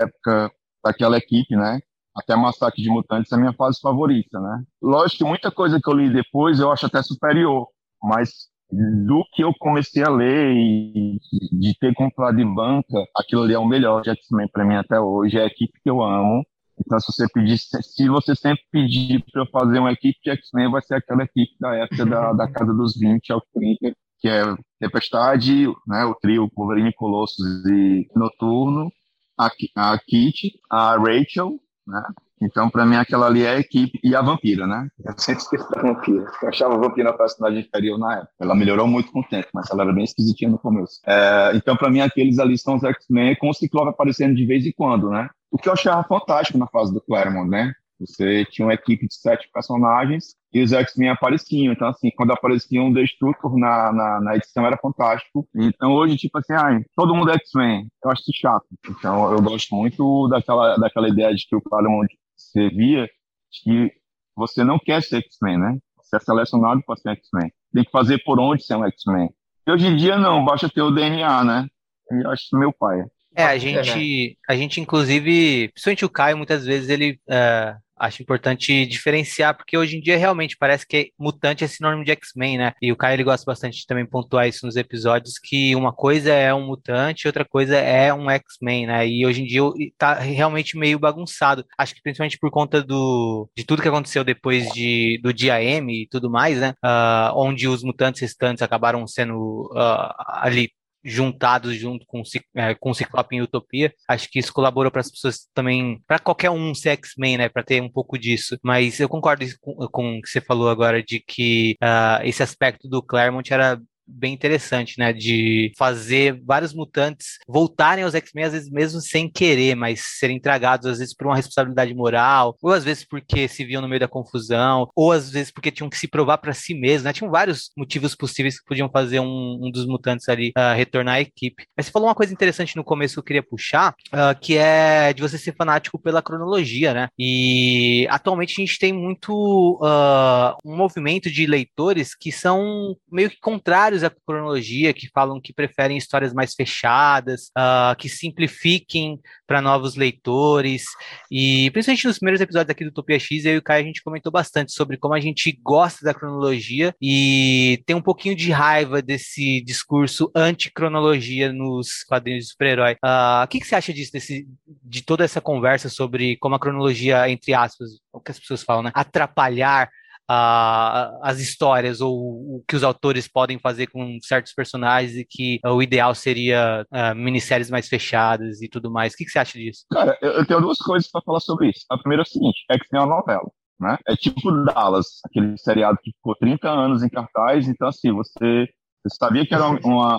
[0.00, 0.52] época,
[0.84, 1.80] daquela equipe, né?
[2.16, 4.64] Até Massacre de Mutantes é a minha fase favorita, né?
[4.82, 7.68] Lógico que muita coisa que eu li depois eu acho até superior,
[8.02, 11.18] mas do que eu comecei a ler e
[11.52, 15.00] de ter comprado em banca, aquilo ali é o melhor de X-Men para mim até
[15.00, 16.44] hoje, é a equipe que eu amo,
[16.80, 20.70] então, se você pedir, se você sempre pedir para eu fazer uma equipe de X-Men,
[20.70, 24.42] vai ser aquela equipe da época da, da casa dos 20 aos 30, que é
[24.80, 28.92] Tempestade, né, o trio Wolverine, Colossus e Noturno,
[29.38, 32.02] a, a Kitty, a Rachel, né?
[32.40, 34.88] Então, para mim, aquela ali é a equipe e a Vampira, né?
[35.04, 36.30] Eu sempre esqueci da Vampira.
[36.42, 38.32] Eu achava a Vampira a personagem inferior na época.
[38.40, 41.00] Ela melhorou muito com o tempo, mas ela era bem esquisitinha no começo.
[41.06, 44.64] É, então, para mim, aqueles ali são os X-Men com o Ciclope aparecendo de vez
[44.64, 45.28] em quando, né?
[45.50, 47.72] O que eu achava fantástico na fase do Claremont, né?
[48.00, 51.72] Você tinha uma equipe de sete personagens e os X-Men apareciam.
[51.72, 55.48] Então, assim, quando aparecia um Destructor na, na, na, edição era fantástico.
[55.54, 57.88] Então, hoje, tipo assim, ai, todo mundo é X-Men.
[58.04, 58.66] Eu acho isso chato.
[58.88, 62.08] Então, eu gosto muito daquela, daquela ideia de que o Claremont
[62.48, 63.08] você via
[63.50, 63.92] que
[64.36, 65.78] você não quer ser X-Men, né?
[65.96, 67.52] Você é selecionado para ser X-Men.
[67.72, 69.30] Tem que fazer por onde ser um X-Men.
[69.68, 71.66] Hoje em dia, não, basta ter o DNA, né?
[72.10, 73.02] Eu acho meu pai.
[73.36, 78.86] É, a gente, a gente inclusive, principalmente o Caio, muitas vezes ele uh, acho importante
[78.86, 82.72] diferenciar, porque hoje em dia realmente parece que mutante é sinônimo de X-Men, né?
[82.80, 86.32] E o Caio ele gosta bastante de também pontuar isso nos episódios, que uma coisa
[86.32, 89.08] é um mutante, outra coisa é um X-Men, né?
[89.08, 89.62] E hoje em dia
[89.96, 91.64] tá realmente meio bagunçado.
[91.76, 96.02] Acho que principalmente por conta do, de tudo que aconteceu depois de, do dia M
[96.02, 96.74] e tudo mais, né?
[96.84, 100.70] Uh, onde os mutantes restantes acabaram sendo uh, ali
[101.04, 102.22] juntados junto com,
[102.54, 103.92] é, com o Ciclope em Utopia.
[104.08, 107.62] Acho que isso colaborou para as pessoas também, para qualquer um ser X-Men, né, para
[107.62, 108.58] ter um pouco disso.
[108.62, 112.88] Mas eu concordo com, com o que você falou agora de que uh, esse aspecto
[112.88, 115.12] do Claremont era bem interessante, né?
[115.12, 120.86] De fazer vários mutantes voltarem aos X-Men, às vezes mesmo sem querer, mas serem tragados,
[120.86, 124.08] às vezes por uma responsabilidade moral, ou às vezes porque se viam no meio da
[124.08, 127.12] confusão, ou às vezes porque tinham que se provar para si mesmos, né?
[127.12, 131.20] Tinham vários motivos possíveis que podiam fazer um, um dos mutantes ali uh, retornar à
[131.20, 131.64] equipe.
[131.76, 135.12] Mas você falou uma coisa interessante no começo que eu queria puxar, uh, que é
[135.12, 137.08] de você ser fanático pela cronologia, né?
[137.18, 143.38] E atualmente a gente tem muito uh, um movimento de leitores que são meio que
[143.40, 149.96] contrários a cronologia, que falam que preferem histórias mais fechadas, uh, que simplifiquem para novos
[149.96, 150.84] leitores.
[151.30, 154.02] E principalmente nos primeiros episódios aqui do Utopia X, eu e o Caio a gente
[154.02, 159.00] comentou bastante sobre como a gente gosta da cronologia e tem um pouquinho de raiva
[159.00, 162.94] desse discurso anti-cronologia nos quadrinhos de super-herói.
[163.04, 164.46] Uh, o que, que você acha disso, desse,
[164.84, 168.82] de toda essa conversa sobre como a cronologia, entre aspas, o que as pessoas falam,
[168.82, 168.90] né?
[168.94, 169.88] Atrapalhar
[170.30, 175.58] uh, as histórias ou o que os autores podem fazer com certos personagens e que
[175.64, 179.14] o ideal seria uh, minisséries mais fechadas e tudo mais.
[179.14, 179.84] O que, que você acha disso?
[179.90, 181.84] Cara, eu, eu tenho duas coisas para falar sobre isso.
[181.90, 183.50] A primeira é o seguinte: é que tem uma novela.
[183.80, 183.96] Né?
[184.08, 188.68] É tipo Dallas, aquele seriado que ficou 30 anos em cartaz, então assim, você,
[189.06, 190.18] você sabia que era uma,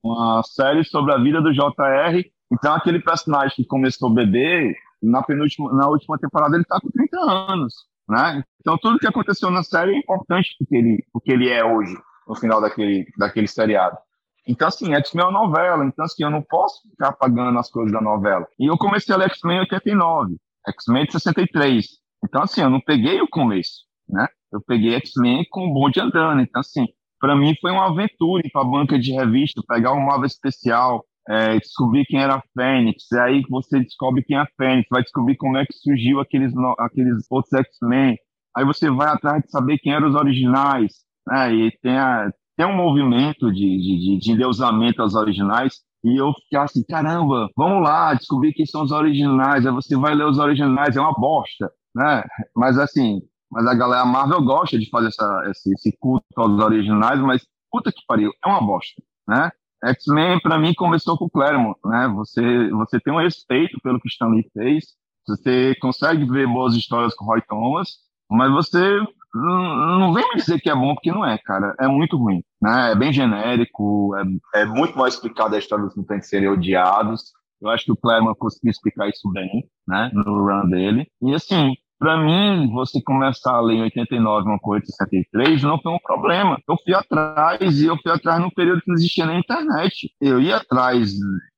[0.00, 5.72] uma série sobre a vida do JR, então aquele personagem que começou bebê, na penúltima,
[5.72, 7.18] na última temporada ele tá com 30
[7.50, 7.74] anos.
[8.10, 8.42] Né?
[8.60, 11.96] Então, tudo que aconteceu na série é importante porque ele, porque ele é hoje,
[12.26, 13.96] no final daquele, daquele seriado.
[14.44, 17.92] Então, assim, X-Men é uma novela, então, assim, eu não posso ficar apagando as coisas
[17.92, 18.48] da novela.
[18.58, 21.86] E eu comecei a X-Men em 89, X-Men de 63.
[22.24, 24.26] Então, assim, eu não peguei o começo, né?
[24.52, 26.40] Eu peguei X-Men com o bonde andando.
[26.40, 26.88] Então, assim,
[27.20, 31.04] para mim foi uma aventura ir para a banca de revista, pegar um móvel especial,
[31.30, 35.00] é, descobrir quem era a Fênix, e aí você descobre quem é a Fênix, vai
[35.00, 38.16] descobrir como é que surgiu aqueles, aqueles outros X-Men,
[38.56, 40.92] aí você vai atrás de saber quem eram os originais,
[41.28, 46.32] né, e tem, a, tem um movimento de, de, de endeusamento aos originais, e eu
[46.32, 50.38] fiquei assim, caramba, vamos lá, descobrir quem são os originais, aí você vai ler os
[50.38, 52.24] originais, é uma bosta, né,
[52.56, 57.20] mas assim, mas a galera Marvel gosta de fazer essa, esse, esse culto aos originais,
[57.20, 59.52] mas puta que pariu, é uma bosta, né,
[59.84, 62.08] X-Men, para mim, começou com o Claremont, né?
[62.16, 64.84] Você, você tem um respeito pelo que Stanley fez,
[65.26, 67.88] você consegue ver boas histórias com Roy Thomas,
[68.30, 69.00] mas você
[69.34, 71.74] não vem me dizer que é bom, porque não é, cara.
[71.78, 72.92] É muito ruim, né?
[72.92, 77.32] É bem genérico, é, é muito mal explicado a história dos mutantes serem odiados.
[77.60, 80.10] Eu acho que o Claremont conseguiu explicar isso bem, né?
[80.12, 81.06] No run dele.
[81.22, 85.78] E assim, para mim, você começar a ler em 89 uma coisa em 63 não
[85.78, 86.58] foi um problema.
[86.66, 90.10] Eu fui atrás e eu fui atrás num período que não existia nem internet.
[90.18, 91.12] Eu ia atrás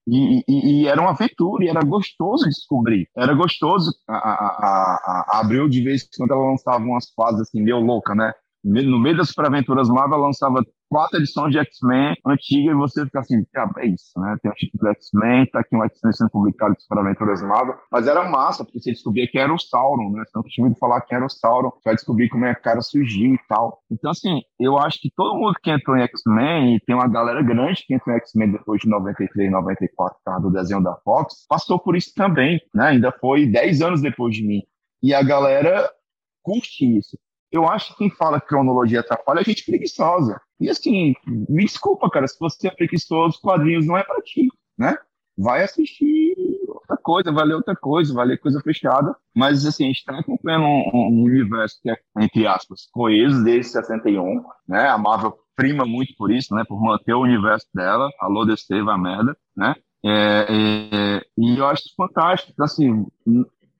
[0.09, 3.09] e, e, e, era uma aventura, e era gostoso descobrir.
[3.16, 7.78] Era gostoso a, a, a, a de vez quando ela lançava umas fases assim, meio
[7.78, 8.32] louca, né?
[8.64, 13.43] No meio das Aventuras Marvel, lançava quatro edições de X-Men antiga e você fica assim,
[13.56, 14.36] ah, é isso, né?
[14.43, 18.06] Tem o título do X-Men, tá aqui um X-Men sendo publicado para Aventuras Marvel, mas
[18.06, 20.22] era massa, porque você descobria que era o Sauron, né?
[20.24, 22.62] Você não tinha ouvido falar que era o Sauron, vai descobrir como é que o
[22.62, 23.80] cara surgiu e tal.
[23.90, 27.43] Então, assim, eu acho que todo mundo que entrou em X-Men, e tem uma galera
[27.43, 31.47] grande que entrou em X-Men depois de 93, 94, por causa do desenho da Fox,
[31.48, 32.89] passou por isso também, né?
[32.89, 34.60] Ainda foi 10 anos depois de mim.
[35.02, 35.90] E a galera
[36.43, 37.16] curte isso.
[37.53, 40.41] Eu acho que quem fala que cronologia atrapalha é gente preguiçosa.
[40.59, 44.49] E assim, me desculpa, cara, se você é preguiçoso, quadrinhos não é para ti,
[44.79, 44.97] né?
[45.37, 46.35] Vai assistir
[46.66, 49.15] outra coisa, vai ler outra coisa, vai ler coisa fechada.
[49.35, 53.73] Mas, assim, a gente está acompanhando um, um, universo que é, entre aspas, coeso desde
[53.73, 54.89] 61, né?
[54.89, 56.65] A Marvel prima muito por isso, né?
[56.66, 58.09] Por manter o universo dela.
[58.20, 59.74] Alô, DC, vai merda, né?
[60.05, 62.62] É, é, e eu acho fantástico.
[62.62, 63.07] Assim,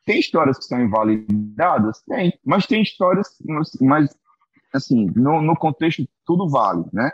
[0.05, 2.03] tem histórias que são invalidadas?
[2.07, 2.33] Tem.
[2.45, 3.29] Mas tem histórias,
[3.81, 4.09] mas,
[4.74, 7.11] assim, no, no contexto, tudo vale, né?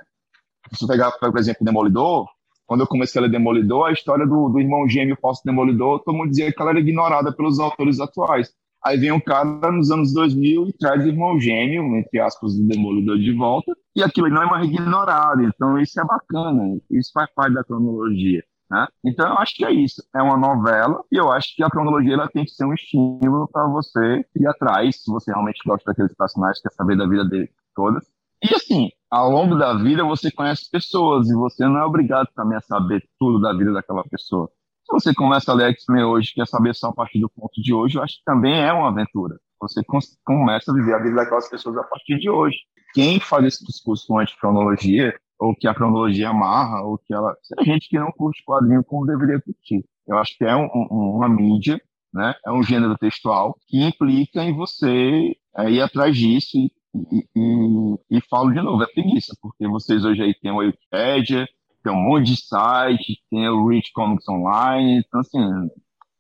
[0.73, 2.27] Se você pegar, por exemplo, Demolidor,
[2.67, 6.31] quando eu comecei a ler Demolidor, a história do, do irmão gêmeo pós-Demolidor, todo mundo
[6.31, 8.53] dizia que ela era ignorada pelos autores atuais.
[8.85, 12.67] Aí vem um cara nos anos 2000 e traz o irmão gêmeo, entre aspas, do
[12.67, 15.43] Demolidor de volta, e aquilo não é mais ignorado.
[15.43, 18.45] Então isso é bacana, isso faz parte da cronologia.
[18.71, 18.87] Né?
[19.05, 22.15] Então eu acho que é isso, é uma novela e eu acho que a cronologia
[22.15, 26.15] ela tem que ser um estímulo para você ir atrás, se você realmente gosta daqueles
[26.15, 28.05] personagens, quer saber da vida dele todas.
[28.43, 32.59] E assim, ao longo da vida você conhece pessoas e você não é obrigado também
[32.59, 34.51] a saber tudo da vida daquela pessoa.
[34.85, 37.73] Se você começa a ler X-Men hoje, quer saber só a partir do ponto de
[37.75, 39.39] hoje, eu acho que também é uma aventura.
[39.61, 39.83] Você
[40.25, 42.59] começa a viver a vida daquelas pessoas a partir de hoje.
[42.95, 47.35] Quem faz esse discurso anti-cronologia, ou que a cronologia amarra, ou que ela.
[47.59, 49.85] É gente que não curte quadrinho como deveria curtir.
[50.07, 51.81] Eu acho que é um, um, uma mídia,
[52.13, 52.35] né?
[52.45, 58.17] é um gênero textual que implica em você é, ir atrás disso e e, e,
[58.19, 61.47] e, falo de novo, é preguiça, porque vocês hoje aí tem o Wikipedia,
[61.83, 65.39] tem um monte de site, tem o Rich Comics Online, então assim,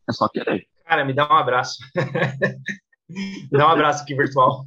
[0.08, 0.66] é só querer.
[0.84, 1.78] Cara, me dá um abraço.
[3.50, 4.64] dá um abraço aqui virtual.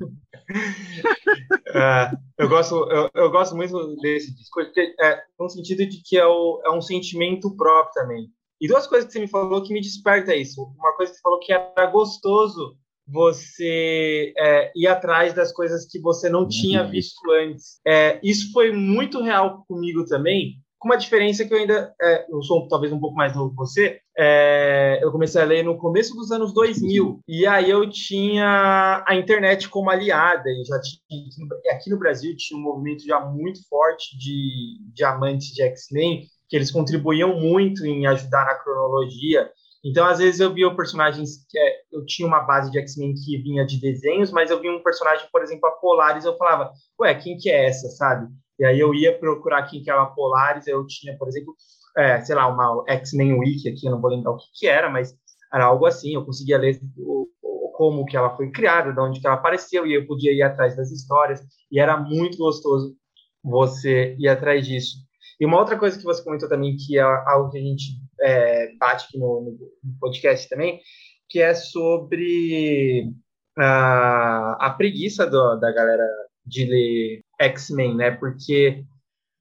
[1.69, 6.17] uh, eu, gosto, eu, eu, gosto muito desse disco, porque é, no sentido de que
[6.17, 8.27] é, o, é um sentimento próprio também.
[8.59, 10.61] E duas coisas que você me falou que me desperta isso.
[10.77, 12.77] Uma coisa que você falou que era gostoso
[13.07, 16.91] você é, ir atrás das coisas que você não tinha uhum.
[16.91, 17.79] visto antes.
[17.85, 21.93] É, isso foi muito real comigo também, com uma diferença que eu ainda.
[22.01, 23.99] É, eu sou talvez um pouco mais novo que você.
[24.17, 27.19] É, eu comecei a ler no começo dos anos 2000.
[27.27, 30.49] E aí eu tinha a internet como aliada.
[30.49, 35.49] E já tinha, aqui no Brasil tinha um movimento já muito forte de, de amantes
[35.49, 39.51] de X-Men, que eles contribuíam muito em ajudar na cronologia.
[39.85, 43.37] Então, às vezes, eu via personagens que é, eu tinha uma base de X-Men que
[43.37, 47.13] vinha de desenhos, mas eu via um personagem, por exemplo, a Polaris, eu falava, ué,
[47.13, 48.27] quem que é essa, sabe?
[48.61, 51.55] E aí eu ia procurar quem que era a Polaris, eu tinha, por exemplo,
[51.97, 54.87] é, sei lá, uma X-Men Wiki aqui, eu não vou lembrar o que, que era,
[54.87, 55.15] mas
[55.51, 59.19] era algo assim, eu conseguia ler o, o, como que ela foi criada, de onde
[59.19, 62.95] que ela apareceu, e eu podia ir atrás das histórias, e era muito gostoso
[63.43, 64.97] você ir atrás disso.
[65.39, 67.83] E uma outra coisa que você comentou também, que é algo que a gente
[68.21, 70.79] é, bate aqui no, no, podcast também,
[71.27, 73.11] que é sobre
[73.57, 76.07] a, a preguiça do, da galera
[76.45, 78.11] de ler X-Men, né?
[78.11, 78.83] Porque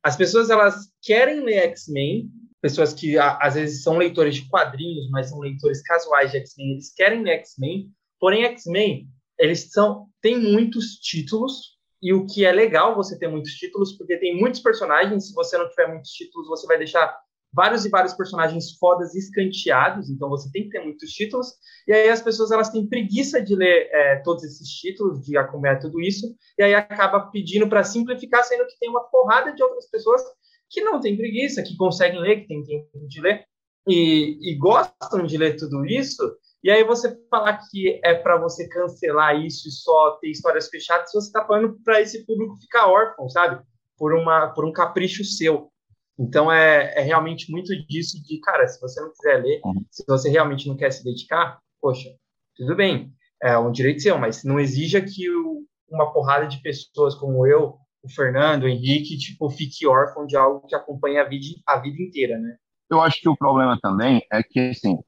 [0.02, 5.28] as pessoas elas querem ler X-Men, pessoas que às vezes são leitores de quadrinhos, mas
[5.28, 9.08] são leitores casuais de X-Men, eles querem ler X-Men, porém X-Men
[9.38, 14.18] eles são têm muitos títulos e o que é legal você ter muitos títulos, porque
[14.18, 17.14] tem muitos personagens, se você não tiver muitos títulos, você vai deixar
[17.52, 21.48] vários e vários personagens fodas escanteados, então você tem que ter muitos títulos,
[21.86, 25.78] e aí as pessoas elas têm preguiça de ler é, todos esses títulos, de acompanhar
[25.78, 29.88] tudo isso, e aí acaba pedindo para simplificar, sendo que tem uma porrada de outras
[29.90, 30.22] pessoas
[30.68, 33.44] que não têm preguiça, que conseguem ler, que têm tempo de ler,
[33.88, 36.22] e, e gostam de ler tudo isso,
[36.62, 41.10] e aí você falar que é para você cancelar isso e só ter histórias fechadas,
[41.10, 43.64] você está falando para esse público ficar órfão, sabe?
[43.96, 45.70] Por, uma, por um capricho seu.
[46.18, 49.84] Então é, é realmente muito disso de, cara, se você não quiser ler, uhum.
[49.90, 52.08] se você realmente não quer se dedicar, poxa,
[52.56, 53.12] tudo bem,
[53.42, 57.78] é um direito seu, mas não exija que o, uma porrada de pessoas como eu,
[58.02, 62.02] o Fernando, o Henrique, tipo, fique órfão de algo que acompanha a vida, a vida
[62.02, 62.56] inteira, né?
[62.90, 64.98] Eu acho que o problema também é que, assim,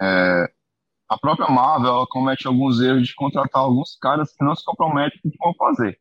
[0.00, 0.46] é,
[1.08, 5.18] a própria Marvel ela comete alguns erros de contratar alguns caras que não se comprometem
[5.22, 5.98] com o que vão fazer.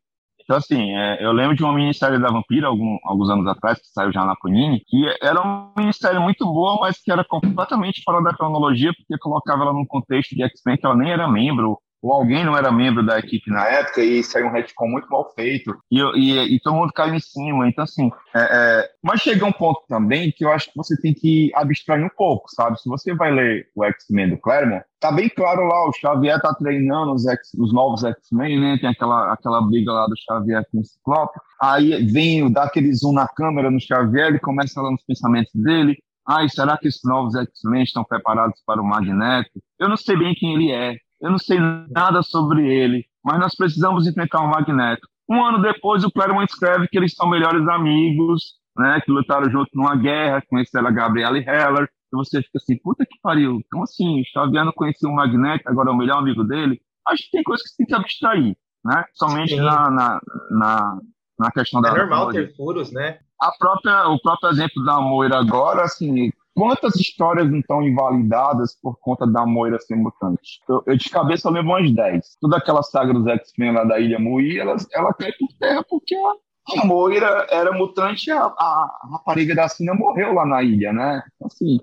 [0.48, 3.88] Então, assim, é, eu lembro de uma minissérie da Vampira, algum, alguns anos atrás, que
[3.88, 8.24] saiu já na Panini, que era uma minissérie muito boa, mas que era completamente fora
[8.24, 11.78] da cronologia, porque colocava ela num contexto de X-Men que ela nem era membro,
[12.08, 15.30] ou alguém não era membro da equipe na época e saiu um retcon muito mal
[15.36, 17.68] feito e, e, e todo mundo caiu em cima.
[17.68, 21.14] Então, assim, é, é, mas chega um ponto também que eu acho que você tem
[21.14, 22.80] que abstrair um pouco, sabe?
[22.80, 26.54] Se você vai ler o X-Men do Claremont, tá bem claro lá, o Xavier tá
[26.54, 28.78] treinando os, X, os novos X-Men, né?
[28.80, 31.38] Tem aquela, aquela briga lá do Xavier com o Ciclope.
[31.62, 35.98] Aí vem, dá aquele zoom na câmera no Xavier, ele começa lá nos pensamentos dele.
[36.26, 39.62] Ai, será que esses novos X-Men estão preparados para o Magneto?
[39.80, 40.96] Eu não sei bem quem ele é.
[41.22, 45.08] Eu não sei nada sobre ele, mas nós precisamos enfrentar o Magneto.
[45.30, 49.70] Um ano depois, o Claremont escreve que eles são melhores amigos, né, que lutaram junto
[49.74, 54.22] numa guerra, conheceram a Gabrielle Heller, e você fica assim, puta que pariu, então assim,
[54.22, 56.80] o Xavier não conhecia o Magneto, agora é o melhor amigo dele.
[57.08, 59.04] Acho que tem coisas que você tem que abstrair, né?
[59.14, 60.22] Somente na, na,
[60.52, 61.00] na,
[61.40, 61.90] na, questão da...
[61.90, 63.20] É normal ter furos, né?
[63.42, 68.98] A própria, o próprio exemplo da Moira agora, assim, quantas histórias não estão invalidadas por
[69.00, 70.60] conta da Moira ser mutante?
[70.68, 72.38] Eu, eu de cabeça eu levo umas 10.
[72.42, 76.16] Toda aquela saga dos X-Men lá da Ilha Mui, ela, ela cai por terra porque
[76.16, 81.22] a, Moira era mutante, a, a, rapariga da Cina morreu lá na ilha, né?
[81.46, 81.80] Assim,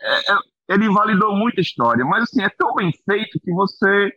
[0.00, 0.36] é, é,
[0.70, 4.12] ele invalidou muita história, mas assim, é tão bem feito que você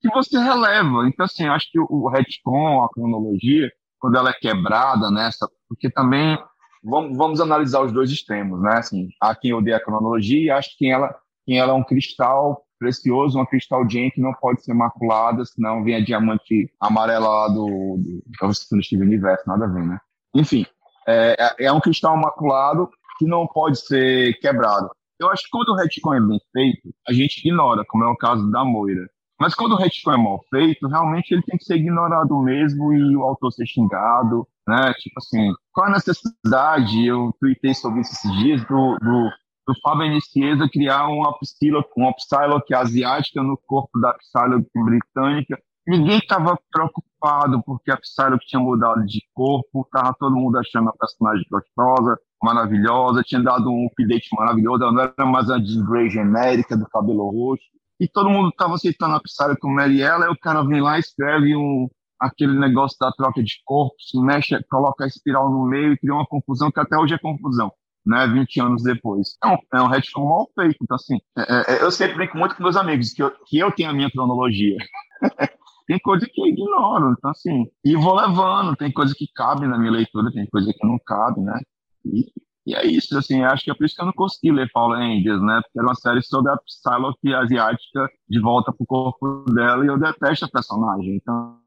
[0.00, 1.06] que você releva.
[1.06, 3.70] Então, assim, acho que o retcon, a cronologia,
[4.00, 6.36] quando ela é quebrada nessa, porque também
[6.82, 8.78] vamos, vamos analisar os dois extremos, né?
[8.78, 11.14] Assim, há quem odeia a cronologia e acha que ela,
[11.44, 15.84] quem ela é um cristal precioso, uma cristal gem que não pode ser maculada, senão
[15.84, 19.98] vem a diamante amarela lá do, do, do Universo, nada a ver, né?
[20.34, 20.66] Enfim,
[21.06, 22.88] é, é, é um cristal maculado
[23.18, 24.90] que não pode ser quebrado.
[25.20, 28.16] Eu acho que quando o retcon é bem feito, a gente ignora, como é o
[28.16, 29.08] caso da Moira.
[29.42, 33.16] Mas quando o retcon é mal feito, realmente ele tem que ser ignorado mesmo e
[33.16, 34.94] o autor ser xingado, né?
[35.00, 37.04] Tipo assim, qual a necessidade?
[37.04, 39.30] Eu tuitei sobre isso esses dias do, do,
[39.66, 45.58] do Fábio Nicieza criar uma Psylocke, uma Psylocke asiática no corpo da Psylocke britânica.
[45.88, 50.96] Ninguém estava preocupado porque a Psylocke tinha mudado de corpo, tava todo mundo achando a
[50.96, 56.08] personagem gostosa, maravilhosa, tinha dado um update maravilhoso, ela não era mais a Jean Grey
[56.08, 57.72] genérica do cabelo roxo,
[58.02, 61.00] e todo mundo estava aceitando a Psylocke como Mariela, e o cara vem lá e
[61.00, 61.88] escreve um,
[62.18, 66.26] aquele negócio da troca de corpos, mexe, coloca a espiral no meio e cria uma
[66.26, 67.70] confusão que até hoje é confusão.
[68.04, 69.36] Né, 20 anos depois.
[69.44, 70.76] É um, é um retcon mal feito.
[70.82, 73.70] Então, assim, é, é, eu sempre brinco muito com meus amigos que eu, que eu
[73.70, 74.76] tenho a minha cronologia.
[75.86, 79.78] tem coisa que eu ignoro, então assim, e vou levando, tem coisa que cabe na
[79.78, 81.60] minha leitura, tem coisa que não cabe, né?
[82.04, 82.26] E,
[82.66, 84.96] e é isso, assim, acho que é por isso que eu não consegui ler Paula
[84.96, 85.60] Angels, né?
[85.62, 89.98] Porque era uma série sobre a Psylocke asiática de volta pro corpo dela e eu
[89.98, 91.58] detesto a personagem, então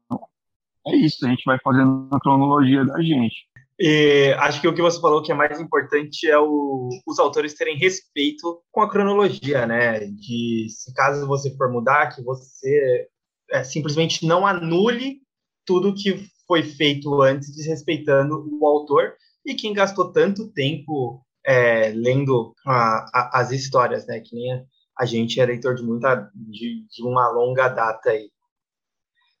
[0.86, 3.34] é isso, a gente vai fazendo a cronologia da gente.
[3.78, 7.54] E acho que o que você falou que é mais importante é o, os autores
[7.54, 10.06] terem respeito com a cronologia, né?
[10.06, 13.06] De se caso você for mudar, que você
[13.50, 15.20] é, simplesmente não anule
[15.66, 19.12] tudo que foi feito antes, desrespeitando o autor
[19.46, 24.20] e quem gastou tanto tempo é, lendo a, a, as histórias, né?
[24.20, 24.62] Que nem a,
[24.98, 28.30] a gente é leitor de muita de, de uma longa data aí.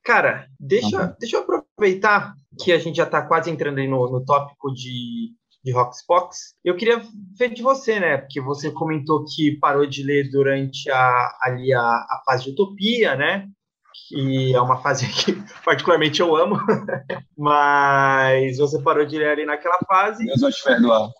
[0.04, 1.14] Cara, deixa, uhum.
[1.18, 5.34] deixa eu aproveitar que a gente já está quase entrando aí no, no tópico de,
[5.64, 6.54] de Roxbox.
[6.64, 7.02] Eu queria
[7.36, 8.18] ver de você, né?
[8.18, 13.16] Porque você comentou que parou de ler durante a, ali a, a fase de Utopia,
[13.16, 13.48] né?
[14.08, 15.32] Que é uma fase que
[15.64, 16.58] particularmente eu amo,
[17.36, 20.24] mas você parou de ler ali naquela fase.
[20.24, 21.10] Deus vai te perdoar.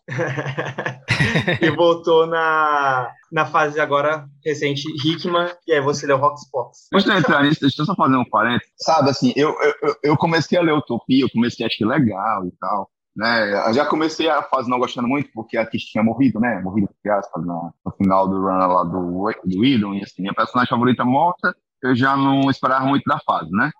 [1.61, 6.89] e voltou na, na fase agora recente Hickman, e aí você leu Roxbox.
[6.93, 8.73] Antes de entrar nisso, deixa eu só fazer um parênteses.
[8.79, 12.53] Sabe, assim, eu, eu, eu comecei a ler Utopia, eu comecei a achar legal e
[12.61, 12.91] tal.
[13.17, 13.69] Né?
[13.69, 16.61] Eu já comecei a fase não gostando muito, porque a Kish tinha morrido, né?
[16.63, 20.35] Morrido, entre aspas, no, no final do run lá do, do Idon, e assim, minha
[20.35, 23.71] personagem favorita morta, eu já não esperava muito da fase, né?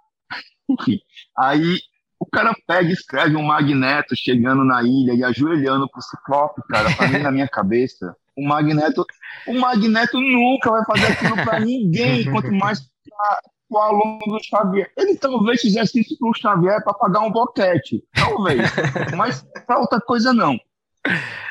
[0.69, 0.99] Enfim,
[1.39, 1.79] aí
[2.19, 6.95] o cara pega e escreve um Magneto chegando na ilha e ajoelhando pro Ciclope, cara,
[6.95, 9.05] pra mim, na minha cabeça, o Magneto,
[9.47, 14.91] o Magneto nunca vai fazer aquilo pra ninguém, quanto mais pra, o aluno do Xavier.
[14.97, 18.71] Ele talvez fizesse isso pro Xavier para pagar um boquete, talvez,
[19.17, 20.59] mas pra outra coisa não.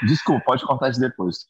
[0.05, 1.45] Desculpa, pode cortar isso depois.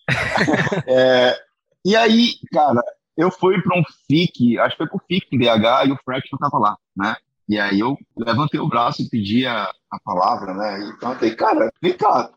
[0.88, 1.36] É,
[1.84, 2.82] e aí, cara,
[3.18, 6.38] eu fui para um FIC, acho que foi pro FIC em BH, e o Fraction
[6.38, 7.16] tava lá, né?
[7.48, 10.80] E aí eu levantei o braço e pedi a, a palavra, né?
[10.80, 12.32] E perguntei, cara, vem cá,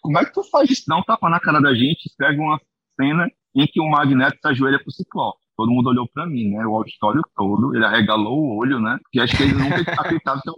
[0.00, 0.84] como é que tu faz isso?
[0.86, 2.60] Dá um tapa na cara da gente, escreve uma
[3.00, 5.38] cena em que o Magneto se ajoelha pro Ciclope.
[5.56, 6.66] Todo mundo olhou para mim, né?
[6.66, 8.98] O auditório todo, ele arregalou o olho, né?
[9.02, 10.50] Porque acho que ele nunca acreditava que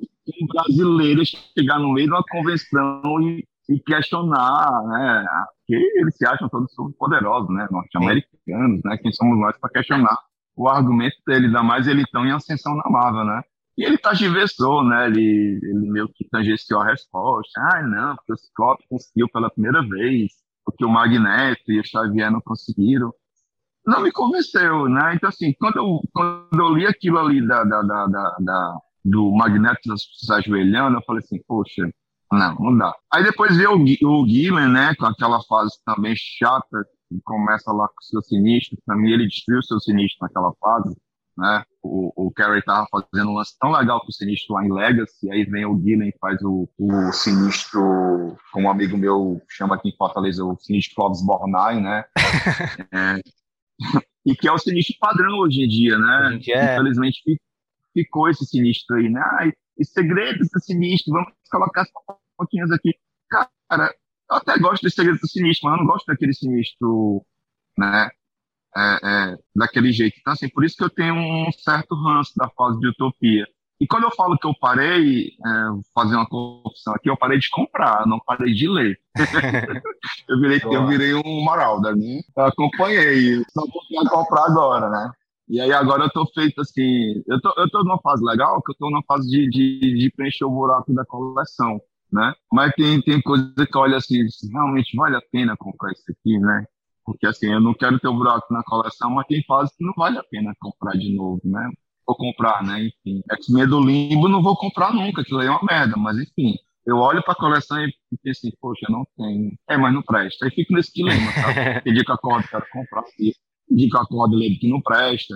[0.43, 5.27] um brasileiro chegar no meio de uma convenção e, e questionar, né?
[5.67, 7.67] Porque eles se acham todos poderosos, né?
[7.71, 8.99] Norte-americanos, né?
[8.99, 10.17] Quem somos nós para questionar
[10.57, 13.43] o argumento dele, ainda mais ele tão em ascensão na Marvel, né?
[13.77, 15.07] E ele tagiversou, né?
[15.07, 17.61] Ele, ele meio que tangenciou a resposta.
[17.61, 20.33] Ah, não, porque o Scott conseguiu pela primeira vez,
[20.65, 23.13] porque o Magneto e o Xavier não conseguiram.
[23.87, 25.15] Não me convenceu, né?
[25.15, 29.31] Então, assim, quando eu, quando eu li aquilo ali da, da, da, da, da do
[29.33, 31.91] Magneto se ajoelhando, eu falei assim, poxa,
[32.35, 32.95] não, não dá.
[33.13, 37.89] Aí depois veio o, o Gillen, né, com aquela fase também chata, que começa lá
[37.89, 38.79] com o seu sinistro.
[38.89, 40.97] Mim, ele destruiu o seu sinistro naquela fase,
[41.37, 41.65] né?
[41.83, 45.31] O, o Carey tava fazendo um lance tão legal com o Sinistro lá em Legacy,
[45.31, 49.89] aí vem o Gillen e faz o, o Sinistro, como um amigo meu chama aqui
[49.91, 52.05] em Fortaleza, o Sinistro Clóvis Bornai, né?
[52.93, 53.21] é,
[54.25, 56.41] e que é o Sinistro padrão hoje em dia, né?
[56.49, 56.75] É.
[56.75, 57.21] Infelizmente
[57.93, 59.23] ficou esse Sinistro aí, né?
[59.39, 61.91] Ai, esse segredo do Sinistro, vamos colocar as
[62.37, 62.95] pouquinhas aqui.
[63.31, 63.95] Cara,
[64.31, 67.25] eu até gosto desse segredo do Sinistro, mas eu não gosto daquele Sinistro,
[67.79, 68.11] né?
[68.77, 70.17] é, é, daquele jeito.
[70.21, 73.47] Então, assim, por isso que eu tenho um certo ranço da fase de utopia.
[73.81, 77.39] E quando eu falo que eu parei, é, vou fazer uma confissão aqui, eu parei
[77.39, 78.99] de comprar, não parei de ler.
[80.29, 82.21] eu, virei, eu virei um Maralda, né?
[82.37, 85.11] Eu acompanhei, só vou comprar agora, né?
[85.49, 88.73] E aí agora eu tô feito assim, eu tô, eu tô numa fase legal, que
[88.73, 91.79] eu tô numa fase de, de, de preencher o buraco da coleção,
[92.15, 92.33] né?
[92.53, 96.39] Mas tem, tem coisa que eu olho assim, realmente vale a pena comprar isso aqui,
[96.39, 96.65] né?
[97.05, 99.93] Porque assim, eu não quero ter um buraco na coleção, mas tem fases que não
[99.97, 101.69] vale a pena comprar de novo, né?
[102.07, 102.85] Ou comprar, né?
[102.85, 103.21] Enfim.
[103.33, 106.55] X-Men do Limbo não vou comprar nunca, aquilo aí é uma merda, mas enfim.
[106.87, 107.93] Eu olho para a coleção e
[108.23, 109.59] penso assim, poxa, não tem.
[109.69, 110.45] É, mas não presta.
[110.45, 111.81] Aí fico nesse dilema, sabe?
[111.83, 115.35] Pedir que a corda quero comprar, pedir que a corda lembro que não presta.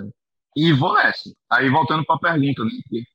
[0.57, 1.31] E vou nessa.
[1.51, 2.71] Aí voltando para a pergunta, né?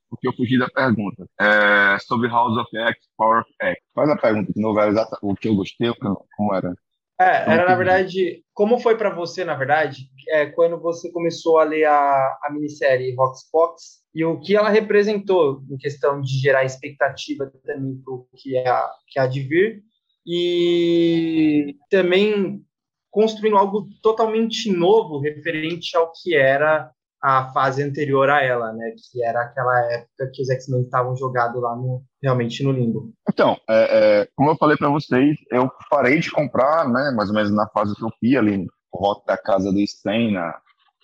[0.09, 1.25] Porque eu fugi da pergunta.
[1.39, 3.77] É, sobre House of X, Power of X.
[3.93, 5.91] Faz a pergunta de novo, era o que eu gostei,
[6.35, 6.73] como era.
[7.19, 11.63] É, era na verdade, como foi para você, na verdade, é, quando você começou a
[11.63, 17.51] ler a, a minissérie Roxbox e o que ela representou em questão de gerar expectativa
[17.63, 18.63] também para o que é,
[19.07, 19.83] que há de vir
[20.25, 22.63] e também
[23.11, 26.91] construindo algo totalmente novo referente ao que era
[27.23, 28.93] a fase anterior a ela, né?
[28.97, 33.13] Que era aquela época que os X-Men estavam jogados lá no, realmente no limbo.
[33.29, 37.13] Então, é, é, como eu falei para vocês, eu parei de comprar, né?
[37.15, 40.59] Mais ou menos na fase Utopia, ali por volta da casa do Stein, na,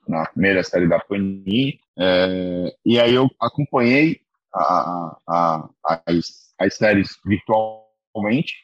[0.09, 1.79] na primeira série da Panini.
[1.97, 4.19] É, e aí eu acompanhei
[4.53, 8.55] a, a, a, as, as séries virtualmente,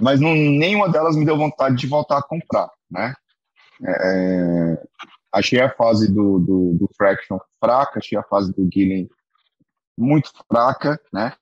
[0.00, 3.14] mas não, nenhuma delas me deu vontade de voltar a comprar, né?
[3.84, 4.82] É,
[5.32, 9.08] Achei a fase do, do, do Fraction fraca, achei a fase do Gillen
[9.96, 11.34] muito fraca, né?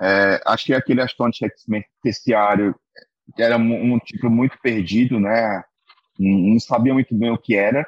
[0.00, 2.74] É, achei aquele Astonte X-Men terciário
[3.34, 5.62] que era um, um, tipo muito perdido, né?
[6.18, 7.86] Não, não sabia muito bem o que era.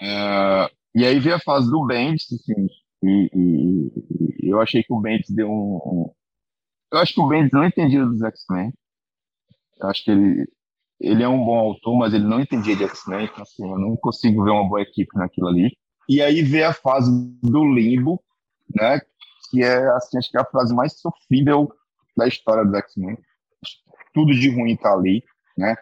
[0.00, 2.66] É, e aí veio a fase do Bendis, assim,
[3.02, 6.14] e, e, e, eu achei que o Bendis deu um, um,
[6.92, 8.72] Eu acho que o Bendis não entendia dos X-Men.
[9.80, 10.48] Eu acho que ele,
[11.00, 13.96] ele é um bom autor, mas ele não entendia de X-Men, então assim, eu não
[13.96, 15.76] consigo ver uma boa equipe naquilo ali.
[16.08, 17.10] E aí vê a fase
[17.42, 18.22] do limbo,
[18.74, 19.00] né?
[19.50, 21.70] Que é assim, acho que é a frase mais sofrível
[22.16, 23.18] da história dos X-Men.
[24.14, 25.22] Tudo de ruim tá ali,
[25.56, 25.76] né?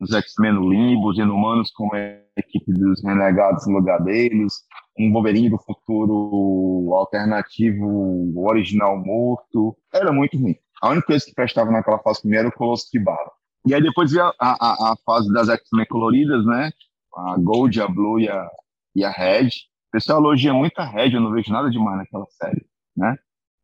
[0.00, 1.98] Os X-Men no limbo, os inumanos como a
[2.36, 4.54] equipe dos renegados no lugar deles,
[4.98, 9.76] um Wolverine do futuro alternativo, original morto.
[9.92, 10.56] Era muito ruim.
[10.80, 13.30] A única coisa que prestava naquela fase primeiro era o Colosso de Bala.
[13.66, 16.70] E aí depois veio a, a, a fase das X-Men coloridas, né?
[17.16, 18.50] A Gold, a Blue e a,
[18.94, 19.48] e a Red.
[19.48, 22.66] O pessoal elogia muito a Red, eu não vejo nada demais naquela série,
[22.96, 23.16] né?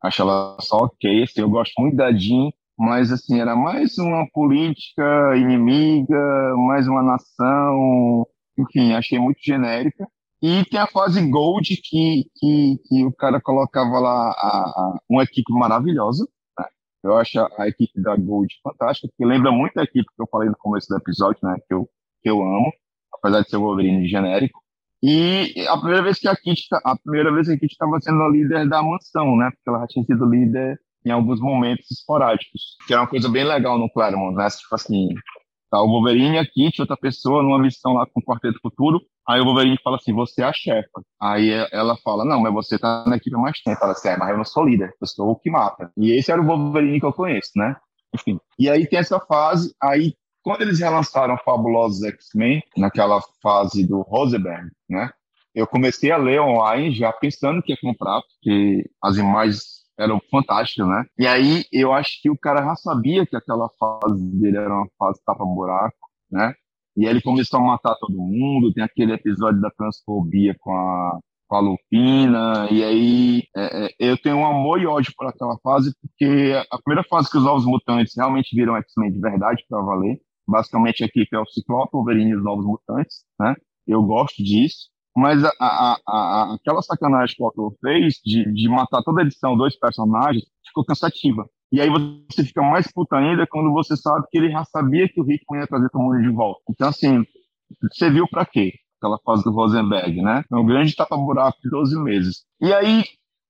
[0.02, 4.26] Acho ela só ok, assim, eu gosto muito da Jean, mas assim, era mais uma
[4.32, 8.26] política inimiga, mais uma nação,
[8.58, 10.08] enfim, achei muito genérica.
[10.42, 15.22] E tem a fase Gold, que, que, que o cara colocava lá a, a, uma
[15.24, 16.26] equipe maravilhosa,
[17.02, 20.48] eu acho a, equipe da Gold fantástica, porque lembra muito a equipe que eu falei
[20.48, 21.56] no começo do episódio, né?
[21.66, 21.88] Que eu,
[22.22, 22.72] que eu amo,
[23.14, 24.60] apesar de ser o Wolverine genérico.
[25.02, 27.98] E a primeira vez que a Kit, tá, a primeira vez que a Kit estava
[28.00, 29.50] sendo a líder da mansão, né?
[29.50, 33.44] Porque ela já tinha sido líder em alguns momentos esporádicos, que era uma coisa bem
[33.44, 34.46] legal no Claremont, né?
[34.50, 35.08] Tipo assim,
[35.70, 39.40] tá o Wolverine, a Kit, outra pessoa numa missão lá com o Quarteto Futuro, Aí
[39.40, 41.04] o Wolverine fala assim, você é a chefa.
[41.22, 43.78] Aí ela fala, não, mas você tá na equipe mais tempo.
[43.80, 45.92] Ela assim, é, mas eu não sou líder, eu sou o que mata.
[45.96, 47.76] E esse era o Wolverine que eu conheço, né?
[48.12, 48.40] Enfim.
[48.58, 54.68] E aí tem essa fase, aí quando eles relançaram Fabulosos X-Men, naquela fase do Rosenberg,
[54.88, 55.10] né?
[55.54, 60.88] Eu comecei a ler online já pensando que ia comprar, porque as imagens eram fantásticas,
[60.88, 61.04] né?
[61.18, 64.88] E aí eu acho que o cara já sabia que aquela fase dele era uma
[64.98, 65.96] fase tapa-buraco,
[66.30, 66.54] né?
[66.96, 68.72] E aí ele começou a matar todo mundo.
[68.72, 71.18] Tem aquele episódio da transfobia com a,
[71.48, 72.68] com a Lupina.
[72.70, 76.78] E aí é, é, eu tenho um amor e ódio por aquela fase, porque a
[76.82, 80.18] primeira fase que os Novos Mutantes realmente viram X-Men de verdade para valer.
[80.48, 83.54] Basicamente a equipe é o Ciclope, o Wolverine e os Novos Mutantes, né?
[83.86, 84.89] Eu gosto disso.
[85.16, 89.24] Mas a, a, a, aquela sacanagem que o autor fez de, de matar toda a
[89.24, 91.48] edição dois personagens ficou cansativa.
[91.72, 95.20] E aí você fica mais puta ainda quando você sabe que ele já sabia que
[95.20, 96.60] o Rickman ia trazer todo mundo de volta.
[96.70, 97.24] Então, assim,
[97.92, 98.72] você viu para quê?
[99.00, 100.44] aquela fase do Rosenberg, né?
[100.52, 102.44] É um grande tapa-buraco de 12 meses.
[102.60, 103.02] E aí,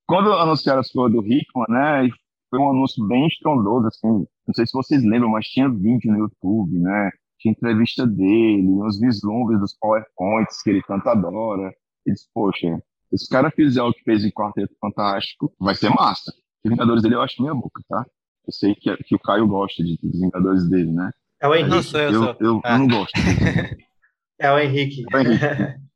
[0.07, 2.09] quando anunciaram as coisas do Hickman, né?
[2.49, 4.09] Foi um anúncio bem estrondoso, assim.
[4.09, 7.11] Não sei se vocês lembram, mas tinha vídeo no YouTube, né?
[7.41, 11.73] Tinha entrevista dele, uns vislumbres dos PowerPoints que ele tanto adora.
[12.07, 12.81] Ele disse, poxa,
[13.12, 16.33] esse cara fizer o que fez em Quarteto Fantástico, vai ser massa.
[16.65, 18.05] Os Vingadores dele eu acho meia boca, tá?
[18.47, 21.11] Eu sei que, que o Caio gosta de, dos Vingadores dele, né?
[21.41, 21.75] É o Henrique.
[21.75, 22.79] Não sou eu, Eu, eu, Ah.
[22.79, 23.12] não gosto.
[24.39, 25.05] É o Henrique.
[25.12, 25.45] É o Henrique.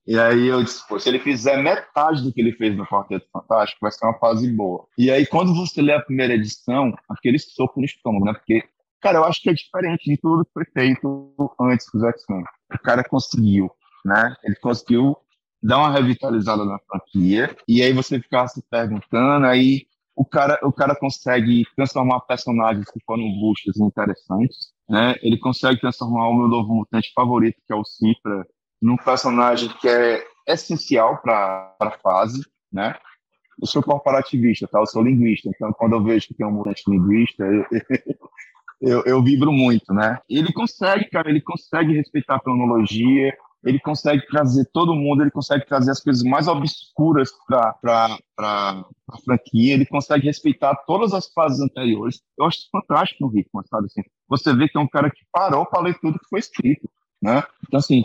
[0.06, 3.26] E aí eu disse, pô, se ele fizer metade do que ele fez no Quarteto
[3.32, 4.86] Fantástico, vai ser uma fase boa.
[4.98, 8.34] E aí, quando você lê a primeira edição, aquele soco no estômago, né?
[8.34, 8.62] Porque,
[9.04, 12.42] cara, eu acho que é diferente de tudo que foi feito antes dos X-Men.
[12.74, 13.70] O cara conseguiu,
[14.02, 14.34] né?
[14.42, 15.14] Ele conseguiu
[15.62, 19.86] dar uma revitalizada na franquia, e aí você ficava se perguntando, aí
[20.16, 25.16] o cara, o cara consegue transformar personagens que foram buscas em interessantes, né?
[25.20, 28.46] Ele consegue transformar o meu novo mutante favorito, que é o Cifra,
[28.80, 32.96] num personagem que é essencial para a fase, né?
[33.60, 34.78] Eu sou corporativista, tá?
[34.78, 37.66] Eu sou linguista, então quando eu vejo que tem um mutante linguista, eu,
[38.80, 40.18] eu, eu vibro muito, né?
[40.28, 43.32] Ele consegue, cara, ele consegue respeitar a cronologia,
[43.64, 48.84] ele consegue trazer todo mundo, ele consegue trazer as coisas mais obscuras para a
[49.24, 52.20] franquia, ele consegue respeitar todas as fases anteriores.
[52.38, 53.86] Eu acho fantástico no Hickman, sabe?
[53.86, 56.88] Assim, você vê que é um cara que parou para ler tudo que foi escrito,
[57.22, 57.42] né?
[57.66, 58.04] Então, assim,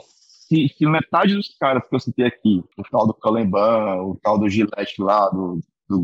[0.50, 4.20] se, se metade dos caras que eu citei aqui, o tal do Cullen Bunn, o
[4.24, 5.60] tal do Gillette lá, do,
[5.90, 6.02] do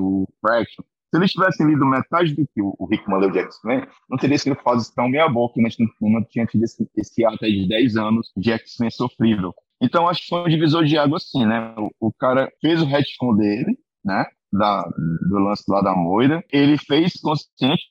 [0.00, 0.82] o Fraction,
[1.16, 4.56] se eles tivessem lido metade do que o, Hickman leu de X-Men, não teria sido
[4.56, 8.30] fase tão meia boca, mas não, não tinha tido esse, esse ato de 10 anos
[8.36, 9.54] de X-Men sofrível.
[9.80, 11.74] Então, acho que foi um divisor de água assim, né?
[11.76, 14.24] O, o cara fez o retcon dele, né?
[14.52, 14.82] Da,
[15.28, 16.44] do lance lá da Moira.
[16.50, 17.82] Ele fez consciente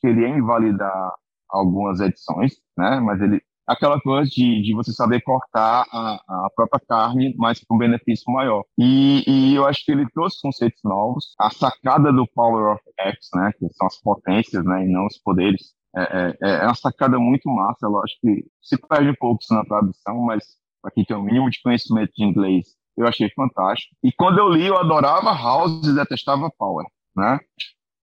[0.00, 1.12] que ele ia invalidar
[1.48, 3.00] algumas edições, né?
[3.00, 3.42] Mas ele
[3.72, 8.64] aquela coisa de, de você saber cortar a, a própria carne, mas com benefício maior.
[8.78, 11.34] E, e eu acho que ele trouxe conceitos novos.
[11.38, 15.18] A sacada do Power of X, né, que são as potências, né, e não os
[15.18, 17.86] poderes, é, é, é uma sacada muito massa.
[17.86, 20.44] Eu acho que se perde um pouco isso na tradução, mas
[20.80, 22.66] para quem tem o mínimo de conhecimento de inglês,
[22.96, 23.94] eu achei fantástico.
[24.02, 26.86] E quando eu li, eu adorava House e detestava Power,
[27.16, 27.38] né?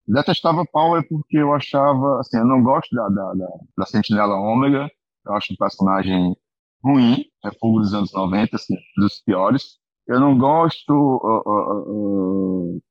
[0.07, 3.47] Detestava Power porque eu achava, assim, eu não gosto da, da, da,
[3.77, 4.89] da Sentinela Ômega,
[5.25, 6.35] eu acho um personagem
[6.83, 9.77] ruim, é fogo dos anos 90, assim, dos piores.
[10.07, 12.81] Eu não gosto uh, uh, uh,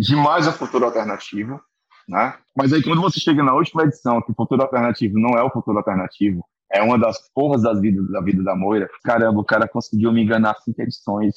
[0.00, 1.60] demais a futuro alternativo,
[2.08, 2.36] né?
[2.56, 5.78] Mas aí quando você chega na última edição, que futuro alternativo não é o futuro
[5.78, 10.12] alternativo, é uma das porras das vidas, da vida da Moira, caramba, o cara conseguiu
[10.12, 11.36] me enganar cinco edições.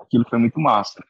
[0.00, 1.02] Aquilo foi muito massa.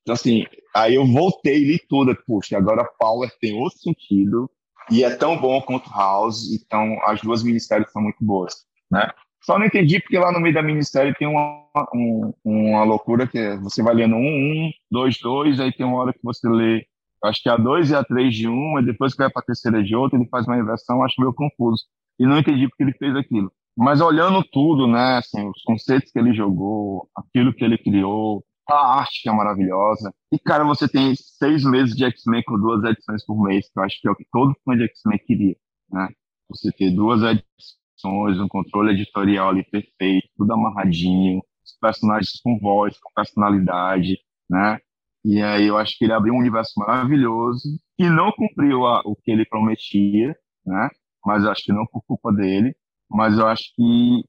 [0.00, 2.16] Então, assim, aí eu voltei li tudo.
[2.26, 4.50] Puxa, agora Power tem outro sentido
[4.90, 8.54] e é tão bom quanto House, então as duas ministérios são muito boas,
[8.90, 9.08] né?
[9.44, 13.38] Só não entendi porque lá no meio da ministério tem uma, um, uma loucura que
[13.38, 16.86] é, você vai lendo um, um, dois, dois, aí tem uma hora que você lê,
[17.24, 19.44] acho que a dois e a três de um, e depois que vai para a
[19.44, 21.84] terceira de outro, ele faz uma inversão, acho meio confuso.
[22.20, 23.50] E não entendi porque ele fez aquilo.
[23.76, 28.98] Mas olhando tudo, né, assim, os conceitos que ele jogou, aquilo que ele criou, a
[28.98, 30.12] arte que é maravilhosa.
[30.32, 33.82] E, cara, você tem seis meses de X-Men com duas edições por mês, que eu
[33.82, 35.56] acho que é o que todo fã de X-Men queria,
[35.90, 36.08] né?
[36.48, 42.98] Você ter duas edições, um controle editorial ali perfeito, tudo amarradinho, os personagens com voz,
[42.98, 44.18] com personalidade,
[44.48, 44.78] né?
[45.24, 49.14] E aí eu acho que ele abriu um universo maravilhoso e não cumpriu a, o
[49.14, 50.36] que ele prometia,
[50.66, 50.88] né?
[51.24, 52.74] Mas eu acho que não por culpa dele,
[53.08, 54.24] mas eu acho que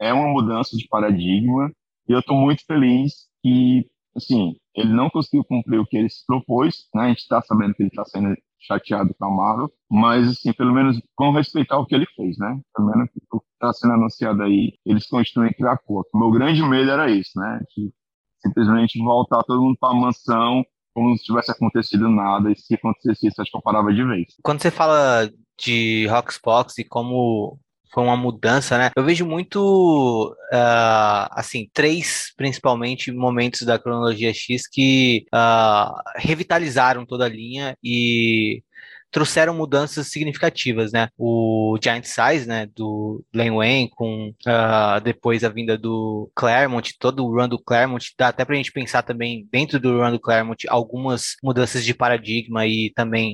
[0.00, 1.70] é uma mudança de paradigma
[2.08, 6.26] e eu estou muito feliz que, assim, ele não conseguiu cumprir o que ele se
[6.26, 7.04] propôs, né?
[7.04, 10.74] A gente está sabendo que ele está sendo chateado com a Marvel, mas, assim, pelo
[10.74, 12.60] menos vão respeitar o que ele fez, né?
[12.74, 13.08] Pelo menos
[13.54, 16.02] está sendo anunciado aí, eles continuem Krakoa.
[16.12, 17.60] O meu grande medo era isso, né?
[17.76, 17.92] De
[18.40, 23.28] simplesmente voltar todo mundo para a mansão como se tivesse acontecido nada, e se acontecesse
[23.28, 24.34] isso, acho que eu parava de vez.
[24.42, 27.58] Quando você fala de Roxbox e como
[27.92, 28.90] foi uma mudança, né?
[28.96, 37.24] Eu vejo muito, uh, assim, três, principalmente, momentos da cronologia X que uh, revitalizaram toda
[37.24, 38.62] a linha e
[39.10, 41.08] trouxeram mudanças significativas, né?
[41.16, 47.24] O Giant Size, né, do Len Wayne, com uh, depois a vinda do Claremont, todo
[47.24, 50.66] o run do Claremont, dá até pra gente pensar também, dentro do run do Claremont,
[50.68, 53.32] algumas mudanças de paradigma e também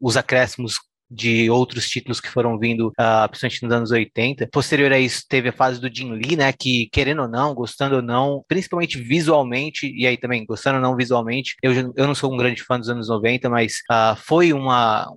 [0.00, 0.76] os acréscimos
[1.10, 4.48] de outros títulos que foram vindo, uh, principalmente nos anos 80.
[4.52, 6.52] Posterior a isso, teve a fase do Jim Lee, né?
[6.52, 10.96] Que, querendo ou não, gostando ou não, principalmente visualmente, e aí também, gostando ou não
[10.96, 15.08] visualmente, eu, eu não sou um grande fã dos anos 90, mas uh, foi uma,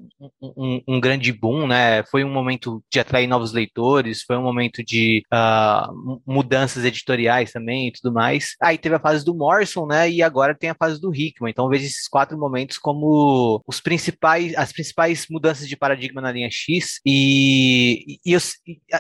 [0.42, 2.04] um, um, grande boom, né?
[2.04, 7.88] Foi um momento de atrair novos leitores, foi um momento de uh, mudanças editoriais também
[7.88, 8.56] e tudo mais.
[8.62, 10.10] Aí teve a fase do Morrison, né?
[10.10, 11.52] E agora tem a fase do Hickman.
[11.52, 16.50] Então vejo esses quatro momentos como os principais, as principais mudanças de paradigma na linha
[16.52, 17.00] X.
[17.06, 18.40] E, e eu,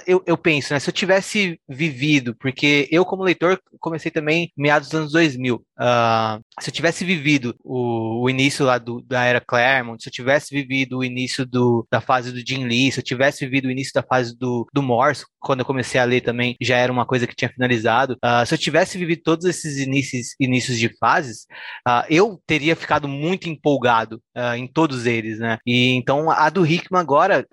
[0.08, 0.80] eu, eu, penso, né?
[0.80, 5.56] Se eu tivesse vivido, porque eu, como leitor, comecei também meados dos anos 2000.
[5.56, 10.10] Uh, ah, se eu tivesse vivido o, o início lá do, da era Claremont, se
[10.10, 13.68] eu tivesse vivido o início do, da fase do Jim Lee, se eu tivesse vivido
[13.68, 16.92] o início da fase do, do Morse, quando eu comecei a ler também, já era
[16.92, 18.18] uma coisa que tinha finalizado.
[18.24, 21.46] Uh, se eu tivesse vivido todos esses inícios, inícios de fases,
[21.88, 25.58] uh, eu teria ficado muito empolgado uh, em todos eles, né?
[25.66, 27.46] E então a do Hickman agora,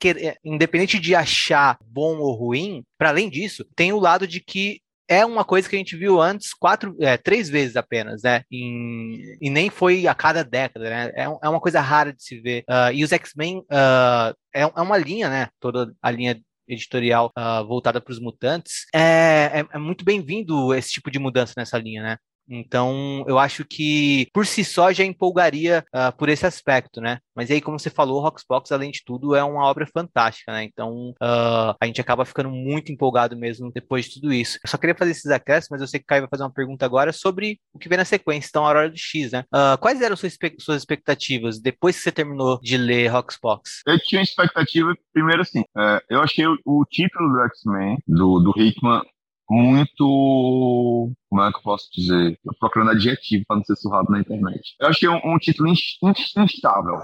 [0.00, 4.40] que, é, independente de achar bom ou ruim, para além disso, tem o lado de
[4.40, 8.42] que é uma coisa que a gente viu antes quatro, é, três vezes apenas, né?
[8.50, 11.12] Em, e nem foi a cada década, né?
[11.14, 12.64] É, é uma coisa rara de se ver.
[12.68, 15.48] Uh, e os X-Men uh, é, é uma linha, né?
[15.60, 20.92] Toda a linha editorial uh, voltada para os mutantes, é, é, é muito bem-vindo esse
[20.92, 22.18] tipo de mudança nessa linha, né?
[22.48, 27.18] Então, eu acho que por si só já empolgaria uh, por esse aspecto, né?
[27.34, 30.64] Mas aí, como você falou, Roxbox, além de tudo, é uma obra fantástica, né?
[30.64, 34.58] Então, uh, a gente acaba ficando muito empolgado mesmo depois de tudo isso.
[34.64, 36.52] Eu só queria fazer esses acréscimos, mas eu sei que o Caio vai fazer uma
[36.52, 39.44] pergunta agora sobre o que vem na sequência, então, a Hora do X, né?
[39.52, 43.82] Uh, quais eram suas, suas expectativas depois que você terminou de ler Roxbox?
[43.86, 48.52] Eu tinha expectativa, primeiro assim, é, eu achei o, o título do X-Men, do, do
[48.56, 49.02] Hickman,
[49.48, 51.12] muito.
[51.28, 52.38] Como é que eu posso dizer?
[52.44, 54.74] Tô procurando adjetivo para não ser surrado na internet.
[54.80, 57.00] Eu achei um, um título instável.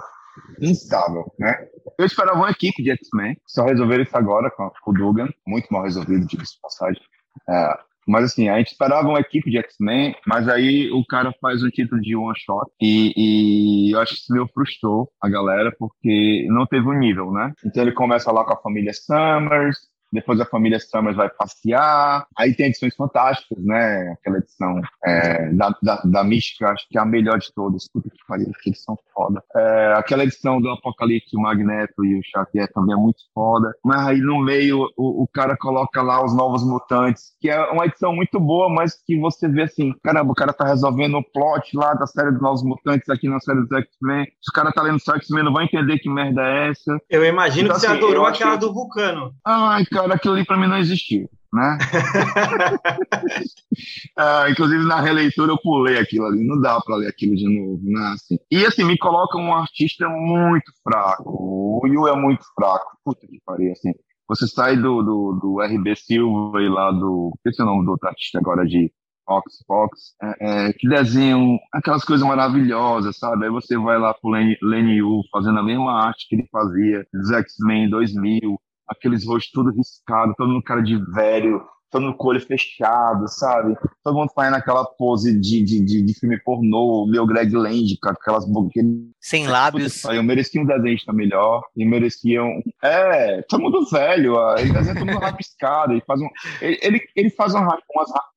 [0.60, 1.54] Instável, né?
[1.98, 5.82] Eu esperava uma equipe de X-Men, só resolveram isso agora com, o Dugan, muito mal
[5.82, 7.02] resolvido, diga-se de passagem.
[7.48, 11.62] É, mas assim, a gente esperava uma equipe de X-Men, mas aí o cara faz
[11.62, 15.74] um título de one shot e, e, eu acho que isso meio frustrou a galera
[15.78, 17.52] porque não teve o um nível, né?
[17.64, 19.78] Então ele começa lá com a família Summers,
[20.12, 24.12] depois a família Summers vai passear, aí tem edições fantásticas, né?
[24.12, 27.88] Aquela edição é, da, da, da Mística, acho que é a melhor de todas.
[27.88, 29.42] Puta que pariu, que edição foda.
[29.54, 33.72] É, aquela edição do Apocalipse, o Magneto e o Xavier também é muito foda.
[33.84, 37.86] Mas aí no meio o, o cara coloca lá os Novos Mutantes, que é uma
[37.86, 41.76] edição muito boa, mas que você vê assim, caramba, o cara tá resolvendo o plot
[41.76, 44.24] lá da série dos Novos Mutantes aqui na série dos X-Men.
[44.24, 46.98] Se o cara tá lendo só X-Men, não vai entender que merda é essa.
[47.08, 49.32] Eu imagino então, que assim, você adorou aquela do Vulcano.
[49.46, 51.28] Ai, cara cara, aquilo ali para mim não existiu.
[51.52, 51.78] Né?
[54.16, 57.80] ah, inclusive na releitura eu pulei aquilo ali, não dá para ler aquilo de novo,
[57.82, 58.12] né?
[58.14, 58.38] Assim.
[58.50, 61.24] E assim, me coloca um artista muito fraco.
[61.26, 62.96] O Yu é muito fraco.
[63.04, 63.92] Puta que pariu, assim.
[64.28, 67.36] Você sai do, do, do RB Silva e lá do.
[67.44, 68.92] É o nome do outro artista agora de
[69.26, 73.44] Fox Fox, é, é, que desenham aquelas coisas maravilhosas, sabe?
[73.44, 77.06] Aí você vai lá pro Lenny, Lenny Yu fazendo a mesma arte que ele fazia
[77.12, 78.58] dos X-Men 2000,
[78.90, 83.26] aqueles rostos tudo riscado, todo mundo cara de velho, todo mundo com o olho fechado,
[83.28, 83.76] sabe?
[84.02, 88.10] Todo mundo fazendo aquela pose de, de, de, de filme pornô, meu Greg Land, com
[88.10, 88.84] aquelas bocas.
[89.20, 90.04] Sem lábios.
[90.04, 92.62] Eu merecia um desenho melhor, e merecia um.
[92.82, 96.28] É, todo mundo velho, ele desenha todo mundo rabiscado, ele faz um.
[96.60, 97.80] Ele, ele, ele faz umas.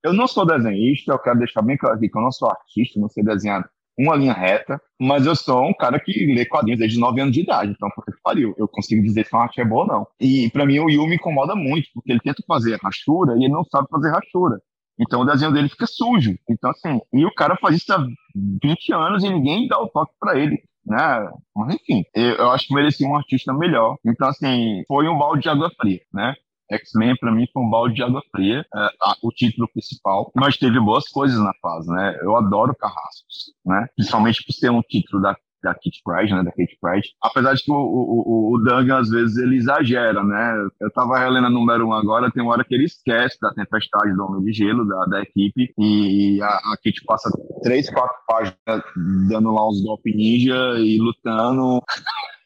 [0.04, 3.00] Eu não sou desenhista, eu quero deixar bem claro aqui que eu não sou artista,
[3.00, 3.64] não sei desenhar
[3.98, 7.42] uma linha reta, mas eu sou um cara que lê quadrinhos desde 9 anos de
[7.42, 10.08] idade, então puta que pariu, eu consigo dizer se uma arte é boa ou não.
[10.20, 13.54] E para mim o Yu me incomoda muito, porque ele tenta fazer rachura e ele
[13.54, 14.60] não sabe fazer rachura.
[15.00, 16.36] Então o desenho dele fica sujo.
[16.50, 18.06] Então assim, e o cara faz isso há
[18.36, 20.62] 20 anos e ninguém dá o toque para ele.
[20.86, 21.32] Né?
[21.56, 23.98] Mas enfim, eu, eu acho que merecia um artista melhor.
[24.06, 26.36] Então, assim, foi um balde de água fria, né?
[26.72, 30.58] X-Men para mim foi um balde de água fria, é, a, o título principal, mas
[30.58, 32.18] teve boas coisas na fase, né?
[32.22, 33.88] Eu adoro Carrascos, né?
[33.96, 37.10] Principalmente por ser um título da da Kit Pride, né, da Kate Pride.
[37.22, 40.54] Apesar de que o, o, o Dungan, às vezes, ele exagera, né?
[40.82, 43.54] Eu tava relendo a número 1 um agora, tem uma hora que ele esquece da
[43.54, 47.30] tempestade do Homem de Gelo, da, da equipe, e a, a Kit passa
[47.64, 48.84] três, quatro páginas
[49.30, 51.82] dando lá uns golpes ninja e lutando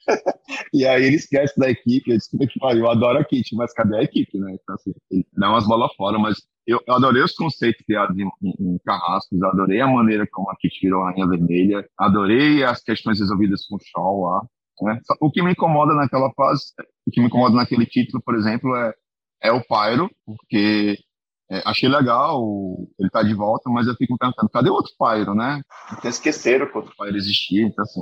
[0.73, 3.97] e aí ele esquece da equipe, eu disse que eu adoro a Kit, mas cadê
[3.97, 4.53] a equipe, né?
[4.53, 8.27] Então, assim, ele dá umas bolas fora, mas eu, eu adorei os conceitos criados em,
[8.43, 12.81] em, em, Carrascos, adorei a maneira como a Kit virou a Rainha Vermelha, adorei as
[12.81, 14.41] questões resolvidas com o Shaw lá.
[14.81, 14.99] Né?
[15.19, 16.65] O que me incomoda naquela fase,
[17.05, 18.93] o que me incomoda naquele título, por exemplo, é,
[19.43, 20.97] é o Pyro, porque
[21.49, 22.43] é, achei legal
[22.99, 25.61] ele tá de volta, mas eu fico pensando, cadê o outro Pyro, né?
[25.97, 28.01] Então esqueceram que o outro Pyro existia, então assim,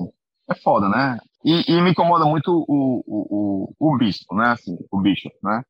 [0.50, 1.20] é foda, né?
[1.46, 4.48] E, e me incomoda muito o, o, o, o bispo, né?
[4.50, 5.62] Assim, o bicho, né?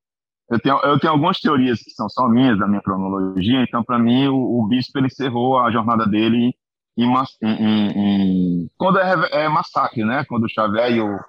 [0.50, 4.00] Eu tenho, eu tenho algumas teorias que são só minhas, da minha cronologia, então, para
[4.00, 6.56] mim, o, o, bispo ele encerrou a jornada dele
[6.96, 10.24] em, em, em, quando é, é, massacre, né?
[10.24, 11.20] Quando o Xavier e o,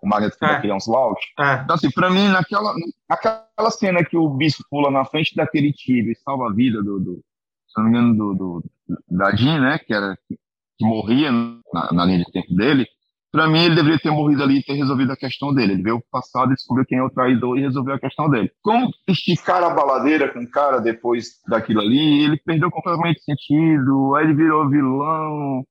[0.00, 0.60] o Magneto é.
[0.60, 1.20] criam os Laut.
[1.40, 1.62] É.
[1.64, 2.72] Então, assim, para mim, naquela,
[3.10, 7.00] naquela cena que o bispo pula na frente daquele tiro e salva a vida do,
[7.00, 7.24] do
[7.66, 8.64] se não me engano, do, do
[9.08, 9.78] da Jean, né?
[9.78, 10.38] Que, era, que,
[10.78, 12.86] que morria na, na linha de tempo dele,
[13.36, 15.74] para mim, ele deveria ter morrido ali e ter resolvido a questão dele.
[15.74, 18.50] Ele veio o passado, descobriu quem é o traidor e resolveu a questão dele.
[18.62, 24.24] Como esticar a baladeira com o cara depois daquilo ali, ele perdeu completamente sentido, aí
[24.24, 25.62] ele virou vilão.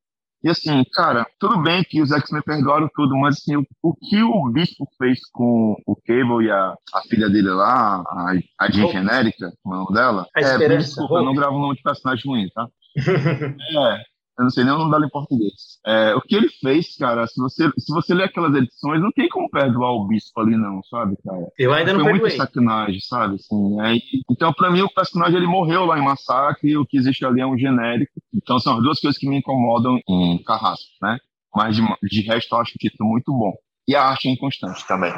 [0.43, 4.21] E assim, cara, tudo bem que os X-Men perdoaram tudo, mas assim, o, o, que
[4.21, 8.91] o Bispo fez com o Cable e a, a filha dele lá, a, a Jean
[8.91, 12.47] Genérica, o nome dela, a é, desculpa, eu não gravo o nome de personagem ruim,
[12.53, 12.67] tá?
[12.95, 14.03] é,
[14.37, 15.79] eu não sei nem o nome dela em português.
[15.85, 19.29] É, o que ele fez, cara, se você, se você ler aquelas edições, não tem
[19.29, 21.47] como perdoar o bispo ali, não, sabe, cara?
[21.57, 22.31] Eu ainda não Foi perdoei.
[22.31, 23.35] muita sacanagem, sabe?
[23.35, 26.97] Assim, aí, então, pra mim, o personagem ele morreu lá em Massacre e o que
[26.97, 28.13] existe ali é um genérico.
[28.33, 31.17] Então, são as duas coisas que me incomodam em Carrasco, né?
[31.55, 33.53] Mas de, de resto, eu acho o título muito bom.
[33.87, 35.13] E a arte é inconstante também.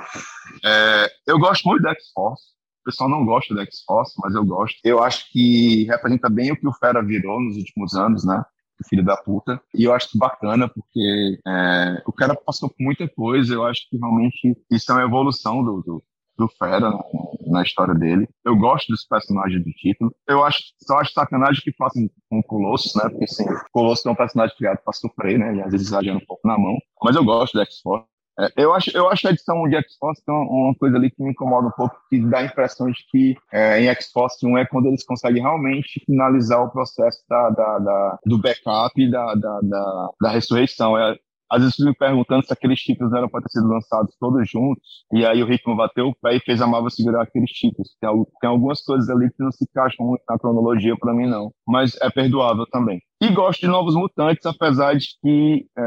[0.63, 2.43] É, eu gosto muito da X-Force.
[2.81, 4.77] O pessoal não gosta da X-Force, mas eu gosto.
[4.83, 8.43] Eu acho que representa bem o que o Fera virou nos últimos anos, né?
[8.85, 9.61] Filho da puta.
[9.73, 13.53] E eu acho bacana, porque é, o cara passou por muita coisa.
[13.53, 16.03] Eu acho que realmente isso é uma evolução do, do,
[16.37, 16.99] do Fera na,
[17.47, 18.27] na, história dele.
[18.45, 20.13] Eu gosto dos personagens do título.
[20.27, 23.09] Eu acho, só acho sacanagem que façam um Colossus, né?
[23.09, 25.55] Porque assim, o Colossus é um personagem criado para sofrer, né?
[25.55, 26.77] E às vezes exagera um pouco na mão.
[27.03, 28.16] Mas eu gosto do X-Force.
[28.39, 31.67] É, eu, acho, eu acho a edição de X-Force uma, coisa ali que me incomoda
[31.67, 35.03] um pouco, que dá a impressão de que é, em X-Force 1 é quando eles
[35.03, 40.29] conseguem realmente finalizar o processo da, da, da do backup e da, da, da, da
[40.29, 40.97] ressurreição.
[40.97, 41.17] É,
[41.49, 44.83] às vezes me perguntando se aqueles títulos eram para ter sido lançados todos juntos,
[45.13, 47.89] e aí o ritmo bateu o pé e fez a Marvel segurar aqueles títulos.
[47.99, 48.09] Tem,
[48.41, 51.51] tem algumas coisas ali que não se encaixam muito na cronologia para mim, não.
[51.67, 53.01] Mas é perdoável também.
[53.19, 55.81] E gosto de Novos Mutantes, apesar de que é,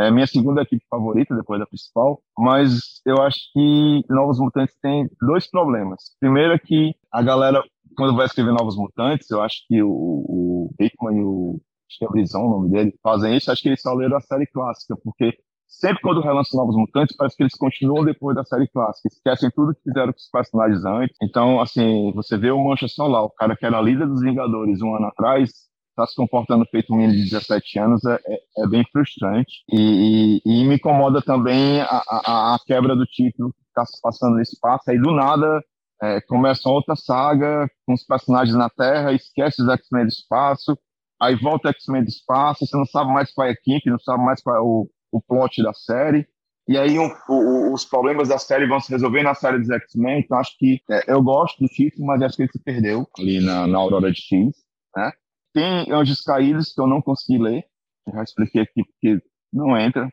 [0.00, 4.74] é, é minha segunda equipe favorita, depois da principal, mas eu acho que Novos Mutantes
[4.82, 6.00] tem dois problemas.
[6.18, 7.62] Primeiro é que a galera,
[7.96, 11.60] quando vai escrever Novos Mutantes, eu acho que o, o Hickman e o
[11.94, 14.20] acho que é Brison o nome dele, fazem isso, acho que eles só leram a
[14.20, 18.68] série clássica, porque sempre quando relançam Novos Mutantes, parece que eles continuam depois da série
[18.68, 21.16] clássica, esquecem tudo que fizeram com os personagens antes.
[21.22, 24.94] Então, assim, você vê o Mancha Solar, o cara que era líder dos Vingadores um
[24.94, 25.50] ano atrás,
[25.90, 29.62] está se comportando feito um menino de 17 anos, é, é, é bem frustrante.
[29.72, 34.00] E, e, e, me incomoda também a, a, a quebra do título que está se
[34.00, 35.62] passando no espaço, aí do nada
[36.02, 40.76] é, começa outra saga com os personagens na Terra, esquece os X-Men do espaço,
[41.20, 44.24] aí volta X-Men do espaço, você não sabe mais qual é a equipe, não sabe
[44.24, 46.26] mais qual é o, o plot da série.
[46.66, 50.20] E aí um, o, os problemas da série vão se resolver na série dos X-Men,
[50.20, 53.40] então acho que é, eu gosto do título, mas acho que ele se perdeu ali
[53.40, 54.54] na, na Aurora de X,
[54.96, 55.12] né?
[55.52, 57.64] Tem Anjos Caídos que eu não consegui ler,
[58.12, 59.22] já expliquei aqui porque
[59.52, 60.08] não entra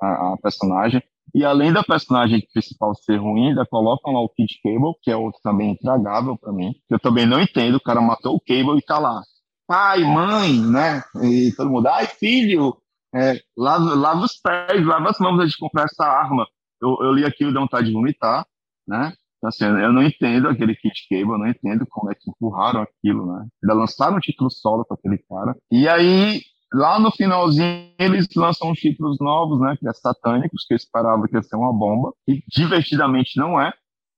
[0.00, 1.02] a, a personagem.
[1.34, 5.16] E além da personagem principal ser ruim, ainda colocam lá o Kid Cable, que é
[5.16, 7.76] outro também intragável para mim, eu também não entendo.
[7.76, 9.22] O cara matou o Cable e tá lá
[9.66, 11.02] pai, mãe, né?
[11.22, 12.76] E todo mundo, ai, filho,
[13.14, 16.46] é, lava, lava os pés, lava as mãos antes de comprar essa arma.
[16.80, 18.46] Eu, eu li aquilo e dá vontade de vomitar,
[18.86, 19.12] né?
[19.38, 22.82] Então, assim, eu não entendo aquele Kit Cable, eu não entendo como é que empurraram
[22.82, 23.46] aquilo, né?
[23.62, 25.54] Ainda lançaram um título solo para aquele cara.
[25.70, 26.40] E aí,
[26.72, 29.76] lá no finalzinho, eles lançam uns títulos novos, né?
[29.78, 32.12] Que é Satânicos, que eu esperava que ia ser uma bomba.
[32.26, 33.72] E divertidamente não é,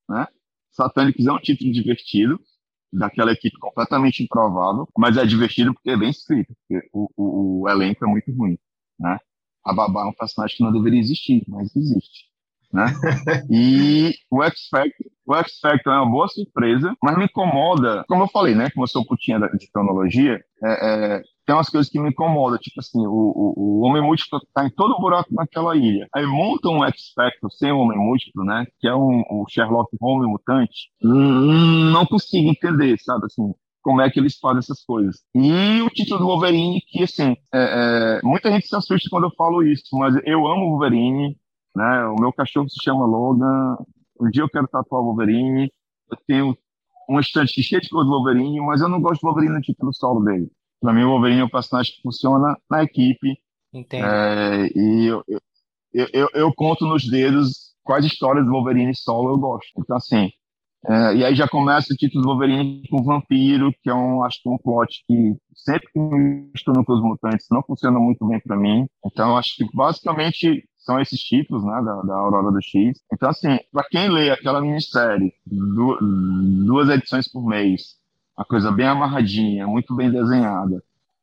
[0.08, 0.26] né?
[0.70, 2.38] Satânicos é um título divertido
[2.96, 7.68] daquela equipe completamente improvável, mas é divertido porque é bem escrito, porque o, o, o
[7.68, 8.58] elenco é muito ruim,
[8.98, 9.18] né?
[9.64, 12.26] A Babá é um personagem que não deveria existir, mas existe,
[12.72, 12.86] né?
[13.50, 18.22] E o X Factor, o X Factor é uma boa surpresa, mas me incomoda, como
[18.22, 18.70] eu falei, né?
[18.70, 22.80] Como eu sou putinha de cronologia, é, é, tem umas coisas que me incomodam, tipo
[22.80, 26.08] assim, o, o, o Homem Múltiplo tá em todo buraco naquela ilha.
[26.12, 28.66] Aí montam um X-Factor sem o Homem Múltiplo, né?
[28.80, 30.90] Que é um, um Sherlock Holmes mutante.
[31.04, 35.22] Hum, não consigo entender, sabe, assim, como é que eles fazem essas coisas.
[35.36, 39.34] E o título do Wolverine, que, assim, é, é, muita gente se assusta quando eu
[39.36, 41.36] falo isso, mas eu amo o Wolverine,
[41.76, 42.06] né?
[42.06, 43.76] O meu cachorro se chama Logan.
[44.20, 45.70] Um dia eu quero tatuar o Wolverine.
[46.10, 46.58] Eu tenho
[47.08, 49.94] uma estante cheia de cor do Wolverine, mas eu não gosto do Wolverine no título
[49.94, 50.50] solo dele.
[50.86, 53.36] Para mim, o Wolverine é um personagem que funciona na equipe.
[53.74, 54.06] Entendo.
[54.06, 55.24] É, e eu,
[55.92, 59.72] eu, eu, eu, conto nos dedos quais histórias do Wolverine solo eu gosto.
[59.80, 60.30] Então, assim,
[60.86, 64.40] é, e aí já começa o título do Wolverine com Vampiro, que é um, acho
[64.40, 68.56] que um plot que sempre que mistura com os mutantes não funciona muito bem para
[68.56, 68.86] mim.
[69.04, 73.00] Então, acho que basicamente são esses títulos, né, da, da Aurora do X.
[73.12, 75.98] Então, assim, para quem lê aquela minissérie, du
[76.64, 77.95] duas edições por mês,
[78.36, 80.82] uma coisa bem amarradinha, muito bem desenhada,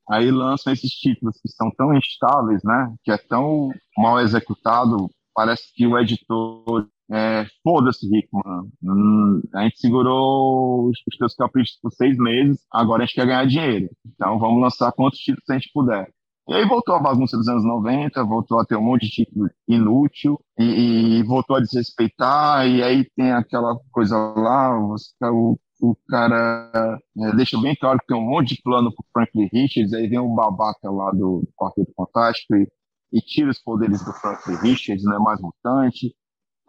[0.10, 5.73] aí lançam esses títulos que são tão instáveis, né, que é tão mal executado, parece
[5.76, 8.69] que o editor é, foda-se, Rickman.
[8.81, 13.27] Hum, a gente segurou os, os teus caprichos por seis meses, agora a gente quer
[13.27, 13.90] ganhar dinheiro.
[14.06, 16.11] Então vamos lançar quantos títulos a gente puder.
[16.48, 19.49] E aí voltou a bagunça dos anos 90, voltou a ter um monte de título
[19.68, 26.97] inútil e, e voltou a desrespeitar, e aí tem aquela coisa lá, o, o cara
[27.18, 30.18] é, deixa bem claro que tem um monte de plano pro Franklin Richards, aí vem
[30.18, 32.65] o babaca lá do Quarteto Fantástico e,
[33.11, 36.15] e tira os poderes do Franklin Richards, não é mais mutante.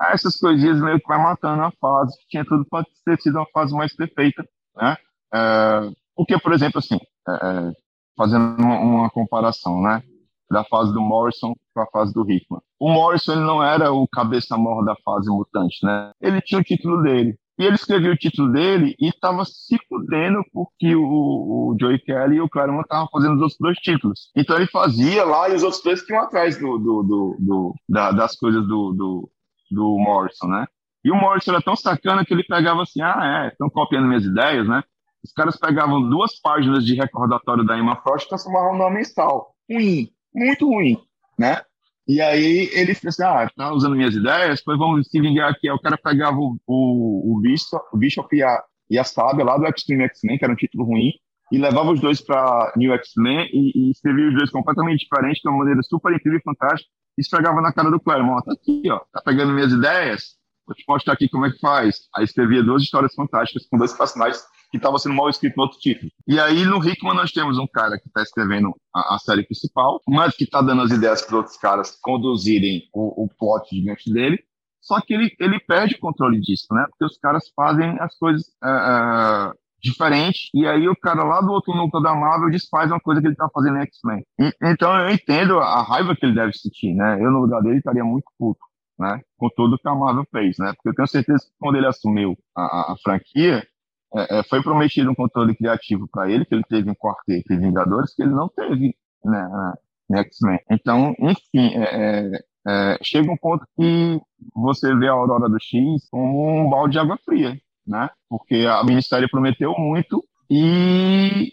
[0.00, 3.36] Aí essas coisinhas meio que vai matando a fase, que tinha tudo para ter sido
[3.38, 4.96] uma fase mais perfeita, né?
[5.32, 7.72] É, porque, por exemplo, assim, é, é
[8.16, 10.02] fazendo uma, uma, comparação, né?
[10.50, 12.60] Da fase do Morrison com a fase do Hickman.
[12.80, 16.10] O Morrison ele não era o cabeça morra da fase mutante, né?
[16.20, 17.38] Ele tinha o título dele.
[17.58, 22.36] E ele escreveu o título dele e estava se fudendo porque o, o Joey Kelly
[22.36, 24.30] e o Claremont estavam fazendo os outros dois títulos.
[24.36, 28.10] Então ele fazia lá e os outros dois iam atrás do, do, do, do da,
[28.10, 29.30] das coisas do, do,
[29.70, 30.66] do Morrison, né?
[31.04, 34.24] E o Morrison era tão sacana que ele pegava assim, ah, é, estão copiando minhas
[34.24, 34.82] ideias, né?
[35.22, 39.54] Os caras pegavam duas páginas de recordatório da Emma Frost e transformavam numa mensal.
[39.70, 40.98] Ruim, muito ruim,
[41.38, 41.62] né?
[42.06, 45.68] E aí ele disse assim, ah, tá usando minhas ideias, depois vamos se vingar aqui.
[45.68, 49.44] Aí o cara pegava o, o, o, Bishop, o Bishop e a, e a Sábia
[49.44, 51.12] lá do Extreme X-Men, que era um título ruim,
[51.50, 55.48] e levava os dois para New X-Men e, e, escrevia os dois completamente diferentes, de
[55.48, 59.00] uma maneira super incrível e fantástica, e esfregava na cara do Claremont, tá aqui, ó,
[59.12, 60.34] tá pegando minhas ideias,
[60.66, 62.08] vou te mostrar aqui como é que faz.
[62.14, 65.78] Aí escrevia duas histórias fantásticas com dois personagens que estavam sendo mal escritos no outro
[65.78, 66.10] título.
[66.26, 70.00] E aí no Hickman nós temos um cara que está escrevendo a, a, série principal,
[70.08, 74.42] mas que está dando as ideias para outros caras conduzirem o, o plot gigante dele,
[74.84, 76.84] só que ele, ele perde o controle disso, né?
[76.90, 81.52] Porque os caras fazem as coisas uh, uh, diferentes e aí o cara lá do
[81.52, 84.24] outro núcleo da Marvel desfaz uma coisa que ele está fazendo em X-Men.
[84.62, 87.16] Então eu entendo a raiva que ele deve sentir, né?
[87.22, 88.60] Eu no lugar dele estaria muito puto.
[88.96, 90.72] Né, com tudo que a Marvel fez, né?
[90.72, 93.66] Porque eu tenho certeza que quando ele assumiu a, a, a franquia,
[94.14, 97.56] é, é, foi prometido um controle criativo para ele, que ele teve em Quarteto e
[97.56, 99.74] Vingadores, que ele não teve né,
[100.10, 100.60] em X-Men.
[100.70, 104.20] Então, enfim, é, é, é, chega um ponto que
[104.54, 108.08] você vê a Aurora do X como um balde de água fria, né?
[108.28, 111.52] Porque a Ministério prometeu muito e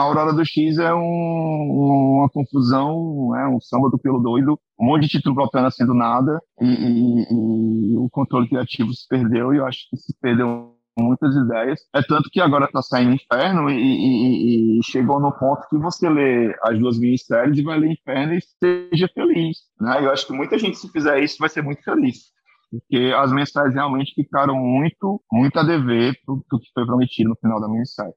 [0.00, 4.86] a Aurora do X é um, uma confusão, é um samba do pelo doido, um
[4.86, 9.58] monte de título próprio nascendo nada e, e, e, o controle criativo se perdeu e
[9.58, 11.80] eu acho que se perdeu muitas ideias.
[11.94, 16.08] É tanto que agora está saindo Inferno e, e, e, chegou no ponto que você
[16.08, 19.58] lê as duas minisséries e vai ler Inferno e seja feliz.
[19.78, 20.04] Né?
[20.04, 22.30] Eu acho que muita gente, se fizer isso, vai ser muito feliz.
[22.70, 27.60] Porque as mensagens realmente ficaram muito, muito a dever do que foi prometido no final
[27.60, 28.14] da minissérie.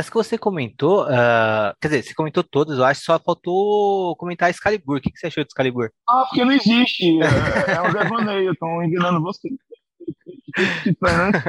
[0.00, 4.48] Das que você comentou, uh, quer dizer, você comentou todas, eu acho só faltou comentar
[4.48, 4.96] Excalibur.
[4.96, 5.90] O que, que você achou de Excalibur?
[6.08, 7.20] Ah, porque não existe.
[7.20, 9.50] É, é um devaneio, estão enganando você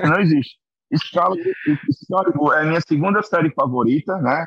[0.05, 0.57] não existe.
[0.91, 4.45] Excalibur é a minha segunda série favorita, né?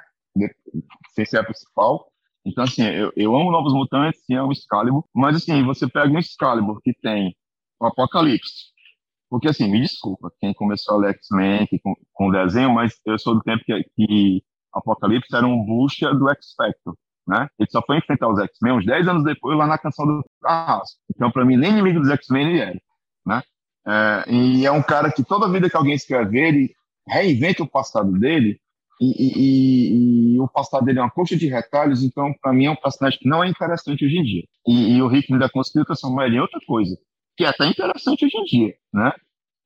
[1.15, 2.13] Sem ser a principal.
[2.45, 5.03] Então, assim, eu, eu amo Novos Mutantes e amo Excalibur.
[5.15, 7.35] Mas, assim, você pega um Excalibur que tem
[7.81, 8.74] o Apocalipse.
[9.35, 13.35] Porque, assim, me desculpa, quem começou a ler X-Men com, com desenho, mas eu sou
[13.35, 16.95] do tempo que, que Apocalipse era um bucha do X-Factor.
[17.27, 17.49] Né?
[17.59, 21.01] Ele só foi enfrentar os X-Men uns 10 anos depois lá na canção do Carrasco.
[21.13, 22.81] Então, para mim, nem inimigo dos X-Men ele era.
[23.27, 23.43] Né?
[23.89, 26.73] É, e é um cara que toda vida que alguém escreve ele,
[27.05, 28.61] reinventa o passado dele,
[29.01, 32.71] e, e, e, o passado dele é uma coxa de retalhos, então, para mim, é
[32.71, 34.45] um personagem que não é interessante hoje em dia.
[34.65, 36.97] E, e o Rick ainda conseguiu transformar ele em outra coisa,
[37.37, 39.13] que é até interessante hoje em dia, né?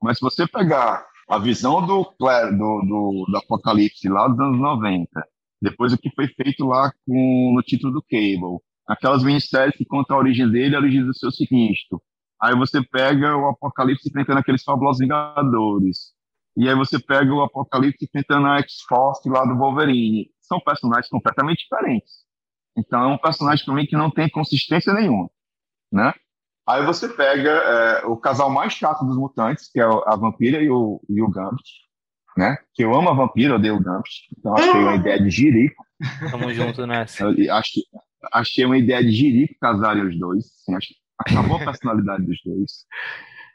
[0.03, 5.09] Mas se você pegar a visão do, do, do, do Apocalipse lá dos anos 90,
[5.61, 10.17] depois o que foi feito lá com, no título do Cable, aquelas minissérias que contam
[10.17, 12.01] a origem dele, a origem do seu sinistro,
[12.41, 16.13] Aí você pega o Apocalipse enfrentando aqueles fabulosos Vingadores.
[16.57, 20.31] E aí você pega o Apocalipse enfrentando a X-Force lá do Wolverine.
[20.41, 22.25] São personagens completamente diferentes.
[22.77, 25.29] Então é um personagem também que não tem consistência nenhuma,
[25.93, 26.15] né?
[26.69, 30.69] Aí você pega é, o casal mais chato dos mutantes, que é a Vampira e
[30.69, 31.65] o, e o Gambit,
[32.37, 32.59] né?
[32.75, 34.29] Que eu amo a Vampira, odeio o Gambit.
[34.39, 35.83] Então achei uma ideia de girico.
[36.31, 37.27] Tamo junto nessa.
[37.53, 37.83] achei,
[38.35, 40.45] achei uma ideia de girico casarem os dois.
[40.45, 42.85] Assim, achei, acabou a personalidade dos dois.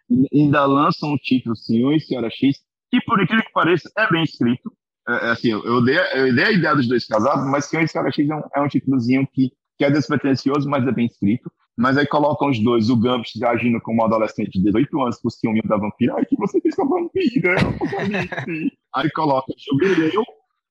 [0.09, 2.57] E ainda lançam um título, Senhor e Senhora X,
[2.89, 4.73] que por incrível que pareça, é bem escrito.
[5.07, 7.87] É, é assim, eu, dei, eu dei a ideia dos dois casados, mas Senhor e
[7.87, 11.51] Senhora X é um, é um títulozinho que, que é despretensioso, mas é bem escrito.
[11.77, 15.27] Mas aí colocam os dois, o Gambit agindo como um adolescente de 18 anos com
[15.27, 16.13] o ciúme da vampira.
[16.15, 17.55] Ai, que você fez com a vampira?
[18.95, 20.23] aí coloca Jubileu,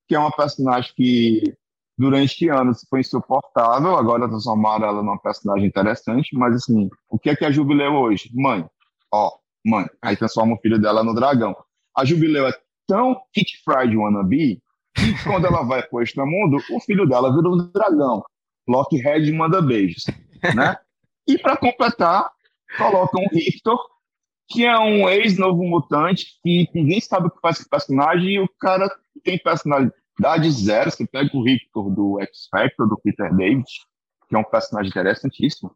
[0.09, 1.43] que é uma personagem que
[1.99, 7.37] durante anos foi insuportável, agora transformaram ela numa personagem interessante, mas assim, o que é
[7.37, 8.31] que é a Jubileu hoje?
[8.33, 8.65] Mãe,
[9.13, 9.33] ó,
[9.65, 11.55] mãe, aí transforma o filho dela no dragão.
[11.97, 12.53] A Jubileu é
[12.87, 14.63] tão Kit Fried wannabe
[14.95, 18.23] que quando ela vai pro extramundo, o filho dela vira um dragão.
[18.69, 20.05] Lockheed manda beijos,
[20.55, 20.77] né?
[21.27, 22.31] E para completar,
[22.77, 23.79] colocam o Victor,
[24.49, 28.41] que é um ex-novo mutante, que ninguém sabe o que faz com o personagem, e
[28.41, 28.89] o cara
[29.23, 30.91] tem personalidade zero.
[30.91, 33.65] Você pega o Victor do X Factor, do Peter David,
[34.29, 35.75] que é um personagem interessantíssimo.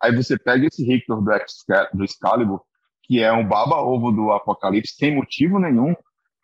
[0.00, 2.60] Aí você pega esse Victor do, X, do Excalibur,
[3.04, 5.94] que é um baba-ovo do Apocalipse, sem motivo nenhum.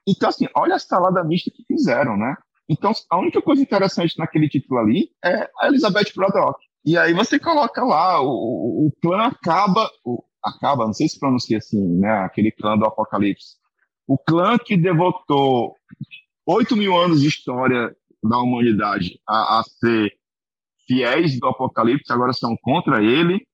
[0.07, 2.37] Então, assim, olha a salada mista que fizeram, né?
[2.69, 6.59] Então, a única coisa interessante naquele título ali é a Elizabeth Braddock.
[6.85, 11.59] E aí você coloca lá, o, o clã acaba, o, acaba, não sei se pronuncia
[11.59, 12.11] assim, né?
[12.19, 13.57] Aquele clã do Apocalipse.
[14.07, 15.75] O clã que devotou
[16.47, 20.13] 8 mil anos de história da humanidade a, a ser
[20.87, 23.47] fiéis do Apocalipse, agora são contra ele.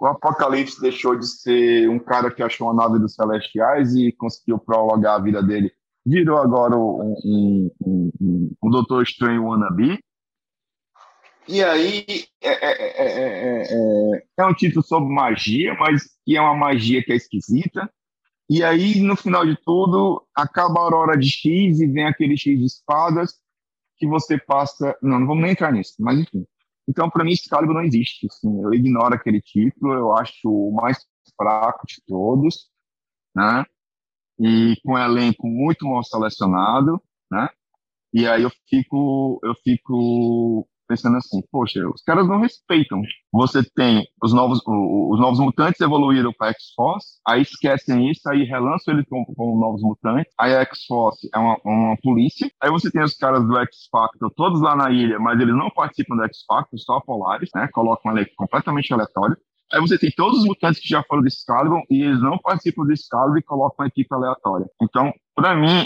[0.00, 4.58] O Apocalipse deixou de ser um cara que achou a nave dos celestiais e conseguiu
[4.58, 5.70] prolongar a vida dele.
[6.06, 7.70] Virou agora um, um,
[8.20, 9.98] um, um Doutor Estranho wannabe.
[11.48, 12.04] E aí
[12.42, 17.16] é, é, é, é, um título sobre magia, mas que é uma magia que é
[17.16, 17.90] esquisita.
[18.50, 22.58] E aí, no final de tudo, acaba a Aurora de X e vem aquele X
[22.58, 23.34] de espadas
[23.96, 24.96] que você passa.
[25.02, 26.46] Não, não vamos nem entrar nisso, mas enfim.
[26.86, 28.26] Então, para mim, Excalibur não existe.
[28.26, 30.98] Assim, eu ignoro aquele título, eu acho o mais
[31.36, 32.70] fraco de todos,
[33.34, 33.64] né?
[34.38, 37.48] E com um elenco muito mal selecionado, né?
[38.12, 43.02] E aí eu fico, eu fico pensando assim, poxa, os caras não respeitam.
[43.32, 48.94] Você tem os novos, os novos mutantes evoluíram para X-Force, aí esquecem isso, aí relançam
[48.94, 53.02] eles como, como novos mutantes, aí a X-Force é uma, uma polícia, aí você tem
[53.02, 56.96] os caras do X-Factor todos lá na ilha, mas eles não participam do X-Factor, só
[56.96, 59.36] a Polaris, né, colocam uma lei completamente aleatória.
[59.70, 62.84] Aí você tem todos os mutantes que já foram do Excalibur e eles não participam
[62.84, 64.66] do Excalibur e colocam uma equipe aleatória.
[64.80, 65.84] Então, para mim,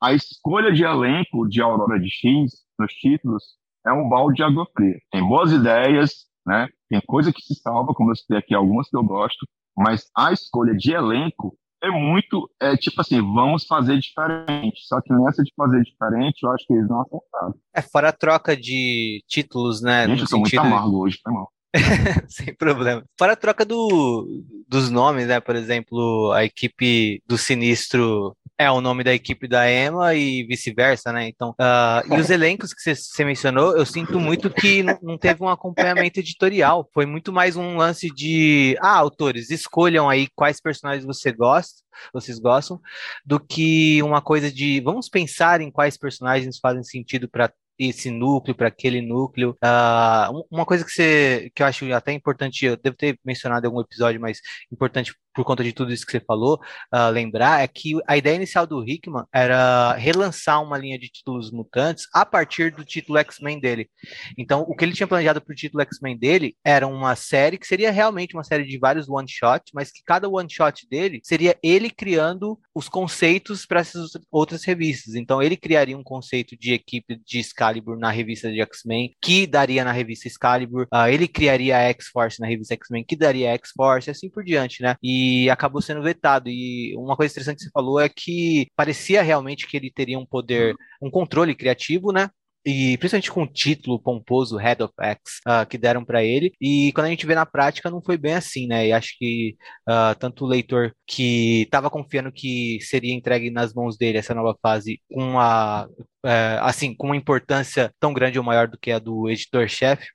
[0.00, 3.42] a escolha de elenco de Aurora de X nos títulos
[3.86, 4.98] é um balde de água fria.
[5.10, 6.68] Tem boas ideias, né?
[6.88, 9.46] Tem coisa que se salva, como eu citei aqui, algumas que eu gosto,
[9.76, 14.80] mas a escolha de elenco é muito, é tipo assim, vamos fazer diferente.
[14.86, 17.54] Só que nessa de fazer diferente, eu acho que eles não acertaram.
[17.74, 20.06] É, fora a troca de títulos, né?
[20.08, 21.50] Gente, eu tô muito amargo hoje, foi mal.
[22.28, 23.04] Sem problema.
[23.18, 24.26] Fora a troca do,
[24.68, 25.40] dos nomes, né?
[25.40, 31.12] Por exemplo, a equipe do Sinistro é o nome da equipe da Emma e vice-versa,
[31.12, 31.28] né?
[31.28, 35.48] Então, uh, e os elencos que você mencionou, eu sinto muito que não teve um
[35.48, 36.88] acompanhamento editorial.
[36.94, 41.82] Foi muito mais um lance de, ah, autores, escolham aí quais personagens você gosta,
[42.12, 42.80] vocês gostam,
[43.24, 48.54] do que uma coisa de vamos pensar em quais personagens fazem sentido para esse núcleo
[48.54, 49.56] para aquele núcleo.
[49.62, 53.68] Uh, uma coisa que, você, que eu acho até importante, eu devo ter mencionado em
[53.68, 54.38] algum episódio, mas
[54.72, 56.60] importante por conta de tudo isso que você falou,
[56.94, 61.50] uh, lembrar é que a ideia inicial do Hickman era relançar uma linha de títulos
[61.50, 63.90] mutantes a partir do título X-Men dele.
[64.38, 67.66] Então, o que ele tinha planejado para o título X-Men dele era uma série que
[67.66, 72.58] seria realmente uma série de vários one-shot, mas que cada one-shot dele seria ele criando
[72.74, 75.14] os conceitos para essas outras revistas.
[75.14, 79.84] Então, ele criaria um conceito de equipe de Excalibur na revista de X-Men, que daria
[79.84, 80.86] na revista Excalibur.
[80.92, 84.44] Uh, ele criaria a X-Force na revista X-Men, que daria a X-Force, e assim por
[84.44, 84.96] diante, né?
[85.02, 86.48] E e acabou sendo vetado.
[86.48, 90.26] E uma coisa interessante que você falou é que parecia realmente que ele teria um
[90.26, 92.28] poder, um controle criativo, né?
[92.64, 96.52] e principalmente com o título pomposo Head of X uh, que deram para ele.
[96.60, 98.86] E quando a gente vê na prática, não foi bem assim, né?
[98.88, 99.56] E acho que
[99.88, 104.56] uh, tanto o leitor que estava confiando que seria entregue nas mãos dele essa nova
[104.62, 105.86] fase com a
[106.24, 110.06] uh, assim com uma importância tão grande ou maior do que a do editor-chefe,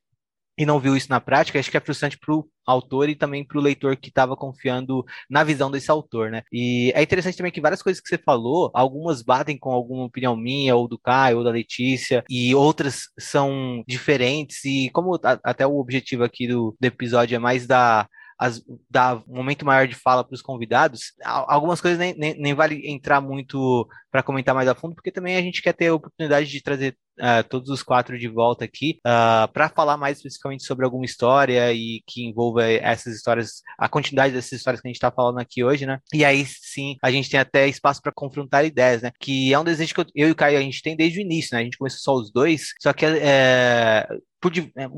[0.59, 3.45] e não viu isso na prática, acho que é frustrante para o autor e também
[3.45, 6.43] para o leitor que estava confiando na visão desse autor, né?
[6.51, 10.35] E é interessante também que várias coisas que você falou, algumas batem com alguma opinião
[10.35, 15.65] minha, ou do Caio, ou da Letícia, e outras são diferentes, e como a, até
[15.65, 18.05] o objetivo aqui do, do episódio é mais da
[18.39, 22.53] as, dar um momento maior de fala para os convidados, algumas coisas nem, nem, nem
[22.53, 25.93] vale entrar muito para comentar mais a fundo, porque também a gente quer ter a
[25.93, 30.63] oportunidade de trazer uh, todos os quatro de volta aqui uh, para falar mais especificamente
[30.63, 34.95] sobre alguma história e que envolva essas histórias, a quantidade dessas histórias que a gente
[34.95, 35.99] está falando aqui hoje, né?
[36.13, 39.11] E aí sim a gente tem até espaço para confrontar ideias, né?
[39.19, 41.21] Que é um desejo que eu, eu, e o Caio a gente tem desde o
[41.21, 41.61] início, né?
[41.61, 44.07] A gente começou só os dois, só que é,
[44.39, 44.89] por, é,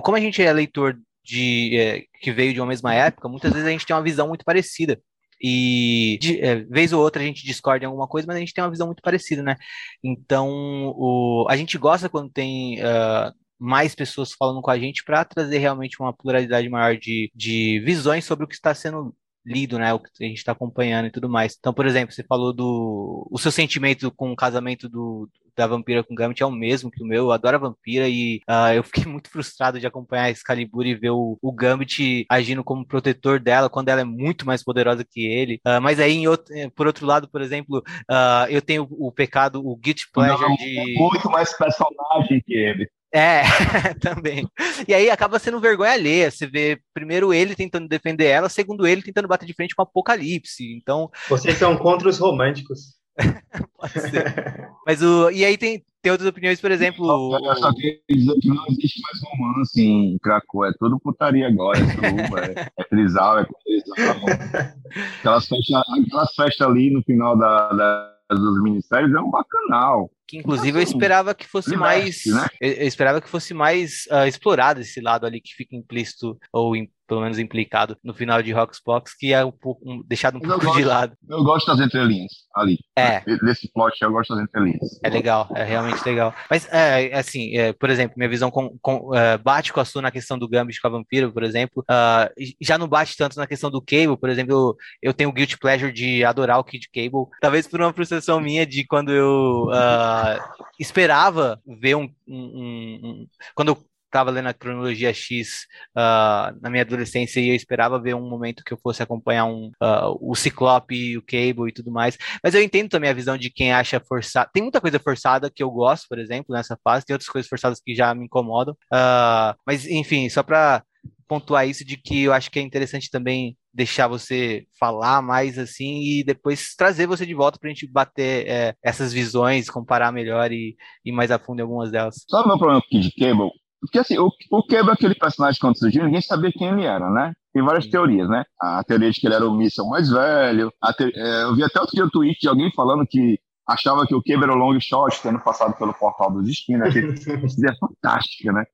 [0.00, 3.66] como a gente é leitor de é, que veio de uma mesma época, muitas vezes
[3.66, 5.00] a gente tem uma visão muito parecida.
[5.42, 8.52] E de é, vez ou outra a gente discorda em alguma coisa, mas a gente
[8.52, 9.56] tem uma visão muito parecida, né?
[10.04, 10.48] Então,
[10.96, 15.58] o, a gente gosta quando tem uh, mais pessoas falando com a gente para trazer
[15.58, 19.14] realmente uma pluralidade maior de, de visões sobre o que está sendo
[19.50, 21.56] lido, né, o que a gente está acompanhando e tudo mais.
[21.58, 26.02] Então, por exemplo, você falou do o seu sentimento com o casamento do, da vampira
[26.02, 27.24] com Gambit é o mesmo que o meu.
[27.24, 30.94] Eu adoro a vampira e uh, eu fiquei muito frustrado de acompanhar a Excalibur e
[30.94, 35.26] ver o, o Gambit agindo como protetor dela quando ela é muito mais poderosa que
[35.26, 35.60] ele.
[35.66, 39.64] Uh, mas aí, outro, eh, por outro lado, por exemplo, uh, eu tenho o, pecado,
[39.64, 40.78] o guilty pleasure Não, de.
[40.78, 42.88] É muito mais personagem que ele.
[43.12, 43.42] É,
[44.00, 44.46] também.
[44.86, 46.30] E aí acaba sendo vergonha alheia.
[46.30, 49.84] Você vê primeiro ele tentando defender ela, segundo ele tentando bater de frente com o
[49.84, 50.72] Apocalipse.
[50.74, 51.10] Então.
[51.28, 53.00] Vocês são contra os românticos.
[53.76, 54.70] Pode ser.
[54.86, 55.30] Mas o.
[55.30, 57.34] E aí tem, tem outras opiniões, por exemplo.
[57.34, 60.64] Eu só queria dizer que não existe mais romance em Krakow.
[60.64, 61.78] É tudo putaria agora.
[61.78, 64.16] É suruba, é, é trisal, é trisal.
[65.18, 70.38] Aquelas festas, aquelas festas ali no final da, da, dos ministérios é um bacanal que
[70.38, 72.46] inclusive eu esperava que fosse mais né?
[72.60, 76.76] eu, esperava que fosse mais uh, explorado esse lado ali que fica implícito ou
[77.10, 80.48] pelo menos implicado no final de Roxbox, que é um pouco um, deixado um eu
[80.48, 81.16] pouco gosto, de lado.
[81.28, 82.78] Eu gosto das entrelinhas ali.
[82.96, 83.20] É.
[83.44, 85.00] Desse plot eu gosto das entrelinhas.
[85.02, 86.32] É legal, é realmente legal.
[86.48, 90.02] Mas, é, assim, é, por exemplo, minha visão com, com, é, bate com a sua
[90.02, 91.82] na questão do Gambit com a Vampiro, por exemplo.
[91.90, 95.32] Uh, já não bate tanto na questão do Cable, por exemplo, eu, eu tenho o
[95.32, 97.26] guilty pleasure de adorar o Kid Cable.
[97.40, 103.26] Talvez por uma frustração minha de quando eu uh, esperava ver um, um, um, um
[103.56, 105.66] quando eu estava lendo a cronologia X
[105.96, 109.70] uh, na minha adolescência e eu esperava ver um momento que eu fosse acompanhar um,
[109.82, 112.18] uh, o Ciclope, o Cable e tudo mais.
[112.42, 114.50] Mas eu entendo também a visão de quem acha forçado.
[114.52, 117.80] Tem muita coisa forçada que eu gosto, por exemplo, nessa fase, tem outras coisas forçadas
[117.80, 118.74] que já me incomodam.
[118.92, 120.82] Uh, mas, enfim, só para
[121.30, 126.00] pontuar isso de que eu acho que é interessante também deixar você falar mais assim
[126.02, 130.50] e depois trazer você de volta para a gente bater é, essas visões, comparar melhor
[130.50, 132.24] e ir mais a fundo em algumas delas.
[132.28, 133.52] Sabe o meu problema Kid Cable?
[133.80, 137.32] Porque assim, o, o Cable, aquele personagem quando surgiu, ninguém sabia quem ele era, né?
[137.52, 138.44] Tem várias teorias, né?
[138.60, 140.70] A teoria de que ele era o míssel mais velho.
[140.96, 141.12] Te...
[141.14, 144.22] É, eu vi até outro dia um tweet de alguém falando que achava que o
[144.22, 146.86] Cable era o long shot, tendo passado pelo portal do destino.
[146.86, 148.64] Isso é fantástica, né?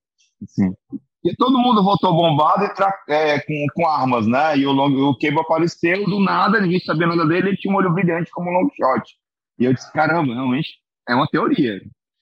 [0.42, 0.72] Assim.
[1.24, 2.92] E todo mundo voltou bombado e tra...
[3.08, 4.58] é, com, com armas, né?
[4.58, 4.92] E o, long...
[5.10, 8.50] o Cable apareceu do nada, ninguém sabia nada dele, ele tinha um olho brilhante como
[8.50, 9.14] long shot.
[9.58, 10.74] E eu disse, caramba, realmente
[11.08, 11.80] é uma teoria.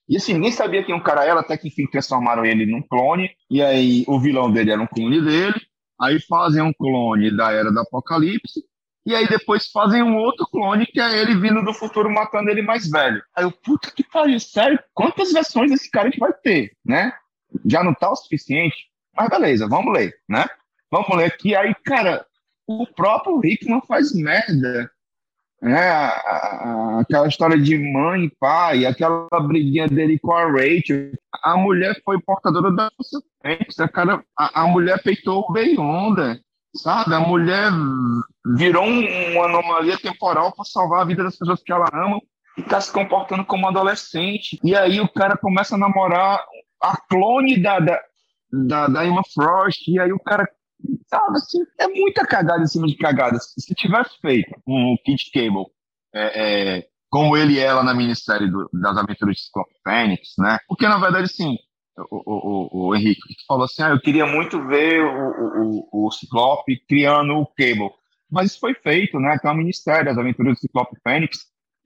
[0.08, 3.30] E assim, ninguém sabia quem o cara era, até que enfim transformaram ele num clone.
[3.50, 5.60] E aí o vilão dele era um clone dele.
[6.00, 8.62] Aí fazem um clone da Era do Apocalipse.
[9.06, 12.62] E aí depois fazem um outro clone que é ele vindo do futuro matando ele
[12.62, 13.22] mais velho.
[13.36, 14.78] Aí eu, puta que pariu, sério?
[14.94, 17.12] Quantas versões desse cara a gente vai ter, né?
[17.66, 18.76] Já não tá o suficiente?
[19.14, 20.46] Mas beleza, vamos ler, né?
[20.90, 21.54] Vamos ler aqui.
[21.54, 22.26] Aí, cara,
[22.66, 24.90] o próprio Rickman faz merda
[25.64, 26.12] né?
[27.00, 31.12] Aquela história de mãe e pai, aquela briguinha dele com a Rachel.
[31.42, 32.90] A mulher foi portadora da
[33.78, 36.38] a, cara, a, a mulher peitou o Beyonda,
[36.76, 37.14] sabe?
[37.14, 37.70] A mulher
[38.56, 42.20] virou um, uma anomalia temporal para salvar a vida das pessoas que ela ama
[42.58, 44.60] e está se comportando como adolescente.
[44.62, 46.44] E aí o cara começa a namorar
[46.82, 48.00] a clone da, da,
[48.52, 50.46] da, da Emma Frost, e aí o cara
[51.06, 53.38] Sabe, assim, é muita cagada em cima de cagada.
[53.38, 55.66] Se tivesse feito um Kid Cable
[56.14, 60.58] é, é, como ele e ela na minissérie do, das aventuras de Scott Fênix, né?
[60.66, 61.56] Porque, na verdade, sim,
[62.10, 66.06] o, o, o, o Henrique que falou assim, ah, eu queria muito ver o, o,
[66.06, 67.90] o Ciclope criando o Cable.
[68.30, 69.38] Mas isso foi feito, né?
[69.38, 71.38] Tem uma minissérie das aventuras do Ciclope Fênix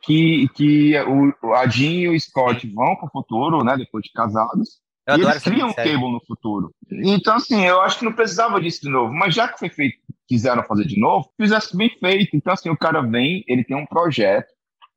[0.02, 3.76] que, que o, a Jean e o Scott vão para o futuro, né?
[3.76, 4.80] Depois de casados,
[5.16, 6.70] eu e eles criam um cable no futuro.
[6.90, 9.12] Então, assim, eu acho que não precisava disso de novo.
[9.12, 12.36] Mas já que foi feito, quiseram fazer de novo, fizesse bem feito.
[12.36, 14.48] Então, assim, o cara vem, ele tem um projeto,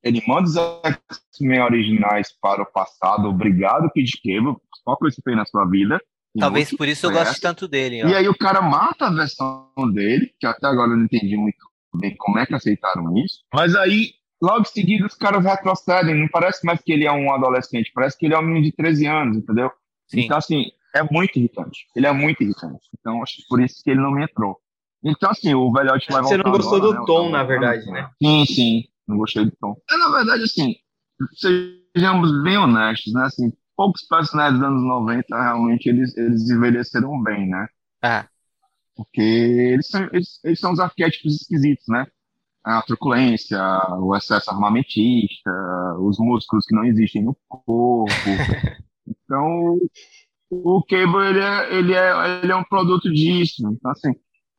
[0.02, 3.28] ele manda os X-Men originais para o passado.
[3.28, 4.56] Obrigado, Kid Cable.
[4.84, 6.00] Qual coisa você fez na sua vida?
[6.38, 8.04] Talvez por isso eu goste tanto dele.
[8.04, 8.08] Ó.
[8.08, 11.58] E aí o cara mata a versão dele, que até agora eu não entendi muito
[11.94, 13.42] bem como é que aceitaram isso.
[13.54, 14.12] Mas aí,
[14.42, 16.18] logo em seguida, os caras retrocedem.
[16.18, 18.72] Não parece mais que ele é um adolescente, parece que ele é um menino de
[18.72, 19.70] 13 anos, entendeu?
[20.12, 20.20] Sim.
[20.20, 21.86] Então, assim, é muito irritante.
[21.96, 22.88] Ele é muito irritante.
[22.98, 24.58] Então, acho que por isso que ele não me entrou.
[25.02, 27.04] Então, assim, o velhote vai Você não gostou agora, do né?
[27.06, 28.10] tom, na verdade, né?
[28.22, 28.84] Sim, sim.
[29.08, 29.74] Não gostei do tom.
[29.90, 30.76] É, na verdade, assim,
[31.94, 33.24] sejamos bem honestos, né?
[33.24, 37.66] Assim, poucos personagens dos anos 90, realmente, eles, eles envelheceram bem, né?
[38.02, 38.28] Ah.
[38.94, 42.06] Porque eles são, eles, eles são os arquétipos esquisitos, né?
[42.62, 43.58] A truculência,
[43.98, 45.50] o excesso armamentista,
[45.98, 48.06] os músculos que não existem no corpo.
[49.24, 49.78] Então,
[50.50, 53.62] o Cable ele é, ele é, ele é um produto disso.
[53.66, 54.12] Então, assim,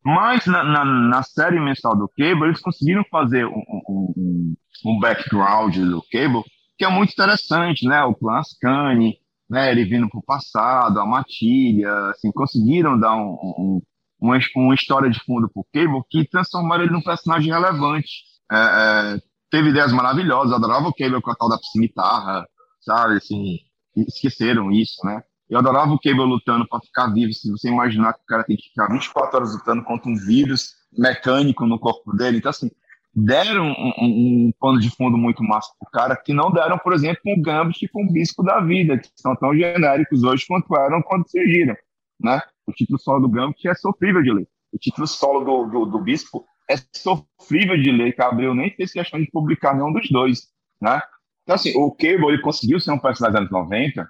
[0.03, 4.55] mas na, na, na série mensal do Cable, eles conseguiram fazer um, um,
[4.85, 6.43] um background do Cable
[6.77, 8.03] que é muito interessante, né?
[8.03, 9.17] O clã Ascani,
[9.49, 9.71] né?
[9.71, 13.81] Ele vindo para o passado, a Matilha, assim, conseguiram dar um, um,
[14.19, 18.23] uma, uma história de fundo para o Cable que transformaram ele num personagem relevante.
[18.51, 19.19] É, é,
[19.49, 22.45] teve ideias maravilhosas, adorava o Cable com a tal da cimitarra,
[22.81, 23.17] sabe?
[23.17, 23.59] Assim,
[23.95, 25.23] esqueceram isso, né?
[25.49, 27.33] Eu adorava o Cable lutando para ficar vivo.
[27.33, 30.71] Se você imaginar que o cara tem que ficar 24 horas lutando contra um vírus
[30.97, 32.37] mecânico no corpo dele.
[32.37, 32.71] Então, assim,
[33.13, 36.93] deram um, um, um pano de fundo muito massa pro cara, que não deram, por
[36.93, 41.01] exemplo, um Gambit com um Bispo da Vida, que são tão genéricos hoje quanto eram
[41.01, 41.75] quando surgiram,
[42.19, 42.41] né?
[42.65, 44.47] O título solo do Gambit é sofrível de ler.
[44.71, 49.19] O título solo do, do, do Bispo é sofrível de ler, Abreu nem fez questão
[49.19, 50.47] de publicar nenhum dos dois,
[50.81, 51.01] né?
[51.43, 54.09] Então, assim, o Cable, ele conseguiu ser um personagem dos anos 90,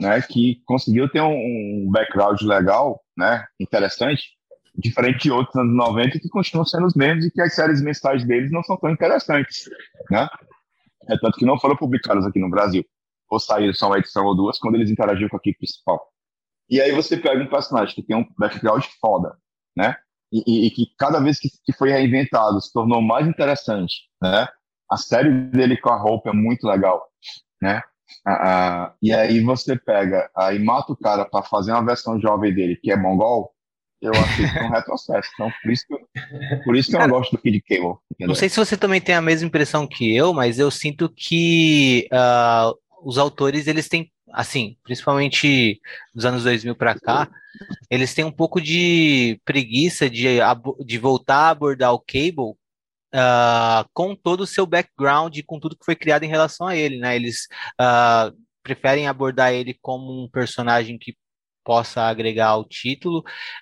[0.00, 4.22] né, que conseguiu ter um, um background legal, né, interessante,
[4.76, 8.26] diferente de outros anos 90 que continuam sendo os mesmos e que as séries mensais
[8.26, 9.68] deles não são tão interessantes,
[10.10, 10.28] né?
[11.08, 12.84] É tanto que não foram publicadas aqui no Brasil,
[13.30, 16.00] ou saíram só uma edição ou duas quando eles interagiam com a equipe principal.
[16.68, 19.36] E aí você pega um personagem que tem um background foda,
[19.76, 19.96] né?
[20.32, 24.48] E, e, e que cada vez que, que, foi reinventado se tornou mais interessante, né?
[24.90, 27.06] A série dele com a roupa é muito legal,
[27.60, 27.82] né?
[28.26, 32.54] Ah, ah, e aí você pega, aí mata o cara para fazer uma versão jovem
[32.54, 33.54] dele, que é mongol,
[34.00, 35.30] eu acho que é um retrocesso.
[35.34, 37.96] Então, por isso que eu, por isso que eu não gosto do Kid Cable.
[38.20, 42.08] Não sei se você também tem a mesma impressão que eu, mas eu sinto que
[42.12, 45.80] uh, os autores, eles têm, assim, principalmente
[46.14, 47.28] dos anos 2000 para cá,
[47.90, 50.38] eles têm um pouco de preguiça de,
[50.84, 52.56] de voltar a abordar o Cable
[53.14, 56.76] uh, com todo o seu background e com tudo que foi criado em relação a
[56.76, 57.14] ele, né?
[57.14, 57.46] Eles
[57.80, 61.16] uh, preferem abordar ele como um personagem que
[61.64, 63.20] possa agregar ao título,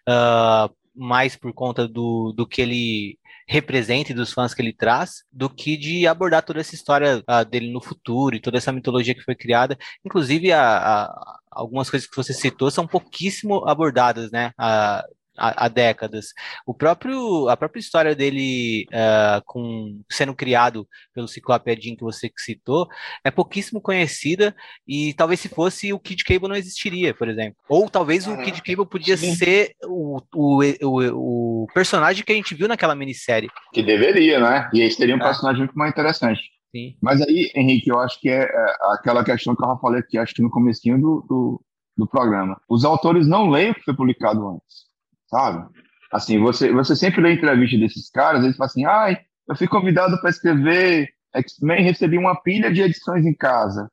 [0.08, 3.18] uh, mais por conta do, do que ele
[3.48, 7.44] representa e dos fãs que ele traz, do que de abordar toda essa história uh,
[7.44, 9.76] dele no futuro e toda essa mitologia que foi criada.
[10.04, 14.52] Inclusive, a, a, algumas coisas que você citou são pouquíssimo abordadas, né?
[14.58, 16.26] Uh, há, há, décadas.
[16.66, 22.30] O próprio, a própria história dele uh, com, sendo criado pelo Ciclope Jim que você
[22.36, 22.88] citou
[23.24, 24.54] é pouquíssimo conhecida
[24.86, 27.56] e talvez se fosse o Kid Cable não existiria, por exemplo.
[27.68, 29.34] Ou talvez o Kid Cable podia Sim.
[29.34, 33.50] ser o, o, o, o, personagem que a gente viu naquela minissérie.
[33.72, 34.70] Que deveria, né?
[34.72, 35.22] E aí seria um é.
[35.22, 36.40] personagem muito mais interessante.
[36.74, 36.96] Sim.
[37.02, 40.16] Mas aí, Henrique, eu acho que é, é aquela questão que eu já falei aqui,
[40.16, 41.64] acho que no comecinho do, do,
[41.98, 42.58] do programa.
[42.66, 44.91] Os autores não leem o que foi publicado antes
[45.32, 45.66] sabe?
[46.12, 49.18] Assim, você, você sempre lê entrevista desses caras, eles falam assim, ai,
[49.48, 53.88] eu fui convidado para escrever X-Men, recebi uma pilha de edições em casa,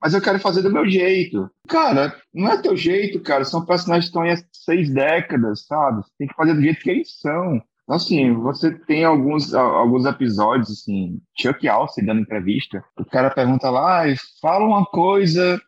[0.00, 1.50] mas eu quero fazer do meu jeito.
[1.66, 6.02] Cara, não é teu jeito, cara, são personagens que estão aí há seis décadas, sabe?
[6.18, 7.54] Tem que fazer do jeito que eles são.
[7.84, 13.70] Então, assim, você tem alguns, alguns episódios, assim, Chuck Alce dando entrevista, o cara pergunta
[13.70, 14.02] lá,
[14.42, 15.58] fala uma coisa...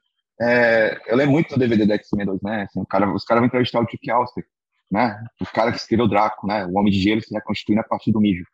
[0.41, 2.63] É, eu lembro muito do DVD da X-Men 2, né?
[2.63, 4.45] Assim, o cara, os caras vão entrevistar o Chuck Alce
[4.91, 5.23] né?
[5.41, 6.67] O cara que escreveu Draco, né?
[6.67, 8.45] O Homem de Gelo se reconstruindo a partir do mijo.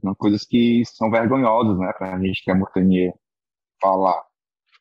[0.00, 1.92] São coisas que são vergonhosas, né?
[1.96, 3.14] Pra gente que é montanheiro
[3.80, 4.22] falar.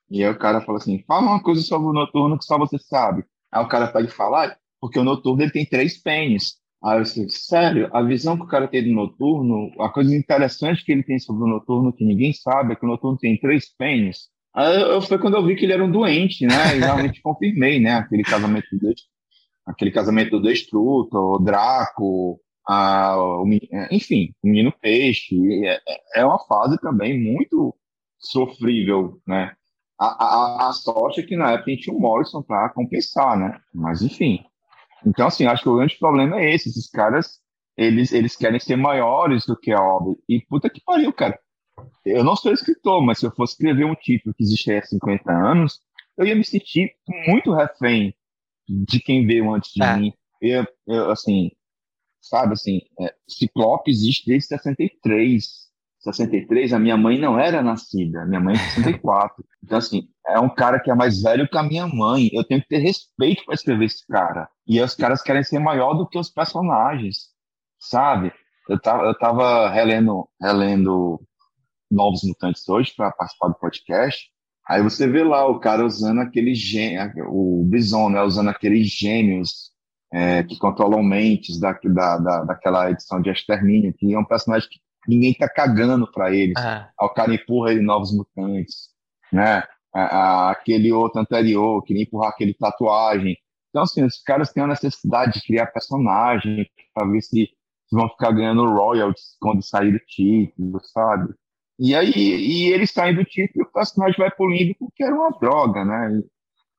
[0.10, 2.78] E aí o cara fala assim, fala uma coisa sobre o Noturno que só você
[2.78, 3.24] sabe.
[3.52, 6.56] Aí o cara pode falar, porque o Noturno ele tem três pênis.
[6.84, 10.84] Aí eu disse, sério, a visão que o cara tem do Noturno, a coisa interessante
[10.84, 13.74] que ele tem sobre o Noturno que ninguém sabe é que o Noturno tem três
[13.76, 14.30] pênis.
[14.54, 16.76] Aí eu, foi quando eu vi que ele era um doente, né?
[16.76, 17.96] E realmente confirmei, né?
[17.96, 18.96] Aquele casamento dele
[19.72, 23.46] aquele casamento do Destruto, o Draco, a, o,
[23.90, 25.66] enfim, o Menino Peixe.
[25.66, 25.80] É,
[26.16, 27.76] é, uma fase também muito
[28.20, 29.54] sofrível, né?
[30.00, 33.38] A, a, a sorte é que na época a gente tinha o Morrison para compensar,
[33.38, 33.60] né?
[33.74, 34.44] Mas enfim.
[35.06, 36.70] Então, assim, acho que o grande problema é esse.
[36.70, 37.40] Esses caras,
[37.78, 40.16] eles, eles querem ser maiores do que a obra.
[40.28, 41.40] E puta que pariu, cara.
[42.06, 45.32] Eu não sou escritor, mas se eu fosse escrever um título que existe há 50
[45.32, 45.80] anos,
[46.18, 46.94] eu ia me sentir
[47.28, 48.14] muito refém
[48.86, 49.96] de quem veio antes de é.
[49.96, 50.14] mim.
[50.42, 51.52] Eu, eu, assim,
[52.22, 55.70] sabe, assim, é, Ciclope existe desde 63.
[56.00, 59.44] 63, a minha mãe não era nascida, minha mãe é 64.
[59.64, 62.32] Então, assim, é um cara que é mais velho que a minha mãe.
[62.34, 64.50] Eu tenho que ter respeito para escrever esse cara.
[64.68, 67.28] E os caras querem ser maior do que os personagens,
[67.80, 68.34] sabe?
[68.68, 71.22] Eu tava, eu tava relendo, relendo
[71.92, 74.31] Novos Mutantes hoje para participar do podcast.
[74.72, 79.70] Aí você vê lá o cara usando aquele gênio, o Bison, né, usando aqueles gênios
[80.14, 84.70] é, que controlam mentes da, da, da, daquela edição de Extermínio, que é um personagem
[84.70, 86.56] que ninguém tá cagando para eles.
[86.58, 86.90] Ah.
[86.98, 88.92] Aí o cara empurra ele Novos Mutantes,
[89.30, 89.62] né?
[89.94, 93.36] aquele outro anterior, que nem empurrar aquele tatuagem.
[93.72, 97.50] Então, assim, os caras têm a necessidade de criar personagem para ver se
[97.92, 101.34] vão ficar ganhando royalties quando sair do título, sabe?
[101.84, 105.16] E aí, e eles saem do título e o personagem vai pro limbo porque era
[105.16, 106.22] uma droga, né?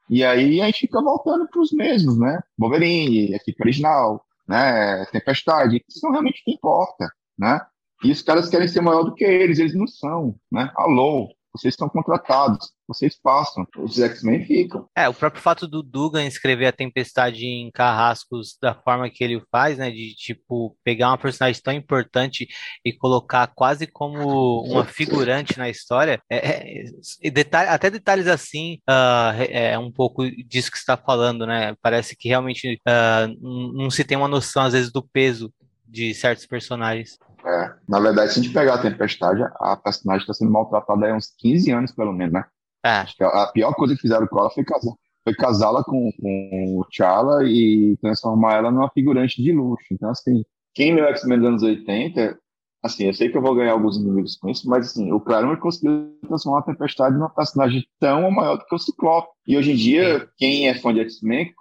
[0.09, 2.39] E, e aí a gente fica voltando pros mesmos, né?
[2.57, 5.05] Wolverine, equipe original, né?
[5.07, 7.61] Tempestade, isso não realmente importa, né?
[8.05, 10.71] E os caras querem ser maior do que eles, eles não são, né?
[10.77, 14.89] Alô, vocês estão contratados, vocês passam, os X-Men ficam.
[14.97, 19.43] É, o próprio fato do Dugan escrever a Tempestade em Carrascos da forma que ele
[19.51, 22.49] faz, né, de tipo pegar uma personagem tão importante
[22.85, 26.85] e colocar quase como uma figurante na história, é,
[27.23, 31.75] é detalhe, até detalhes assim uh, é um pouco disso que está falando, né?
[31.83, 35.53] Parece que realmente uh, não se tem uma noção às vezes do peso
[35.87, 37.19] de certos personagens.
[37.45, 41.15] É, na verdade, se a gente pegar a Tempestade, a personagem está sendo maltratada há
[41.15, 42.45] uns 15 anos, pelo menos, né?
[42.85, 43.05] É.
[43.21, 44.93] A pior coisa que fizeram com ela foi casar.
[45.25, 49.87] Foi casá-la com, com o T'Challa e transformar ela numa figurante de luxo.
[49.93, 50.45] Então, assim,
[50.75, 52.39] quem leu X-Men dos anos 80,
[52.83, 55.61] assim, eu sei que eu vou ganhar alguns inimigos com isso, mas, assim, o Claremont
[55.61, 59.29] conseguiu transformar a Tempestade numa personagem tão maior do que o Ciclope.
[59.47, 61.53] E hoje em dia, quem é fã de X-Men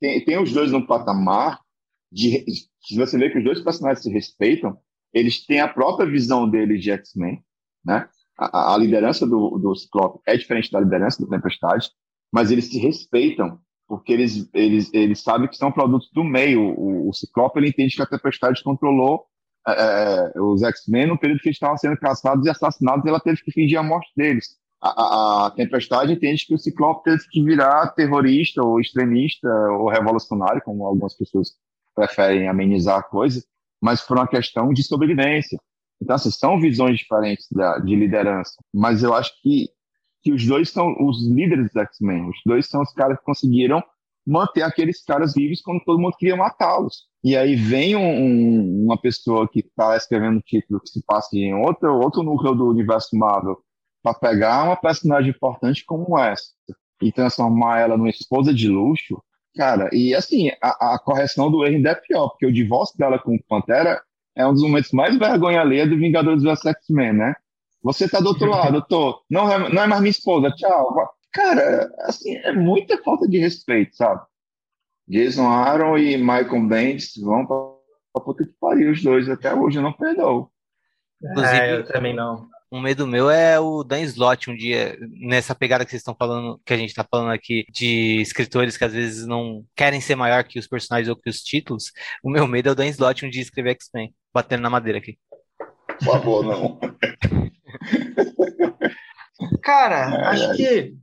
[0.00, 1.60] tem, tem os dois no patamar
[2.12, 4.78] de, de você ver que os dois personagens se respeitam,
[5.12, 7.42] eles têm a própria visão deles de X-Men,
[7.84, 8.08] né?
[8.38, 11.90] A, a, liderança do, do Ciclope é diferente da liderança do Tempestade,
[12.32, 16.62] mas eles se respeitam porque eles, eles, eles sabem que são produtos do meio.
[16.62, 19.26] O, o Ciclope ele entende que a Tempestade controlou
[19.66, 23.42] é, é os X-Men no período que eles estavam sendo caçados e assassinados, ela teve
[23.42, 24.56] que fingir a morte deles.
[24.80, 29.88] A, a, a, Tempestade entende que o Ciclope teve que virar terrorista ou extremista ou
[29.88, 31.50] revolucionário, como algumas pessoas
[31.94, 33.44] preferem amenizar a coisa,
[33.80, 35.58] mas por uma questão de sobrevivência.
[36.02, 39.68] Então, assim, são visões diferentes da, de liderança, mas eu acho que,
[40.22, 43.82] que os dois são os líderes dos X-Men, os dois são os caras que conseguiram
[44.26, 47.08] manter aqueles caras vivos quando todo mundo queria matá-los.
[47.22, 51.36] E aí vem um, um, uma pessoa que está escrevendo um título que se passa
[51.36, 53.58] em outro, outro núcleo do universo Marvel
[54.02, 56.52] para pegar uma personagem importante como essa
[57.02, 59.22] e transformar ela numa esposa de luxo,
[59.56, 63.18] Cara, e assim, a, a, correção do erro ainda é pior, porque o divórcio dela
[63.18, 64.00] com o Pantera
[64.36, 67.34] é um dos momentos mais vergonha alheia do Vingadores vs X-Men, né?
[67.82, 69.22] Você tá do outro lado, eu tô.
[69.28, 70.94] Não é, não é mais minha esposa, tchau.
[71.32, 74.20] Cara, assim, é muita falta de respeito, sabe?
[75.08, 77.56] Jason Aaron e Michael Bendis vão pra,
[78.12, 80.50] pra puta que pariu, os dois até hoje eu não perdoo.
[81.22, 82.48] Inclusive, é, eu também não.
[82.72, 86.60] Um medo meu é o Dan Slott um dia, nessa pegada que vocês estão falando,
[86.64, 90.44] que a gente está falando aqui, de escritores que às vezes não querem ser maior
[90.44, 91.90] que os personagens ou que os títulos.
[92.22, 95.18] O meu medo é o Dan Slott um dia escrever X-Men, batendo na madeira aqui.
[95.98, 96.78] Por favor, não.
[99.62, 100.94] Cara, acho que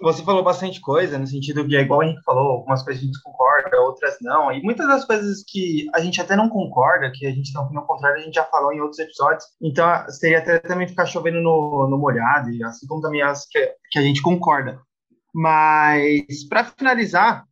[0.00, 3.06] você falou bastante coisa, no sentido que é igual a gente falou, algumas coisas a
[3.06, 7.26] gente concorda, outras não, e muitas das coisas que a gente até não concorda, que
[7.26, 10.58] a gente tem opinião contrária, a gente já falou em outros episódios, então seria até
[10.58, 14.20] também ficar chovendo no, no molhado, e assim como também as que, que a gente
[14.20, 14.78] concorda.
[15.34, 17.44] Mas, para finalizar,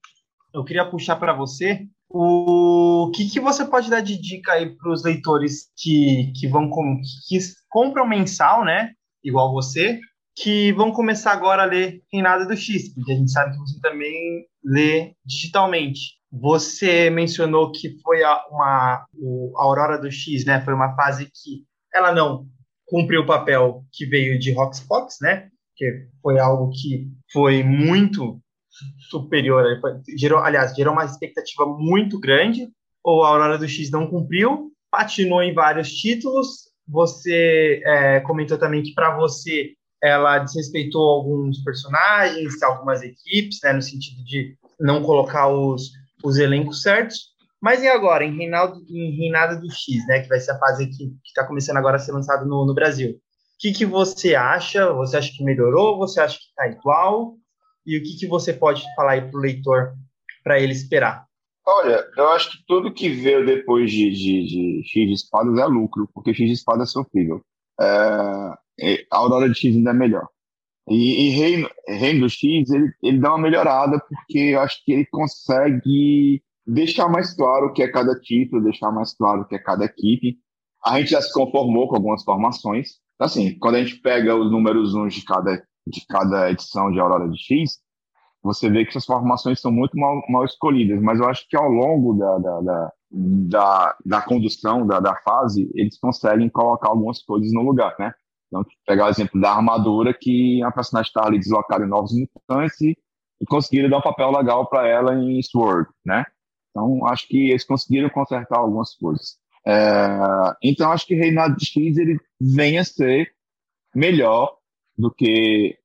[0.53, 4.93] eu queria puxar para você o que, que você pode dar de dica aí para
[4.93, 7.39] os leitores que, que vão com, que
[7.69, 8.93] compram mensal, né?
[9.23, 9.99] Igual você,
[10.37, 13.81] que vão começar agora a ler Reinado do X, porque a gente sabe que você
[13.81, 16.19] também lê digitalmente.
[16.33, 19.07] Você mencionou que foi a, uma,
[19.57, 20.61] a Aurora do X, né?
[20.63, 22.47] Foi uma fase que ela não
[22.85, 25.49] cumpriu o papel que veio de Roxbox, né?
[25.77, 28.41] Que foi algo que foi muito
[29.09, 29.65] superior,
[30.19, 32.69] gerou, aliás, gerou uma expectativa muito grande.
[33.05, 36.71] Ou a Aurora do X não cumpriu, patinou em vários títulos.
[36.89, 39.75] Você é, comentou também que para você
[40.05, 46.83] ela desrespeitou alguns personagens, algumas equipes, né, no sentido de não colocar os, os elencos
[46.83, 47.33] certos.
[47.61, 50.87] Mas e agora, em Reinado, em Reinado do X, né, que vai ser a fase
[50.89, 53.13] que está começando agora a ser lançado no, no Brasil?
[53.13, 53.17] O
[53.59, 54.93] que, que você acha?
[54.93, 55.97] Você acha que melhorou?
[55.97, 57.37] Você acha que está igual?
[57.87, 59.95] E o que, que você pode falar para o leitor
[60.43, 61.25] para ele esperar?
[61.67, 65.65] Olha, eu acho que tudo que veio depois de, de, de X de espadas é
[65.65, 67.41] lucro, porque X de espadas é sofrível.
[67.81, 70.29] É, Aurora de X ainda é melhor.
[70.89, 74.93] E, e Reino, Reino do X, ele, ele dá uma melhorada, porque eu acho que
[74.93, 79.55] ele consegue deixar mais claro o que é cada título, deixar mais claro o que
[79.55, 80.39] é cada equipe.
[80.85, 82.99] A gente já se conformou com algumas formações.
[83.19, 87.29] Assim, quando a gente pega os números uns de cada, de cada edição de Aurora
[87.29, 87.79] de X,
[88.43, 91.69] você vê que essas formações são muito mal, mal escolhidas, mas eu acho que ao
[91.69, 97.53] longo da, da, da, da, da condução, da, da fase, eles conseguem colocar algumas coisas
[97.53, 98.13] no lugar, né?
[98.49, 102.81] Então, pegar o exemplo da armadura, que a personagem está ali deslocada em novos mutantes
[102.81, 102.97] e,
[103.41, 106.25] e conseguiram dar um papel legal para ela em Sword, né?
[106.71, 109.39] Então, acho que eles conseguiram consertar algumas coisas.
[109.65, 110.19] É,
[110.63, 113.33] então, acho que Reinado de X ele vem a ser
[113.95, 114.57] melhor
[114.99, 115.79] do que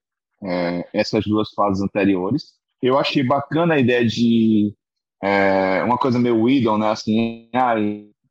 [0.44, 2.54] é, essas duas fases anteriores.
[2.82, 4.74] Eu achei bacana a ideia de
[5.24, 6.90] é, uma coisa meio Widow, né?
[6.90, 7.50] Assim,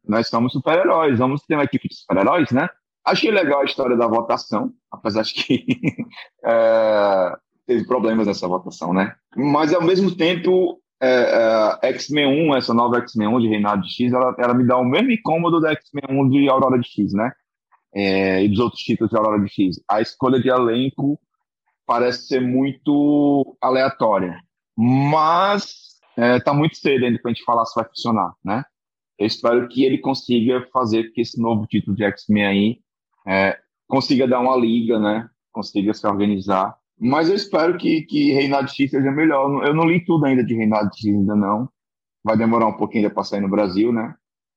[0.07, 2.69] nós somos super-heróis, vamos ter uma equipe de super-heróis, né?
[3.05, 5.65] Achei legal a história da votação, apesar de que
[6.45, 7.33] é,
[7.67, 9.15] teve problemas nessa votação, né?
[9.37, 13.93] Mas, ao mesmo tempo, é, é, X-Men 1, essa nova X-Men 1 de Reinado de
[13.93, 17.13] X, ela, ela me dá o mesmo incômodo da X-Men 1 de Aurora de X,
[17.13, 17.31] né?
[17.95, 19.81] É, e dos outros títulos de Aurora de X.
[19.91, 21.19] A escolha de elenco
[21.87, 24.39] parece ser muito aleatória,
[24.77, 28.65] mas é, tá muito cedo ainda para a gente falar se vai funcionar, né?
[29.17, 32.79] Eu espero que ele consiga fazer que esse novo título de X-Men aí
[33.25, 35.31] é, consiga dar uma liga, né?
[35.53, 36.77] Consiga se organizar.
[36.99, 39.65] Mas eu espero que, que Reinado X seja melhor.
[39.65, 41.69] Eu não li tudo ainda de Reinado X, ainda não.
[42.25, 44.13] Vai demorar um pouquinho para sair no Brasil, né?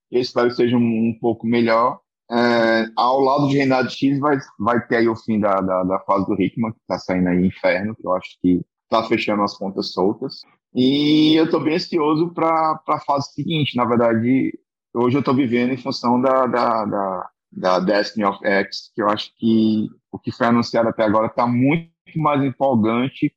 [0.09, 1.99] Eu espero que seja um, um pouco melhor.
[2.31, 5.99] É, ao lado de Reinado X vai, vai ter aí o fim da, da, da
[5.99, 9.55] fase do Hickman, que está saindo aí Inferno, que eu acho que está fechando as
[9.57, 10.41] pontas soltas.
[10.73, 13.75] E eu estou bem ansioso para a fase seguinte.
[13.75, 14.57] Na verdade,
[14.93, 19.09] hoje eu estou vivendo em função da, da, da, da, Destiny of X, que eu
[19.09, 23.33] acho que o que foi anunciado até agora está muito mais empolgante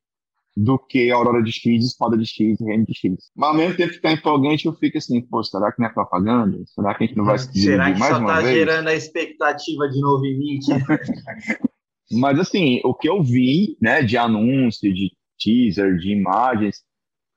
[0.56, 3.30] do que Aurora de X, Espada de X e Reino de X.
[3.34, 5.92] Mas ao mesmo tempo que está empolgante, eu fico assim, pô, será que não é
[5.92, 6.56] propaganda?
[6.66, 9.88] Será que a gente não vai se Será que mais só está gerando a expectativa
[9.88, 10.58] de novo em mim?
[12.12, 16.84] Mas assim, o que eu vi, né, de anúncio, de teaser, de imagens,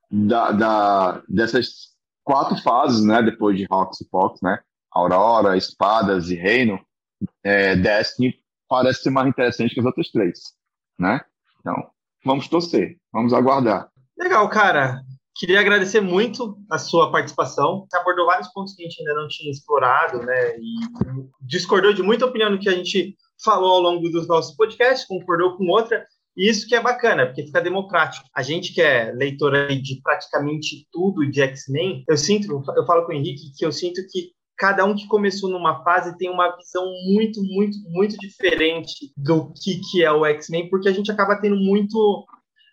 [0.09, 4.59] da, da, dessas quatro fases, né, depois de Hawks e Fox, né,
[4.91, 6.79] Aurora, Espadas e Reino,
[7.43, 8.35] é, Destiny
[8.67, 10.39] parece ser mais interessante que as outras três,
[10.99, 11.21] né?
[11.59, 11.75] Então,
[12.23, 13.89] vamos torcer, vamos aguardar.
[14.17, 15.01] Legal, cara.
[15.35, 17.85] Queria agradecer muito a sua participação.
[17.87, 20.57] Você abordou vários pontos que a gente ainda não tinha explorado, né?
[20.57, 20.73] E
[21.41, 25.55] discordou de muita opinião do que a gente falou ao longo dos nossos podcasts, concordou
[25.55, 26.03] com outra.
[26.37, 28.27] E isso que é bacana, porque fica democrático.
[28.33, 33.11] A gente que é leitor de praticamente tudo de X-Men, eu sinto, eu falo com
[33.11, 36.85] o Henrique que eu sinto que cada um que começou numa fase tem uma visão
[37.05, 41.55] muito, muito, muito diferente do que, que é o X-Men, porque a gente acaba tendo
[41.55, 42.25] muito.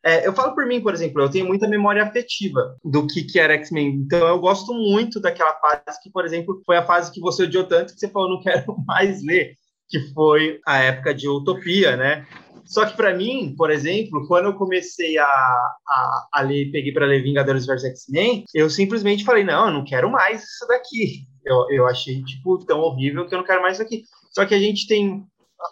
[0.04, 3.38] É, eu falo por mim, por exemplo, eu tenho muita memória afetiva do que, que
[3.38, 4.02] era X-Men.
[4.04, 7.64] Então eu gosto muito daquela fase que, por exemplo, foi a fase que você odiou
[7.64, 9.54] tanto que você falou, não quero mais ler,
[9.88, 12.26] que foi a época de Utopia, né?
[12.64, 17.06] Só que para mim, por exemplo, quando eu comecei a, a, a ler, peguei para
[17.06, 21.26] ler Vingadores vs X-Men, eu simplesmente falei, não, eu não quero mais isso daqui.
[21.44, 24.04] Eu, eu achei, tipo, tão horrível que eu não quero mais isso aqui.
[24.32, 25.24] Só que a gente tem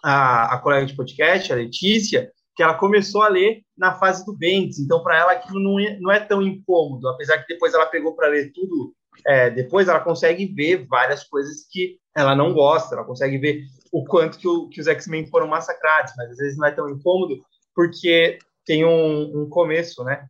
[0.05, 4.37] a, a colega de podcast, a Letícia, que ela começou a ler na fase do
[4.37, 7.87] Bendis, então para ela aquilo não é, não é tão incômodo, apesar que depois ela
[7.87, 8.95] pegou para ler tudo,
[9.27, 13.63] é, depois ela consegue ver várias coisas que ela não gosta, ela consegue ver
[13.93, 16.89] o quanto que, o, que os X-Men foram massacrados, mas às vezes não é tão
[16.89, 17.45] incômodo
[17.75, 20.27] porque tem um, um começo, né?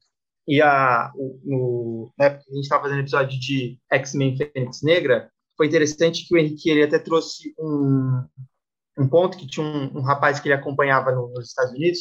[0.47, 5.69] E a, o, o né, a gente estava fazendo episódio de X-Men Fênix Negra, foi
[5.69, 8.25] interessante que o Henrique ele até trouxe um,
[8.99, 12.01] um ponto que tinha um, um rapaz que ele acompanhava no, nos Estados Unidos,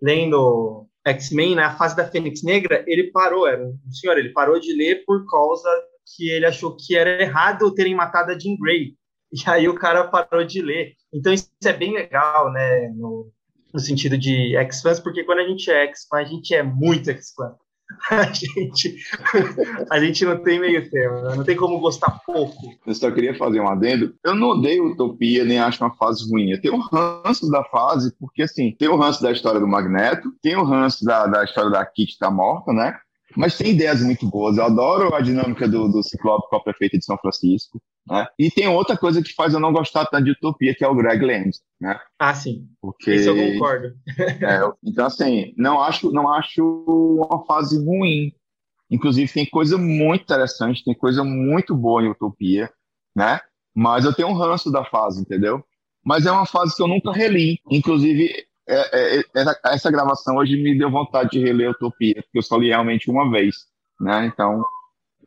[0.00, 4.72] lendo X-Men, na fase da Fênix Negra, ele parou, era um senhor, ele parou de
[4.74, 5.68] ler por causa
[6.14, 8.96] que ele achou que era errado terem matado a Jean Grey.
[9.32, 10.94] E aí o cara parou de ler.
[11.12, 13.30] Então isso é bem legal, né, no,
[13.72, 17.54] no sentido de X-Fans, porque quando a gente é X-Fan, a gente é muito X-Fan.
[18.08, 18.96] A gente,
[19.90, 21.34] a gente não tem meio termo, né?
[21.34, 22.56] não tem como gostar pouco.
[22.86, 24.14] Eu só queria fazer um adendo.
[24.24, 26.50] Eu não odeio Utopia, nem acho uma fase ruim.
[26.50, 30.30] Eu tenho um ranço da fase, porque assim, tem o ranço da história do Magneto,
[30.40, 32.96] tem o ranço da, da história da Kit tá morta, né?
[33.36, 34.56] Mas tem ideias muito boas.
[34.56, 37.80] Eu adoro a dinâmica do, do Ciclope com a prefeita de São Francisco.
[38.08, 38.26] Né?
[38.38, 40.94] E tem outra coisa que faz eu não gostar tanto de Utopia, que é o
[40.94, 41.50] Greg Land.
[41.80, 41.98] Né?
[42.18, 42.68] Ah, sim.
[42.80, 43.94] Porque, Isso eu concordo.
[44.18, 46.62] é, então, assim, não acho, não acho
[47.30, 48.32] uma fase ruim.
[48.90, 52.68] Inclusive, tem coisa muito interessante, tem coisa muito boa em Utopia,
[53.14, 53.40] né?
[53.74, 55.64] Mas eu tenho um ranço da fase, entendeu?
[56.04, 57.60] Mas é uma fase que eu nunca reli.
[57.70, 58.32] Inclusive,
[58.70, 62.56] é, é, essa, essa, gravação hoje me deu vontade de reler Utopia, porque eu só
[62.56, 63.56] li realmente uma vez,
[64.00, 64.26] né?
[64.26, 64.64] Então,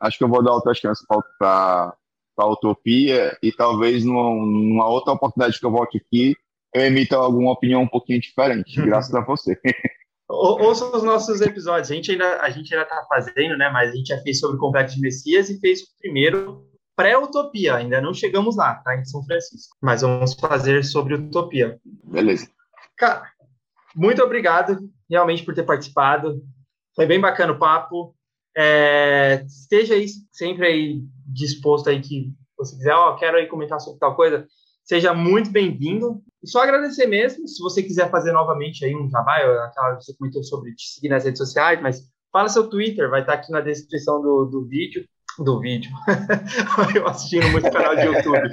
[0.00, 1.04] acho que eu vou dar outra chance
[1.38, 1.94] para
[2.38, 6.34] a Utopia e talvez numa, numa, outra oportunidade que eu volte aqui,
[6.74, 9.58] eu emita alguma opinião um pouquinho diferente, graças a você.
[10.26, 11.90] Ouça os nossos episódios.
[11.90, 13.68] A gente ainda a gente ainda está fazendo, né?
[13.70, 16.66] Mas a gente já fez sobre o Complexo de Messias e fez o primeiro
[16.96, 17.76] pré-utopia.
[17.76, 18.96] Ainda não chegamos lá, tá?
[18.96, 19.76] Em São Francisco.
[19.82, 21.78] Mas vamos fazer sobre utopia.
[22.04, 22.48] Beleza.
[22.96, 23.28] Cara,
[23.94, 26.42] muito obrigado realmente por ter participado.
[26.94, 28.14] Foi bem bacana o papo.
[28.56, 33.98] É, esteja aí sempre aí disposto aí que você quiser, ó, quero aí comentar sobre
[33.98, 34.46] tal coisa,
[34.84, 36.22] seja muito bem-vindo.
[36.42, 40.42] E só agradecer mesmo, se você quiser fazer novamente aí um trabalho, aquela você comentou
[40.44, 44.20] sobre te seguir nas redes sociais, mas fala seu Twitter, vai estar aqui na descrição
[44.20, 45.04] do, do vídeo.
[45.38, 45.90] Do vídeo.
[46.94, 48.38] eu assistindo muito canal de YouTube.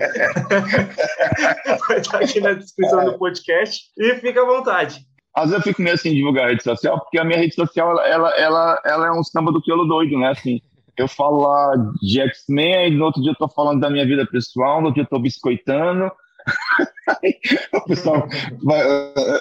[1.87, 3.83] vai estar aqui na descrição do podcast.
[3.95, 5.05] E fica à vontade.
[5.33, 7.99] Às vezes eu fico meio assim divulgar a rede social, porque a minha rede social
[8.01, 10.29] ela, ela, ela é um samba do quiolo doido, né?
[10.29, 10.59] Assim,
[10.97, 14.81] eu falo lá de X-Men, no outro dia eu tô falando da minha vida pessoal,
[14.81, 16.11] no outro dia eu tô biscoitando.
[17.73, 18.27] o pessoal,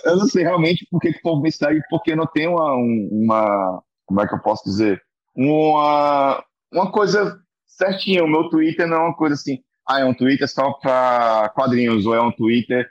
[0.04, 2.74] eu não sei realmente por que, que o povo me segue, porque não tem uma,
[2.74, 5.02] uma, como é que eu posso dizer,
[5.34, 8.24] uma, uma coisa certinha.
[8.24, 12.06] O meu Twitter não é uma coisa assim, ah, é um Twitter só para quadrinhos,
[12.06, 12.88] ou é um Twitter.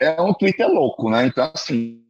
[0.00, 1.26] É um Twitter louco, né?
[1.26, 2.02] Então, assim,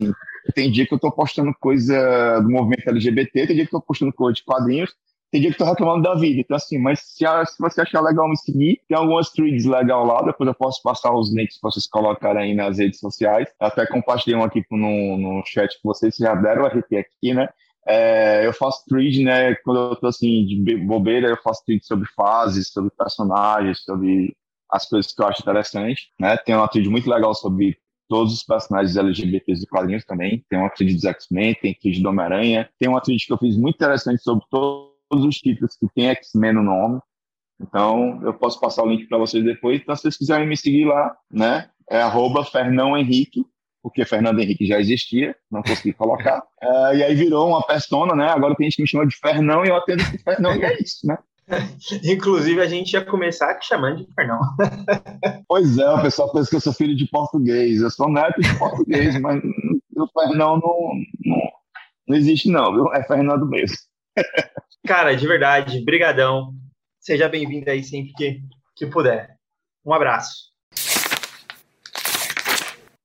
[0.54, 3.86] tem dia que eu tô postando coisa do movimento LGBT, tem dia que eu tô
[3.86, 4.94] postando coisa de quadrinhos,
[5.30, 6.40] tem dia que eu tô reclamando da vida.
[6.40, 10.22] Então, assim, mas se, se você achar legal me seguir, tem algumas threads legal lá,
[10.22, 13.48] depois eu posso passar os links para vocês colocarem aí nas redes sociais.
[13.58, 17.48] Até compartilhei um aqui no, no chat que vocês já deram RT aqui, né?
[17.86, 19.54] É, eu faço thread, né?
[19.64, 24.36] Quando eu tô assim, de bobeira, eu faço thread sobre fases, sobre personagens, sobre
[24.70, 26.36] as coisas que eu acho interessante, né?
[26.36, 27.76] Tem uma thread muito legal sobre
[28.08, 30.44] todos os personagens LGBTs de quadrinhos também.
[30.48, 33.56] Tem uma thread dos X-Men, tem thread do Homem-Aranha, tem uma thread que eu fiz
[33.56, 37.00] muito interessante sobre todos os títulos que tem X-Men no nome.
[37.60, 39.80] Então, eu posso passar o link para vocês depois.
[39.80, 41.68] Então, se vocês quiserem me seguir lá, né?
[41.88, 43.44] É arroba Fernão Henrique,
[43.82, 46.42] porque Fernando Henrique já existia, não consegui colocar.
[46.62, 48.28] É, e aí virou uma persona, né?
[48.28, 50.78] Agora tem gente que me chama de Fernão e eu atendo por Fernão e é
[50.78, 51.16] isso, né?
[52.04, 54.40] Inclusive, a gente ia começar chamando de Fernão.
[55.48, 57.80] pois é, o pessoal pensa que eu sou filho de português.
[57.80, 59.42] Eu sou neto de português, mas
[59.96, 60.92] o Fernão não,
[61.24, 61.42] não,
[62.08, 62.92] não existe, não, viu?
[62.94, 63.76] É Fernando mesmo.
[64.86, 66.54] Cara, de verdade, brigadão.
[66.98, 68.42] Seja bem-vindo aí sempre que,
[68.76, 69.36] que puder.
[69.84, 70.50] Um abraço.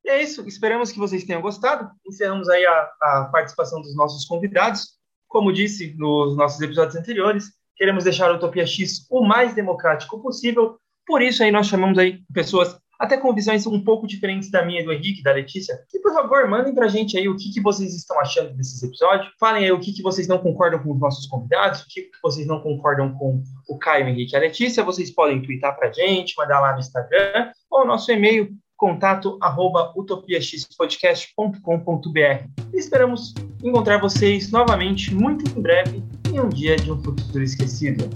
[0.04, 1.90] E é isso, esperamos que vocês tenham gostado.
[2.06, 4.96] Encerramos aí a, a participação dos nossos convidados.
[5.28, 10.78] Como disse nos nossos episódios anteriores, queremos deixar a Utopia X o mais democrático possível.
[11.06, 14.82] Por isso aí nós chamamos aí pessoas até com visões um pouco diferentes da minha,
[14.84, 15.78] do Henrique, da Letícia.
[15.94, 19.30] E por favor, mandem pra gente aí o que, que vocês estão achando desses episódios.
[19.40, 22.18] Falem aí o que, que vocês não concordam com os nossos convidados, o que, que
[22.24, 24.84] vocês não concordam com o Caio, Henrique e a Letícia.
[24.84, 32.48] Vocês podem twittar pra gente, mandar lá no Instagram, ou nosso e-mail, contato arroba utopiaxpodcast.com.br.
[32.74, 36.04] Esperamos encontrar vocês novamente muito em breve
[36.40, 38.10] um dia de um futuro esquecido.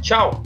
[0.00, 0.42] Tchau!